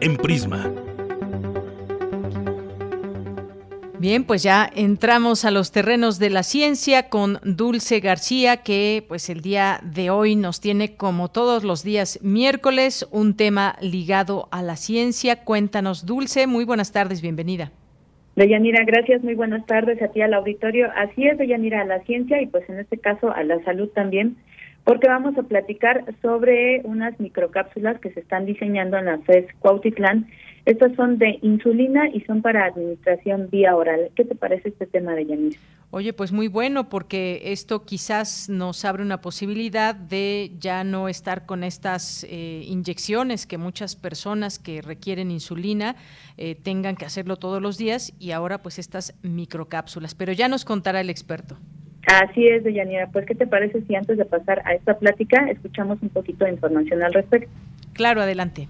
[0.00, 0.72] En Prisma.
[4.00, 9.30] Bien, pues ya entramos a los terrenos de la ciencia con Dulce García, que pues
[9.30, 14.60] el día de hoy nos tiene como todos los días miércoles un tema ligado a
[14.62, 15.44] la ciencia.
[15.44, 17.70] Cuéntanos, Dulce, muy buenas tardes, bienvenida.
[18.34, 20.88] Deyanira, gracias, muy buenas tardes a ti al auditorio.
[20.96, 24.36] Así es, Deyanira, a la ciencia y pues en este caso a la salud también,
[24.84, 30.26] porque vamos a platicar sobre unas microcápsulas que se están diseñando en la FES Cuautitlán
[30.64, 34.10] estas son de insulina y son para administración vía oral.
[34.14, 35.58] ¿Qué te parece este tema de Yanis?
[35.90, 41.46] Oye, pues muy bueno porque esto quizás nos abre una posibilidad de ya no estar
[41.46, 45.96] con estas eh, inyecciones que muchas personas que requieren insulina
[46.38, 50.14] eh, tengan que hacerlo todos los días y ahora pues estas microcápsulas.
[50.14, 51.58] Pero ya nos contará el experto.
[52.06, 53.08] Así es, Deyanira.
[53.08, 56.52] Pues, ¿qué te parece si antes de pasar a esta plática escuchamos un poquito de
[56.52, 57.50] información al respecto?
[57.92, 58.68] Claro, adelante.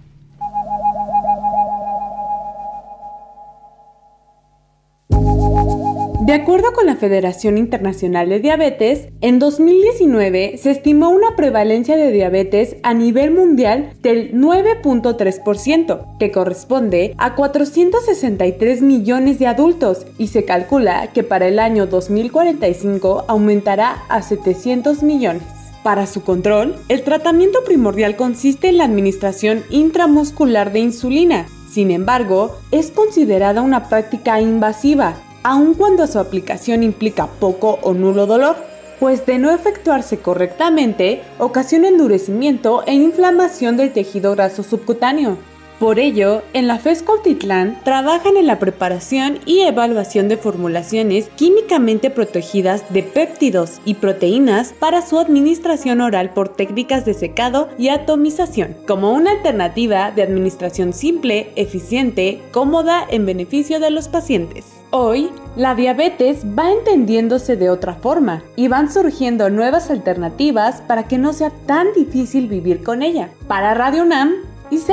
[6.24, 12.12] De acuerdo con la Federación Internacional de Diabetes, en 2019 se estimó una prevalencia de
[12.12, 20.44] diabetes a nivel mundial del 9.3%, que corresponde a 463 millones de adultos, y se
[20.44, 25.42] calcula que para el año 2045 aumentará a 700 millones.
[25.82, 31.46] Para su control, el tratamiento primordial consiste en la administración intramuscular de insulina.
[31.68, 38.26] Sin embargo, es considerada una práctica invasiva aun cuando su aplicación implica poco o nulo
[38.26, 38.56] dolor,
[39.00, 45.38] pues de no efectuarse correctamente ocasiona endurecimiento e inflamación del tejido graso subcutáneo.
[45.82, 52.08] Por ello, en la FES Titlán trabajan en la preparación y evaluación de formulaciones químicamente
[52.08, 58.76] protegidas de péptidos y proteínas para su administración oral por técnicas de secado y atomización,
[58.86, 64.81] como una alternativa de administración simple, eficiente, cómoda en beneficio de los pacientes.
[64.94, 71.16] Hoy, la diabetes va entendiéndose de otra forma y van surgiendo nuevas alternativas para que
[71.16, 73.30] no sea tan difícil vivir con ella.
[73.48, 74.32] Para Radio UNAM,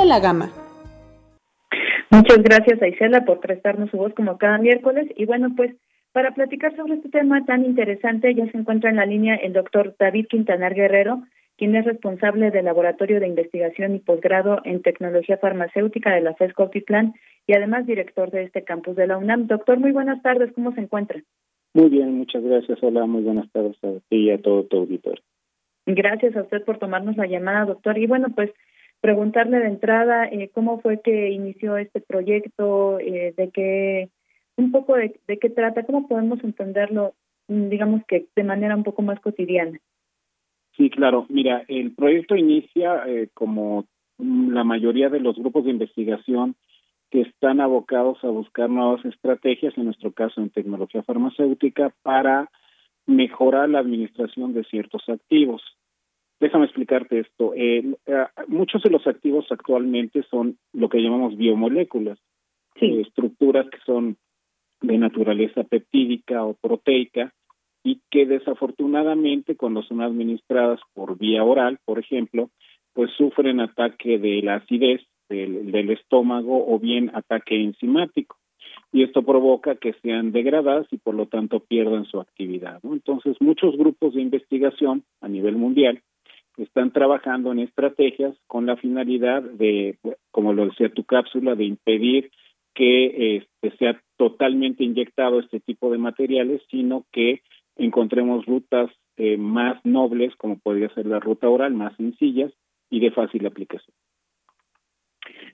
[0.06, 0.52] la Gama.
[2.08, 5.06] Muchas gracias a Isela por prestarnos su voz como cada miércoles.
[5.16, 5.74] Y bueno, pues
[6.12, 9.94] para platicar sobre este tema tan interesante ya se encuentra en la línea el doctor
[9.98, 11.24] David Quintanar Guerrero,
[11.60, 16.54] quien es responsable del Laboratorio de Investigación y Posgrado en Tecnología Farmacéutica de la FES
[16.54, 17.12] Cotitlán
[17.46, 19.46] y además director de este campus de la UNAM.
[19.46, 21.22] Doctor, muy buenas tardes, ¿cómo se encuentra?
[21.74, 22.82] Muy bien, muchas gracias.
[22.82, 25.22] Hola, muy buenas tardes a ti y a todo tu auditorio.
[25.84, 27.98] Gracias a usted por tomarnos la llamada, doctor.
[27.98, 28.50] Y bueno, pues
[29.02, 34.08] preguntarle de entrada eh, cómo fue que inició este proyecto, eh, de qué,
[34.56, 37.12] un poco de, qué trata, cómo podemos entenderlo,
[37.48, 39.78] mm, digamos que de manera un poco más cotidiana.
[40.80, 41.26] Sí, claro.
[41.28, 43.84] Mira, el proyecto inicia eh, como
[44.16, 46.56] la mayoría de los grupos de investigación
[47.10, 52.50] que están abocados a buscar nuevas estrategias, en nuestro caso en tecnología farmacéutica, para
[53.04, 55.60] mejorar la administración de ciertos activos.
[56.40, 57.52] Déjame explicarte esto.
[57.54, 62.18] Eh, eh, muchos de los activos actualmente son lo que llamamos biomoléculas,
[62.76, 64.16] eh, estructuras que son
[64.80, 67.34] de naturaleza peptídica o proteica
[67.82, 72.50] y que desafortunadamente cuando son administradas por vía oral, por ejemplo,
[72.92, 78.36] pues sufren ataque de la acidez del, estómago o bien ataque enzimático
[78.92, 82.80] y esto provoca que sean degradadas y por lo tanto pierdan su actividad.
[82.82, 86.02] Entonces, muchos grupos de investigación a nivel mundial
[86.56, 89.96] están trabajando en estrategias con la finalidad de,
[90.32, 92.30] como lo decía tu cápsula, de impedir
[92.74, 97.42] que este, sea totalmente inyectado este tipo de materiales, sino que
[97.84, 102.52] encontremos rutas eh, más nobles, como podría ser la ruta oral, más sencillas
[102.90, 103.94] y de fácil aplicación.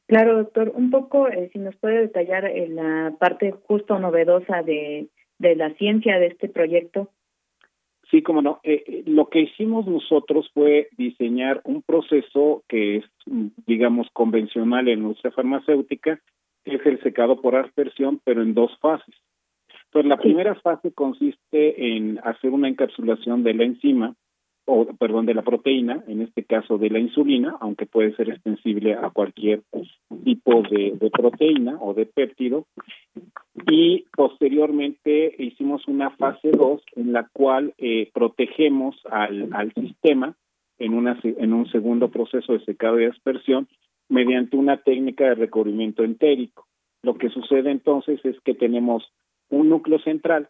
[0.06, 5.08] Claro, doctor, un poco, eh, si nos puede detallar eh, la parte justo novedosa de,
[5.38, 7.10] de la ciencia de este proyecto.
[8.10, 8.60] Sí, como no.
[8.62, 13.04] Eh, eh, lo que hicimos nosotros fue diseñar un proceso que es,
[13.66, 16.20] digamos, convencional en nuestra farmacéutica,
[16.64, 19.14] que es el secado por aspersión, pero en dos fases.
[19.96, 24.14] Entonces, la primera fase consiste en hacer una encapsulación de la enzima,
[24.66, 28.92] o perdón, de la proteína, en este caso de la insulina, aunque puede ser extensible
[28.92, 29.62] a cualquier
[30.22, 32.66] tipo de, de proteína o de péptido,
[33.70, 40.36] y posteriormente hicimos una fase 2 en la cual eh, protegemos al, al sistema
[40.78, 43.66] en, una, en un segundo proceso de secado y aspersión
[44.10, 46.66] mediante una técnica de recubrimiento entérico.
[47.02, 49.10] Lo que sucede entonces es que tenemos
[49.50, 50.48] un núcleo central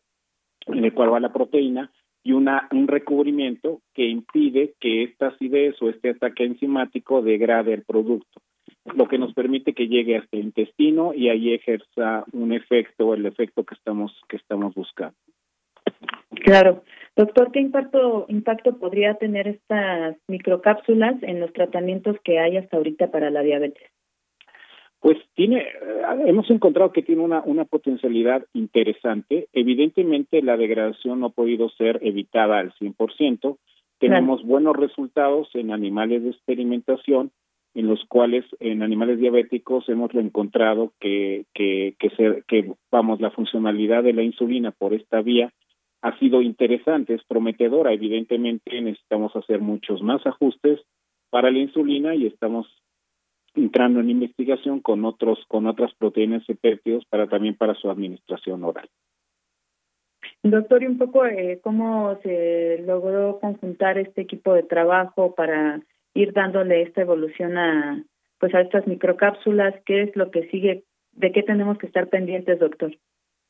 [0.66, 1.90] en el cual va la proteína
[2.22, 7.84] y una, un recubrimiento que impide que esta acidez o este ataque enzimático degrade el
[7.84, 8.40] producto,
[8.96, 13.26] lo que nos permite que llegue hasta el intestino y ahí ejerza un efecto, el
[13.26, 15.16] efecto que estamos, que estamos buscando.
[16.44, 16.82] Claro.
[17.14, 23.10] Doctor, ¿qué impacto, impacto podría tener estas microcápsulas en los tratamientos que hay hasta ahorita
[23.10, 23.88] para la diabetes?
[25.06, 25.68] Pues tiene, eh,
[26.26, 29.46] hemos encontrado que tiene una, una potencialidad interesante.
[29.52, 33.56] Evidentemente la degradación no ha podido ser evitada al 100%.
[34.00, 37.30] Tenemos buenos resultados en animales de experimentación,
[37.74, 43.30] en los cuales en animales diabéticos hemos encontrado que, que, que, se, que, vamos, la
[43.30, 45.52] funcionalidad de la insulina por esta vía
[46.02, 47.92] ha sido interesante, es prometedora.
[47.92, 50.80] Evidentemente necesitamos hacer muchos más ajustes
[51.30, 52.66] para la insulina y estamos
[53.56, 58.62] entrando en investigación con otros con otras proteínas y péptidos para también para su administración
[58.64, 58.88] oral.
[60.42, 65.80] Doctor, y un poco eh, cómo se logró conjuntar este equipo de trabajo para
[66.14, 68.04] ir dándole esta evolución a
[68.38, 72.58] pues a estas microcápsulas, qué es lo que sigue, de qué tenemos que estar pendientes,
[72.58, 72.94] doctor.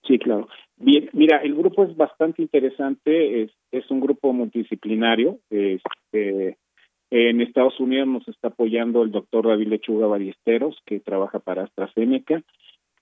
[0.04, 0.48] Sí, claro.
[0.76, 5.40] Bien, mira, el grupo es bastante interesante, es, es un grupo multidisciplinario.
[5.50, 6.56] Este,
[7.10, 12.42] en Estados Unidos nos está apoyando el doctor David Lechuga Ballesteros, que trabaja para AstraZeneca.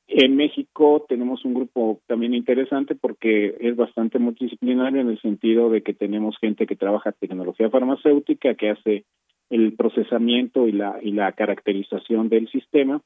[0.06, 5.82] En México tenemos un grupo también interesante porque es bastante multidisciplinario en el sentido de
[5.82, 9.04] que tenemos gente que trabaja tecnología farmacéutica, que hace
[9.48, 13.00] el procesamiento y la, y la caracterización del sistema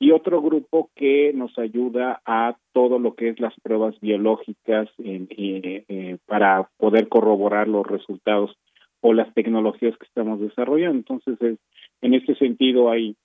[0.00, 6.18] y otro grupo que nos ayuda a todo lo que es las pruebas biológicas eh,
[6.26, 8.56] para poder corroborar los resultados
[9.00, 10.98] o las tecnologías que estamos desarrollando.
[10.98, 11.58] Entonces,
[12.02, 13.16] en este sentido hay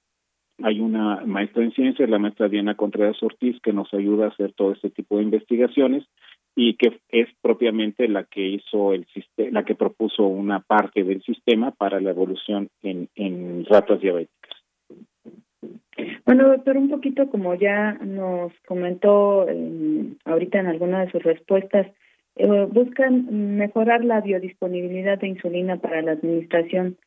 [0.61, 4.53] hay una maestra en ciencias, la maestra Diana Contreras Ortiz, que nos ayuda a hacer
[4.53, 6.05] todo este tipo de investigaciones
[6.55, 11.23] y que es propiamente la que hizo el sistema, la que propuso una parte del
[11.23, 14.53] sistema para la evolución en, en ratas diabéticas.
[16.25, 19.47] Bueno, doctor, un poquito como ya nos comentó
[20.25, 21.87] ahorita en alguna de sus respuestas,
[22.35, 26.97] eh, buscan mejorar la biodisponibilidad de insulina para la administración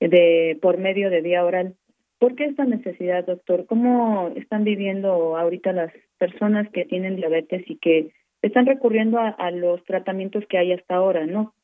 [0.00, 1.74] de por medio de vía oral.
[2.18, 3.66] ¿Por qué esta necesidad, doctor?
[3.66, 8.12] ¿Cómo están viviendo ahorita las personas que tienen diabetes y que
[8.42, 11.54] están recurriendo a, los tratamientos que hay hasta ahora, no?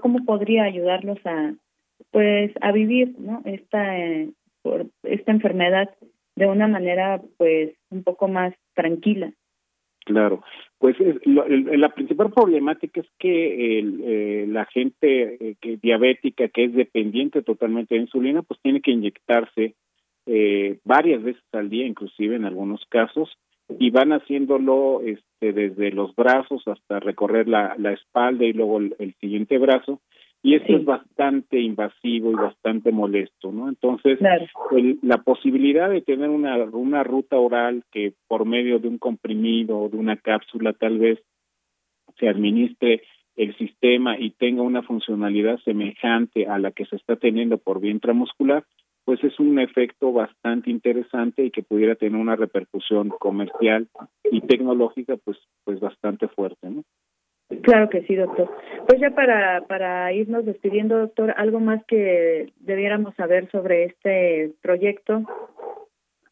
[0.00, 1.54] ¿Cómo podría ayudarlos a,
[2.10, 4.30] pues, a vivir, no, esta eh,
[4.62, 5.90] por esta enfermedad
[6.36, 9.32] de una manera pues un poco más tranquila.
[10.04, 10.42] Claro,
[10.78, 17.42] pues la principal problemática es que eh, la gente eh, que diabética que es dependiente
[17.42, 19.74] totalmente de insulina, pues tiene que inyectarse
[20.26, 23.30] eh, varias veces al día, inclusive en algunos casos,
[23.78, 29.14] y van haciéndolo este, desde los brazos hasta recorrer la, la espalda y luego el
[29.20, 30.00] siguiente brazo,
[30.42, 33.68] y eso es bastante invasivo y bastante molesto, ¿no?
[33.68, 34.18] Entonces,
[35.02, 39.88] la posibilidad de tener una, una ruta oral que por medio de un comprimido o
[39.88, 41.20] de una cápsula tal vez
[42.18, 43.02] se administre
[43.36, 47.92] el sistema y tenga una funcionalidad semejante a la que se está teniendo por vía
[47.92, 48.64] intramuscular,
[49.04, 53.88] pues es un efecto bastante interesante y que pudiera tener una repercusión comercial
[54.30, 56.82] y tecnológica pues pues bastante fuerte, ¿no?
[57.62, 58.50] Claro que sí, doctor.
[58.86, 65.22] Pues ya para, para irnos despidiendo, doctor, ¿algo más que debiéramos saber sobre este proyecto?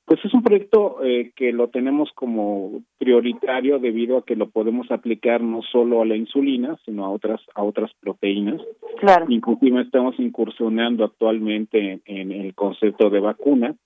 [0.06, 4.90] Pues es un proyecto eh, que lo tenemos como prioritario debido a que lo podemos
[4.90, 8.60] aplicar no solo a la insulina, sino a otras a otras proteínas.
[8.98, 9.26] Claro.
[9.28, 13.76] Inclusive estamos incursionando actualmente en el concepto de vacuna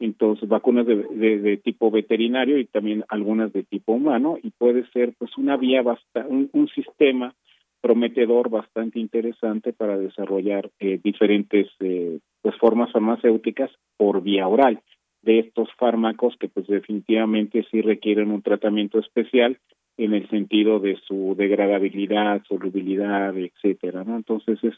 [0.00, 5.14] entonces vacunas de, de, tipo veterinario y también algunas de tipo humano y puede ser
[5.18, 5.82] pues una vía
[6.28, 7.34] un, un, sistema
[7.80, 14.80] prometedor bastante interesante para desarrollar eh, diferentes eh, pues formas farmacéuticas por vía oral
[15.22, 19.58] de estos fármacos que pues definitivamente sí requieren un tratamiento especial
[19.96, 24.14] en el sentido de su degradabilidad, solubilidad, etcétera, ¿no?
[24.14, 24.74] Entonces es,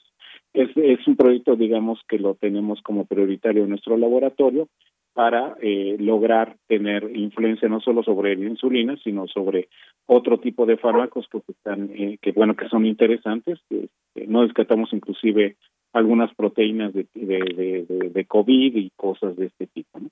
[0.54, 4.68] es es un proyecto digamos que lo tenemos como prioritario en nuestro laboratorio
[5.12, 9.68] para eh, lograr tener influencia no solo sobre la insulina, sino sobre
[10.06, 13.58] otro tipo de fármacos que están, eh, que bueno, que son interesantes.
[13.68, 13.88] Que,
[14.26, 15.56] no descartamos inclusive
[15.92, 19.98] algunas proteínas de, de, de, de, COVID y cosas de este tipo.
[19.98, 20.08] ¿no?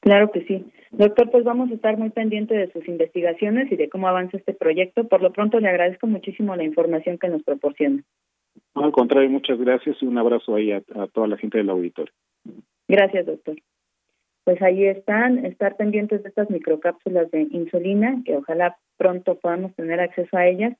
[0.00, 0.64] Claro que sí.
[0.90, 4.52] Doctor, pues vamos a estar muy pendientes de sus investigaciones y de cómo avanza este
[4.54, 5.08] proyecto.
[5.08, 8.02] Por lo pronto le agradezco muchísimo la información que nos proporciona.
[8.74, 12.12] al contrario, muchas gracias y un abrazo ahí a, a toda la gente del auditorio.
[12.86, 13.56] Gracias, doctor
[14.48, 20.00] pues ahí están, estar pendientes de estas microcápsulas de insulina, que ojalá pronto podamos tener
[20.00, 20.72] acceso a ellas.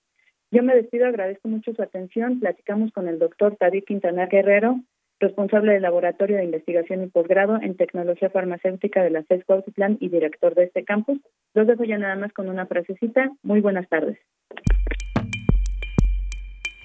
[0.51, 2.40] Yo me despido, agradezco mucho su atención.
[2.40, 4.81] Platicamos con el doctor David Quintana Guerrero,
[5.20, 10.09] responsable del Laboratorio de Investigación y Posgrado en Tecnología Farmacéutica de la CES Plan y
[10.09, 11.19] director de este campus.
[11.53, 13.31] Los dejo ya nada más con una frasecita.
[13.43, 14.16] Muy buenas tardes.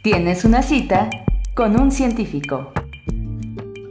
[0.04, 1.10] Tienes una cita
[1.56, 2.74] con un científico.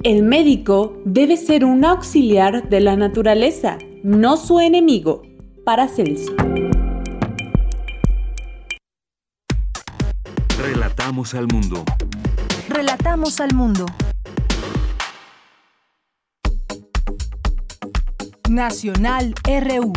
[0.04, 5.22] El médico debe ser un auxiliar de la naturaleza, no su enemigo.
[5.64, 6.34] Paracelso.
[10.58, 11.84] Relatamos al mundo.
[12.68, 13.86] Relatamos al mundo.
[18.50, 19.92] Nacional RU.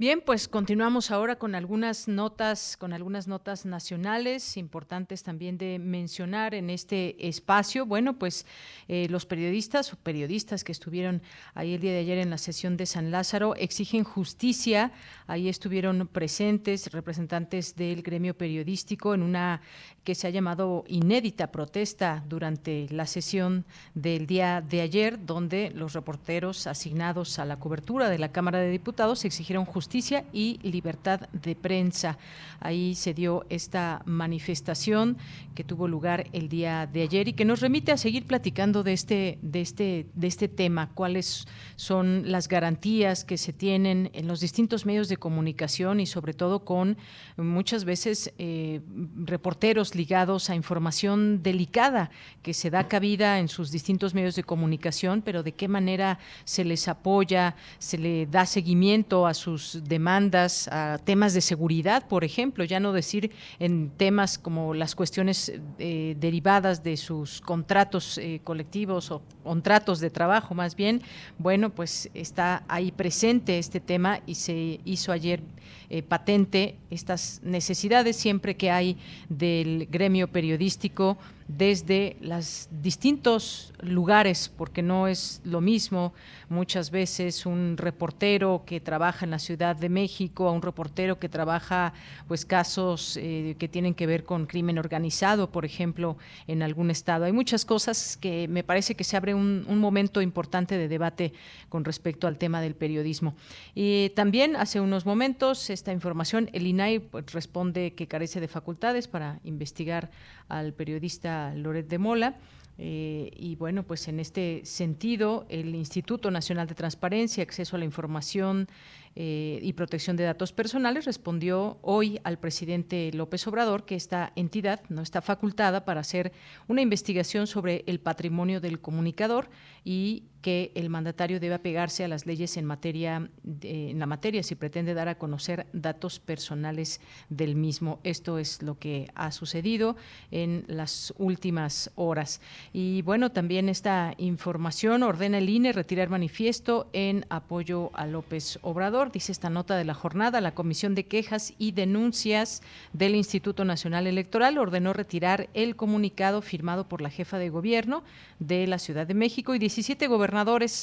[0.00, 6.54] Bien, pues continuamos ahora con algunas notas, con algunas notas nacionales importantes también de mencionar
[6.54, 7.84] en este espacio.
[7.84, 8.46] Bueno, pues
[8.88, 11.20] eh, los periodistas o periodistas que estuvieron
[11.52, 14.90] ahí el día de ayer en la sesión de San Lázaro exigen justicia.
[15.26, 19.60] Ahí estuvieron presentes representantes del gremio periodístico en una
[20.02, 25.92] que se ha llamado inédita protesta durante la sesión del día de ayer, donde los
[25.92, 29.89] reporteros asignados a la cobertura de la Cámara de Diputados exigieron justicia
[30.32, 32.16] y libertad de prensa.
[32.60, 35.18] Ahí se dio esta manifestación
[35.54, 38.92] que tuvo lugar el día de ayer y que nos remite a seguir platicando de
[38.92, 44.40] este, de este, de este tema, cuáles son las garantías que se tienen en los
[44.40, 46.96] distintos medios de comunicación y sobre todo con
[47.36, 48.80] muchas veces eh,
[49.24, 52.10] reporteros ligados a información delicada
[52.42, 56.64] que se da cabida en sus distintos medios de comunicación, pero de qué manera se
[56.64, 62.64] les apoya, se le da seguimiento a sus demandas, a temas de seguridad, por ejemplo,
[62.64, 69.10] ya no decir en temas como las cuestiones eh, derivadas de sus contratos eh, colectivos
[69.10, 71.02] o contratos de trabajo, más bien,
[71.38, 75.40] bueno, pues está ahí presente este tema y se hizo ayer
[75.88, 78.96] eh, patente estas necesidades siempre que hay
[79.28, 81.18] del gremio periodístico
[81.56, 86.12] desde los distintos lugares, porque no es lo mismo
[86.48, 91.28] muchas veces un reportero que trabaja en la Ciudad de México a un reportero que
[91.28, 91.92] trabaja
[92.28, 96.16] pues casos eh, que tienen que ver con crimen organizado, por ejemplo,
[96.46, 97.24] en algún estado.
[97.24, 101.32] Hay muchas cosas que me parece que se abre un, momento importante de debate
[101.68, 103.34] con respecto al tema del periodismo.
[103.74, 109.08] Y también hace unos momentos esta información, el INAI pues, responde que carece de facultades
[109.08, 110.10] para investigar
[110.48, 112.36] al periodista Loret de Mola.
[112.82, 117.84] Eh, y bueno, pues en este sentido, el Instituto Nacional de Transparencia, Acceso a la
[117.84, 118.68] Información
[119.16, 124.80] eh, y Protección de Datos Personales respondió hoy al presidente López Obrador que esta entidad
[124.88, 126.32] no está facultada para hacer
[126.68, 129.50] una investigación sobre el patrimonio del comunicador
[129.84, 133.28] y que el mandatario debe apegarse a las leyes en materia
[133.62, 138.00] en la materia si pretende dar a conocer datos personales del mismo.
[138.04, 139.96] Esto es lo que ha sucedido
[140.30, 142.40] en las últimas horas.
[142.72, 149.12] Y bueno, también esta información ordena el INE retirar manifiesto en apoyo a López Obrador.
[149.12, 152.62] Dice esta nota de la jornada, la Comisión de Quejas y Denuncias
[152.92, 158.04] del Instituto Nacional Electoral ordenó retirar el comunicado firmado por la jefa de gobierno
[158.38, 160.29] de la Ciudad de México y 17 gobernadores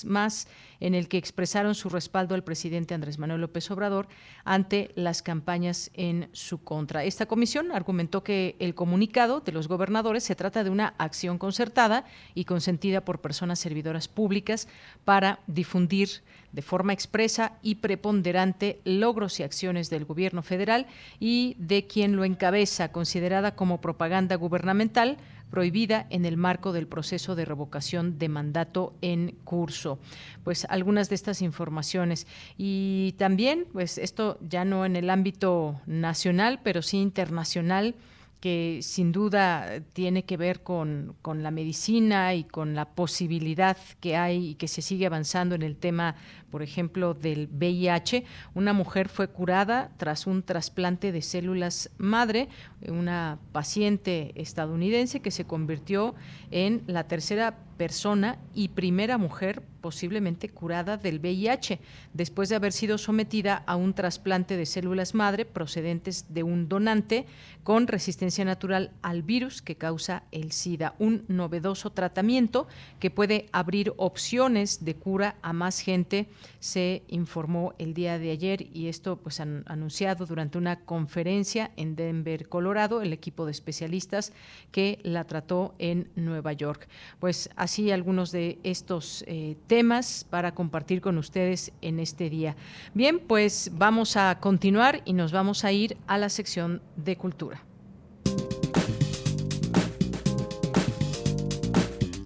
[0.05, 0.47] más
[0.79, 4.07] en el que expresaron su respaldo al presidente Andrés Manuel López Obrador
[4.43, 7.03] ante las campañas en su contra.
[7.03, 12.05] Esta comisión argumentó que el comunicado de los gobernadores se trata de una acción concertada
[12.35, 14.67] y consentida por personas servidoras públicas
[15.03, 16.09] para difundir
[16.51, 20.87] de forma expresa y preponderante logros y acciones del gobierno federal
[21.19, 25.17] y de quien lo encabeza, considerada como propaganda gubernamental
[25.49, 29.99] prohibida en el marco del proceso de revocación de mandato en curso.
[30.43, 32.27] Pues algunas de estas informaciones.
[32.57, 37.95] Y también, pues esto ya no en el ámbito nacional, pero sí internacional
[38.39, 44.15] que sin duda tiene que ver con, con, la medicina y con la posibilidad que
[44.15, 46.15] hay y que se sigue avanzando en el tema,
[46.51, 48.25] por ejemplo, del VIH.
[48.53, 52.49] Una mujer fue curada tras un trasplante de células madre,
[52.87, 56.15] una paciente estadounidense que se convirtió
[56.51, 61.79] en la tercera persona y primera mujer posiblemente curada del VIH,
[62.13, 67.25] después de haber sido sometida a un trasplante de células madre procedentes de un donante
[67.63, 72.67] con resistencia natural al virus que causa el SIDA, un novedoso tratamiento
[72.99, 76.27] que puede abrir opciones de cura a más gente,
[76.59, 81.95] se informó el día de ayer y esto pues han anunciado durante una conferencia en
[81.95, 84.33] Denver, Colorado, el equipo de especialistas
[84.71, 86.87] que la trató en Nueva York.
[87.19, 92.55] Pues así algunos de estos eh, temas para compartir con ustedes en este día.
[92.93, 97.65] Bien, pues vamos a continuar y nos vamos a ir a la sección de cultura.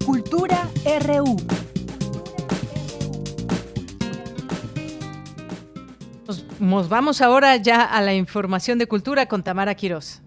[0.06, 0.70] Cultura
[1.00, 1.36] RU.
[6.60, 10.22] Nos vamos ahora ya a la información de cultura con Tamara Quirós.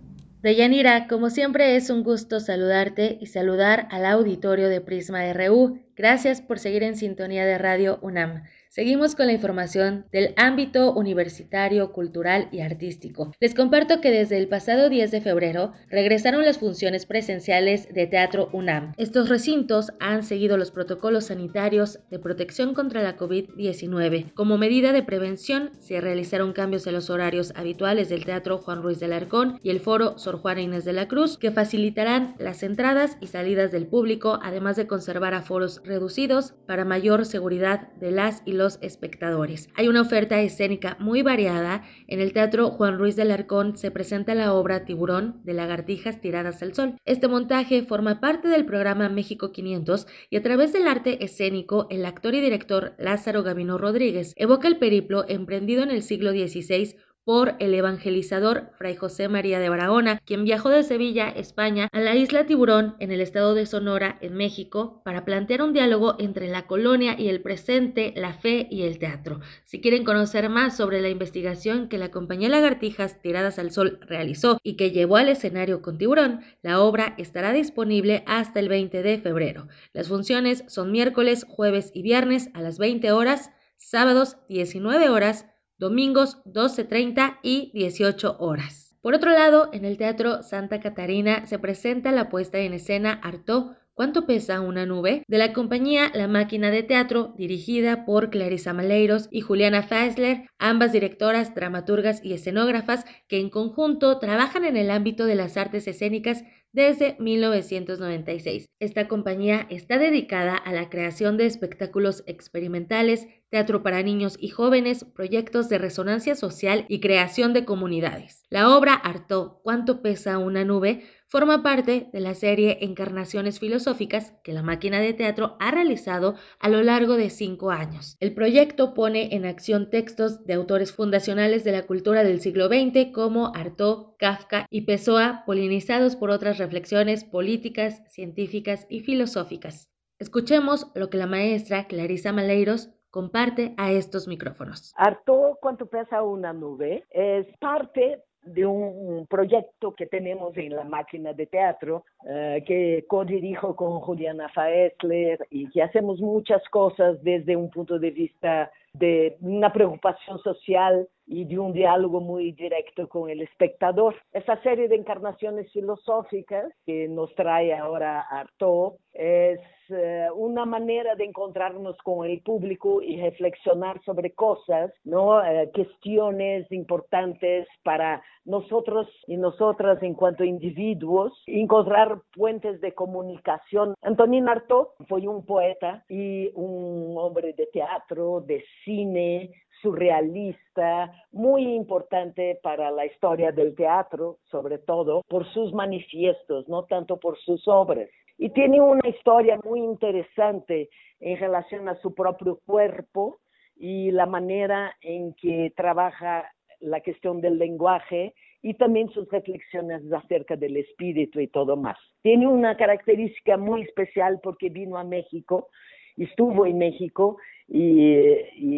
[0.46, 5.80] Deyanira, como siempre es un gusto saludarte y saludar al auditorio de Prisma RU.
[5.96, 8.44] Gracias por seguir en sintonía de Radio UNAM.
[8.76, 13.32] Seguimos con la información del ámbito universitario, cultural y artístico.
[13.40, 18.50] Les comparto que desde el pasado 10 de febrero regresaron las funciones presenciales de Teatro
[18.52, 18.92] UNAM.
[18.98, 24.34] Estos recintos han seguido los protocolos sanitarios de protección contra la COVID-19.
[24.34, 29.00] Como medida de prevención, se realizaron cambios en los horarios habituales del Teatro Juan Ruiz
[29.00, 33.16] del Arcón y el Foro Sor Juana Inés de la Cruz, que facilitarán las entradas
[33.22, 38.52] y salidas del público, además de conservar aforos reducidos para mayor seguridad de las y
[38.52, 39.70] los espectadores.
[39.76, 41.84] Hay una oferta escénica muy variada.
[42.08, 46.62] En el Teatro Juan Ruiz del Arcón se presenta la obra Tiburón de lagartijas tiradas
[46.62, 46.96] al sol.
[47.06, 52.06] Este montaje forma parte del programa México 500 y a través del arte escénico, el
[52.06, 56.96] actor y director Lázaro Gavino Rodríguez evoca el periplo emprendido en el siglo XVI
[57.26, 62.16] por el evangelizador Fray José María de Barahona, quien viajó de Sevilla, España, a la
[62.16, 66.68] isla Tiburón, en el estado de Sonora, en México, para plantear un diálogo entre la
[66.68, 69.42] colonia y el presente, la fe y el teatro.
[69.64, 74.60] Si quieren conocer más sobre la investigación que la compañía Lagartijas Tiradas al Sol realizó
[74.62, 79.18] y que llevó al escenario con Tiburón, la obra estará disponible hasta el 20 de
[79.18, 79.68] febrero.
[79.94, 85.48] Las funciones son miércoles, jueves y viernes a las 20 horas, sábados 19 horas,
[85.78, 88.96] domingos 12.30 y 18 horas.
[89.02, 93.76] Por otro lado, en el Teatro Santa Catarina se presenta la puesta en escena Arto
[93.96, 95.24] ¿Cuánto pesa una nube?
[95.26, 100.92] de la compañía La Máquina de Teatro, dirigida por Clarisa Maleiros y Juliana Feisler, ambas
[100.92, 106.44] directoras, dramaturgas y escenógrafas que en conjunto trabajan en el ámbito de las artes escénicas
[106.74, 108.66] desde 1996.
[108.82, 115.06] Esta compañía está dedicada a la creación de espectáculos experimentales, teatro para niños y jóvenes,
[115.06, 118.44] proyectos de resonancia social y creación de comunidades.
[118.50, 121.06] La obra Arto, ¿Cuánto pesa una nube?
[121.28, 126.68] forma parte de la serie Encarnaciones Filosóficas que la máquina de teatro ha realizado a
[126.68, 128.18] lo largo de cinco años.
[128.20, 133.14] El proyecto pone en acción textos de autores fundacionales de la cultura del siglo XX
[133.14, 139.90] como Artaud, Kafka y Pessoa, polinizados por otras reflexiones políticas, científicas y filosóficas.
[140.20, 144.94] Escuchemos lo que la maestra Clarisa Maleiros comparte a estos micrófonos.
[144.98, 147.06] Artaud, ¿cuánto pesa una nube?
[147.12, 153.74] Es parte de un proyecto que tenemos en la máquina de teatro eh, que co-dirijo
[153.74, 159.72] con Juliana Faesler y que hacemos muchas cosas desde un punto de vista de una
[159.72, 164.16] preocupación social y de un diálogo muy directo con el espectador.
[164.34, 171.26] Esa serie de encarnaciones filosóficas que nos trae ahora Artaud es eh, una manera de
[171.26, 175.44] encontrarnos con el público y reflexionar sobre cosas, ¿no?
[175.44, 183.96] Eh, cuestiones importantes para nosotros y nosotras en cuanto a individuos, encontrar puentes de comunicación.
[184.02, 189.52] Antonín Artaud fue un poeta y un hombre de teatro, de cine,
[189.82, 197.18] surrealista, muy importante para la historia del teatro, sobre todo por sus manifiestos, no tanto
[197.18, 198.10] por sus obras.
[198.38, 200.90] Y tiene una historia muy interesante
[201.20, 203.40] en relación a su propio cuerpo
[203.76, 210.56] y la manera en que trabaja la cuestión del lenguaje y también sus reflexiones acerca
[210.56, 211.98] del espíritu y todo más.
[212.22, 215.70] Tiene una característica muy especial porque vino a México,
[216.18, 217.38] estuvo en México
[217.68, 218.72] y,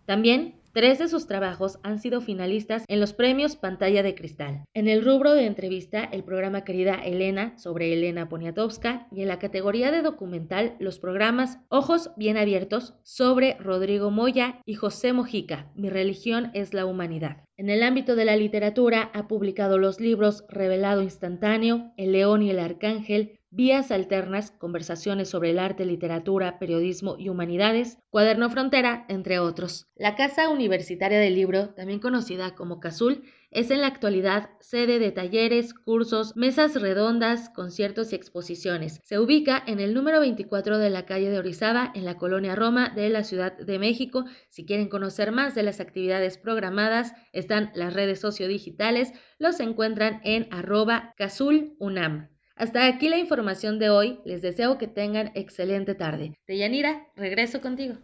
[0.04, 4.66] También Tres de sus trabajos han sido finalistas en los premios Pantalla de Cristal.
[4.74, 9.38] En el rubro de entrevista, el programa Querida Elena sobre Elena Poniatowska y en la
[9.38, 15.88] categoría de documental, los programas Ojos Bien Abiertos sobre Rodrigo Moya y José Mojica, Mi
[15.88, 17.42] religión es la humanidad.
[17.56, 22.50] En el ámbito de la literatura, ha publicado los libros Revelado Instantáneo, El León y
[22.50, 29.38] el Arcángel, Vías Alternas, Conversaciones sobre el arte, literatura, periodismo y humanidades, Cuaderno Frontera, entre
[29.38, 29.86] otros.
[29.94, 35.12] La Casa Universitaria del Libro, también conocida como CASUL, es en la actualidad sede de
[35.12, 39.00] talleres, cursos, mesas redondas, conciertos y exposiciones.
[39.04, 42.90] Se ubica en el número 24 de la calle de Orizaba, en la colonia Roma
[42.94, 44.24] de la Ciudad de México.
[44.50, 50.48] Si quieren conocer más de las actividades programadas, están las redes sociodigitales, los encuentran en
[50.52, 52.35] arroba casulunam.
[52.56, 54.18] Hasta aquí la información de hoy.
[54.24, 56.32] Les deseo que tengan excelente tarde.
[56.46, 57.96] Deyanira, regreso contigo.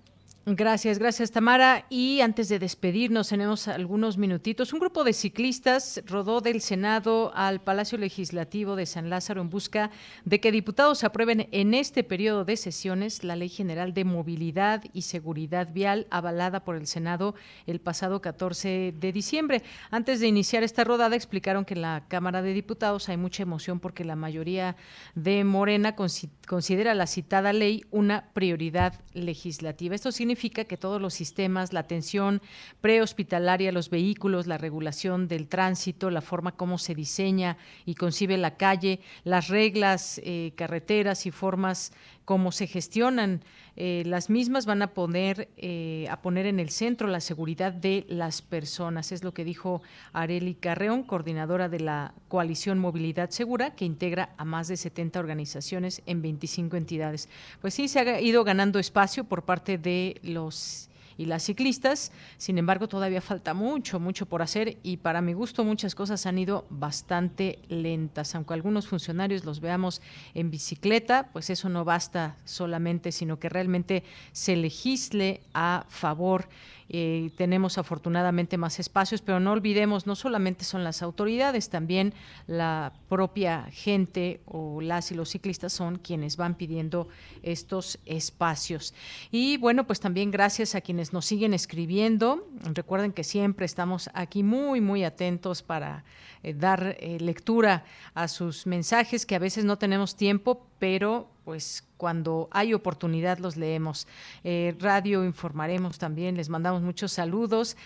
[0.44, 1.86] Gracias, gracias Tamara.
[1.88, 4.72] Y antes de despedirnos, tenemos algunos minutitos.
[4.72, 9.92] Un grupo de ciclistas rodó del Senado al Palacio Legislativo de San Lázaro en busca
[10.24, 15.02] de que diputados aprueben en este periodo de sesiones la Ley General de Movilidad y
[15.02, 17.36] Seguridad Vial avalada por el Senado
[17.68, 19.62] el pasado 14 de diciembre.
[19.92, 23.78] Antes de iniciar esta rodada, explicaron que en la Cámara de Diputados hay mucha emoción
[23.78, 24.74] porque la mayoría
[25.14, 29.94] de Morena considera la citada ley una prioridad legislativa.
[29.94, 32.40] Esto significa significa que todos los sistemas, la atención
[32.80, 38.56] prehospitalaria, los vehículos, la regulación del tránsito, la forma como se diseña y concibe la
[38.56, 41.92] calle, las reglas, eh, carreteras y formas
[42.24, 43.42] como se gestionan.
[43.74, 48.04] Eh, las mismas van a poner eh, a poner en el centro la seguridad de
[48.08, 49.12] las personas.
[49.12, 49.82] Es lo que dijo
[50.12, 56.02] Areli Carreón coordinadora de la coalición Movilidad Segura que integra a más de 70 organizaciones
[56.06, 57.28] en 25 entidades.
[57.60, 62.12] Pues sí se ha ido ganando espacio por parte de los y las ciclistas.
[62.36, 66.38] Sin embargo, todavía falta mucho, mucho por hacer y para mi gusto muchas cosas han
[66.38, 68.34] ido bastante lentas.
[68.34, 70.02] Aunque algunos funcionarios los veamos
[70.34, 76.48] en bicicleta, pues eso no basta solamente, sino que realmente se legisle a favor
[76.94, 82.12] eh, tenemos afortunadamente más espacios, pero no olvidemos, no solamente son las autoridades, también
[82.46, 87.08] la propia gente o las y los ciclistas son quienes van pidiendo
[87.42, 88.92] estos espacios.
[89.30, 92.46] Y bueno, pues también gracias a quienes nos siguen escribiendo.
[92.74, 96.04] Recuerden que siempre estamos aquí muy, muy atentos para
[96.42, 101.84] eh, dar eh, lectura a sus mensajes, que a veces no tenemos tiempo, pero pues
[101.96, 104.06] cuando hay oportunidad los leemos.
[104.44, 107.76] Eh, radio informaremos también, les mandamos muchos saludos.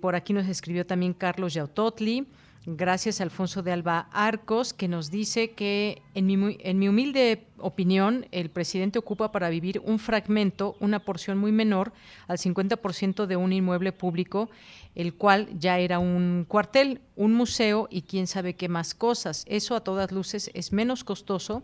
[0.00, 2.26] por aquí nos escribió también Carlos Yautotli.
[2.68, 8.26] Gracias Alfonso de Alba Arcos, que nos dice que en mi, en mi humilde opinión,
[8.32, 11.92] el presidente ocupa para vivir un fragmento, una porción muy menor,
[12.26, 14.50] al 50% de un inmueble público,
[14.96, 19.44] el cual ya era un cuartel, un museo y quién sabe qué más cosas.
[19.46, 21.62] Eso a todas luces es menos costoso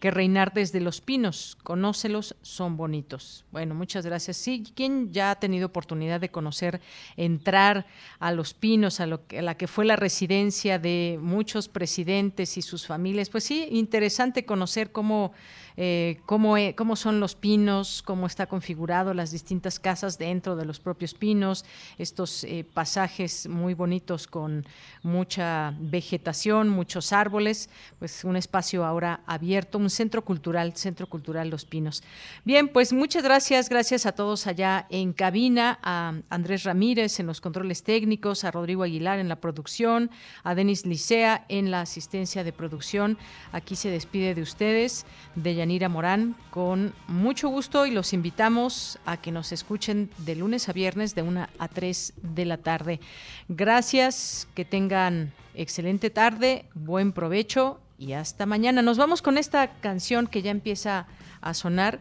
[0.00, 1.58] que reinar desde los pinos.
[1.62, 3.44] Conócelos, son bonitos.
[3.52, 4.38] Bueno, muchas gracias.
[4.38, 6.80] Sí, quien ya ha tenido oportunidad de conocer,
[7.16, 7.86] entrar
[8.18, 12.62] a los pinos, a, lo a la que fue la residencia de muchos presidentes y
[12.62, 15.32] sus familias, pues sí, interesante conocer cómo
[15.76, 20.64] eh, cómo, e, cómo son los pinos, cómo está configurado las distintas casas dentro de
[20.64, 21.64] los propios pinos,
[21.98, 24.66] estos eh, pasajes muy bonitos con
[25.02, 31.64] mucha vegetación, muchos árboles, pues un espacio ahora abierto, un centro cultural, Centro Cultural Los
[31.64, 32.02] Pinos.
[32.44, 37.40] Bien, pues muchas gracias, gracias a todos allá en cabina, a Andrés Ramírez en los
[37.40, 40.10] controles técnicos, a Rodrigo Aguilar en la producción,
[40.42, 43.18] a Denis Licea en la asistencia de producción.
[43.52, 49.18] Aquí se despide de ustedes, de Yanira Morán, con mucho gusto y los invitamos a
[49.18, 52.98] que nos escuchen de lunes a viernes de 1 a 3 de la tarde.
[53.46, 58.80] Gracias, que tengan excelente tarde, buen provecho y hasta mañana.
[58.80, 61.06] Nos vamos con esta canción que ya empieza
[61.42, 62.00] a sonar,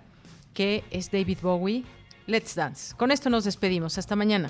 [0.54, 1.84] que es David Bowie,
[2.28, 2.96] Let's Dance.
[2.96, 4.50] Con esto nos despedimos, hasta mañana.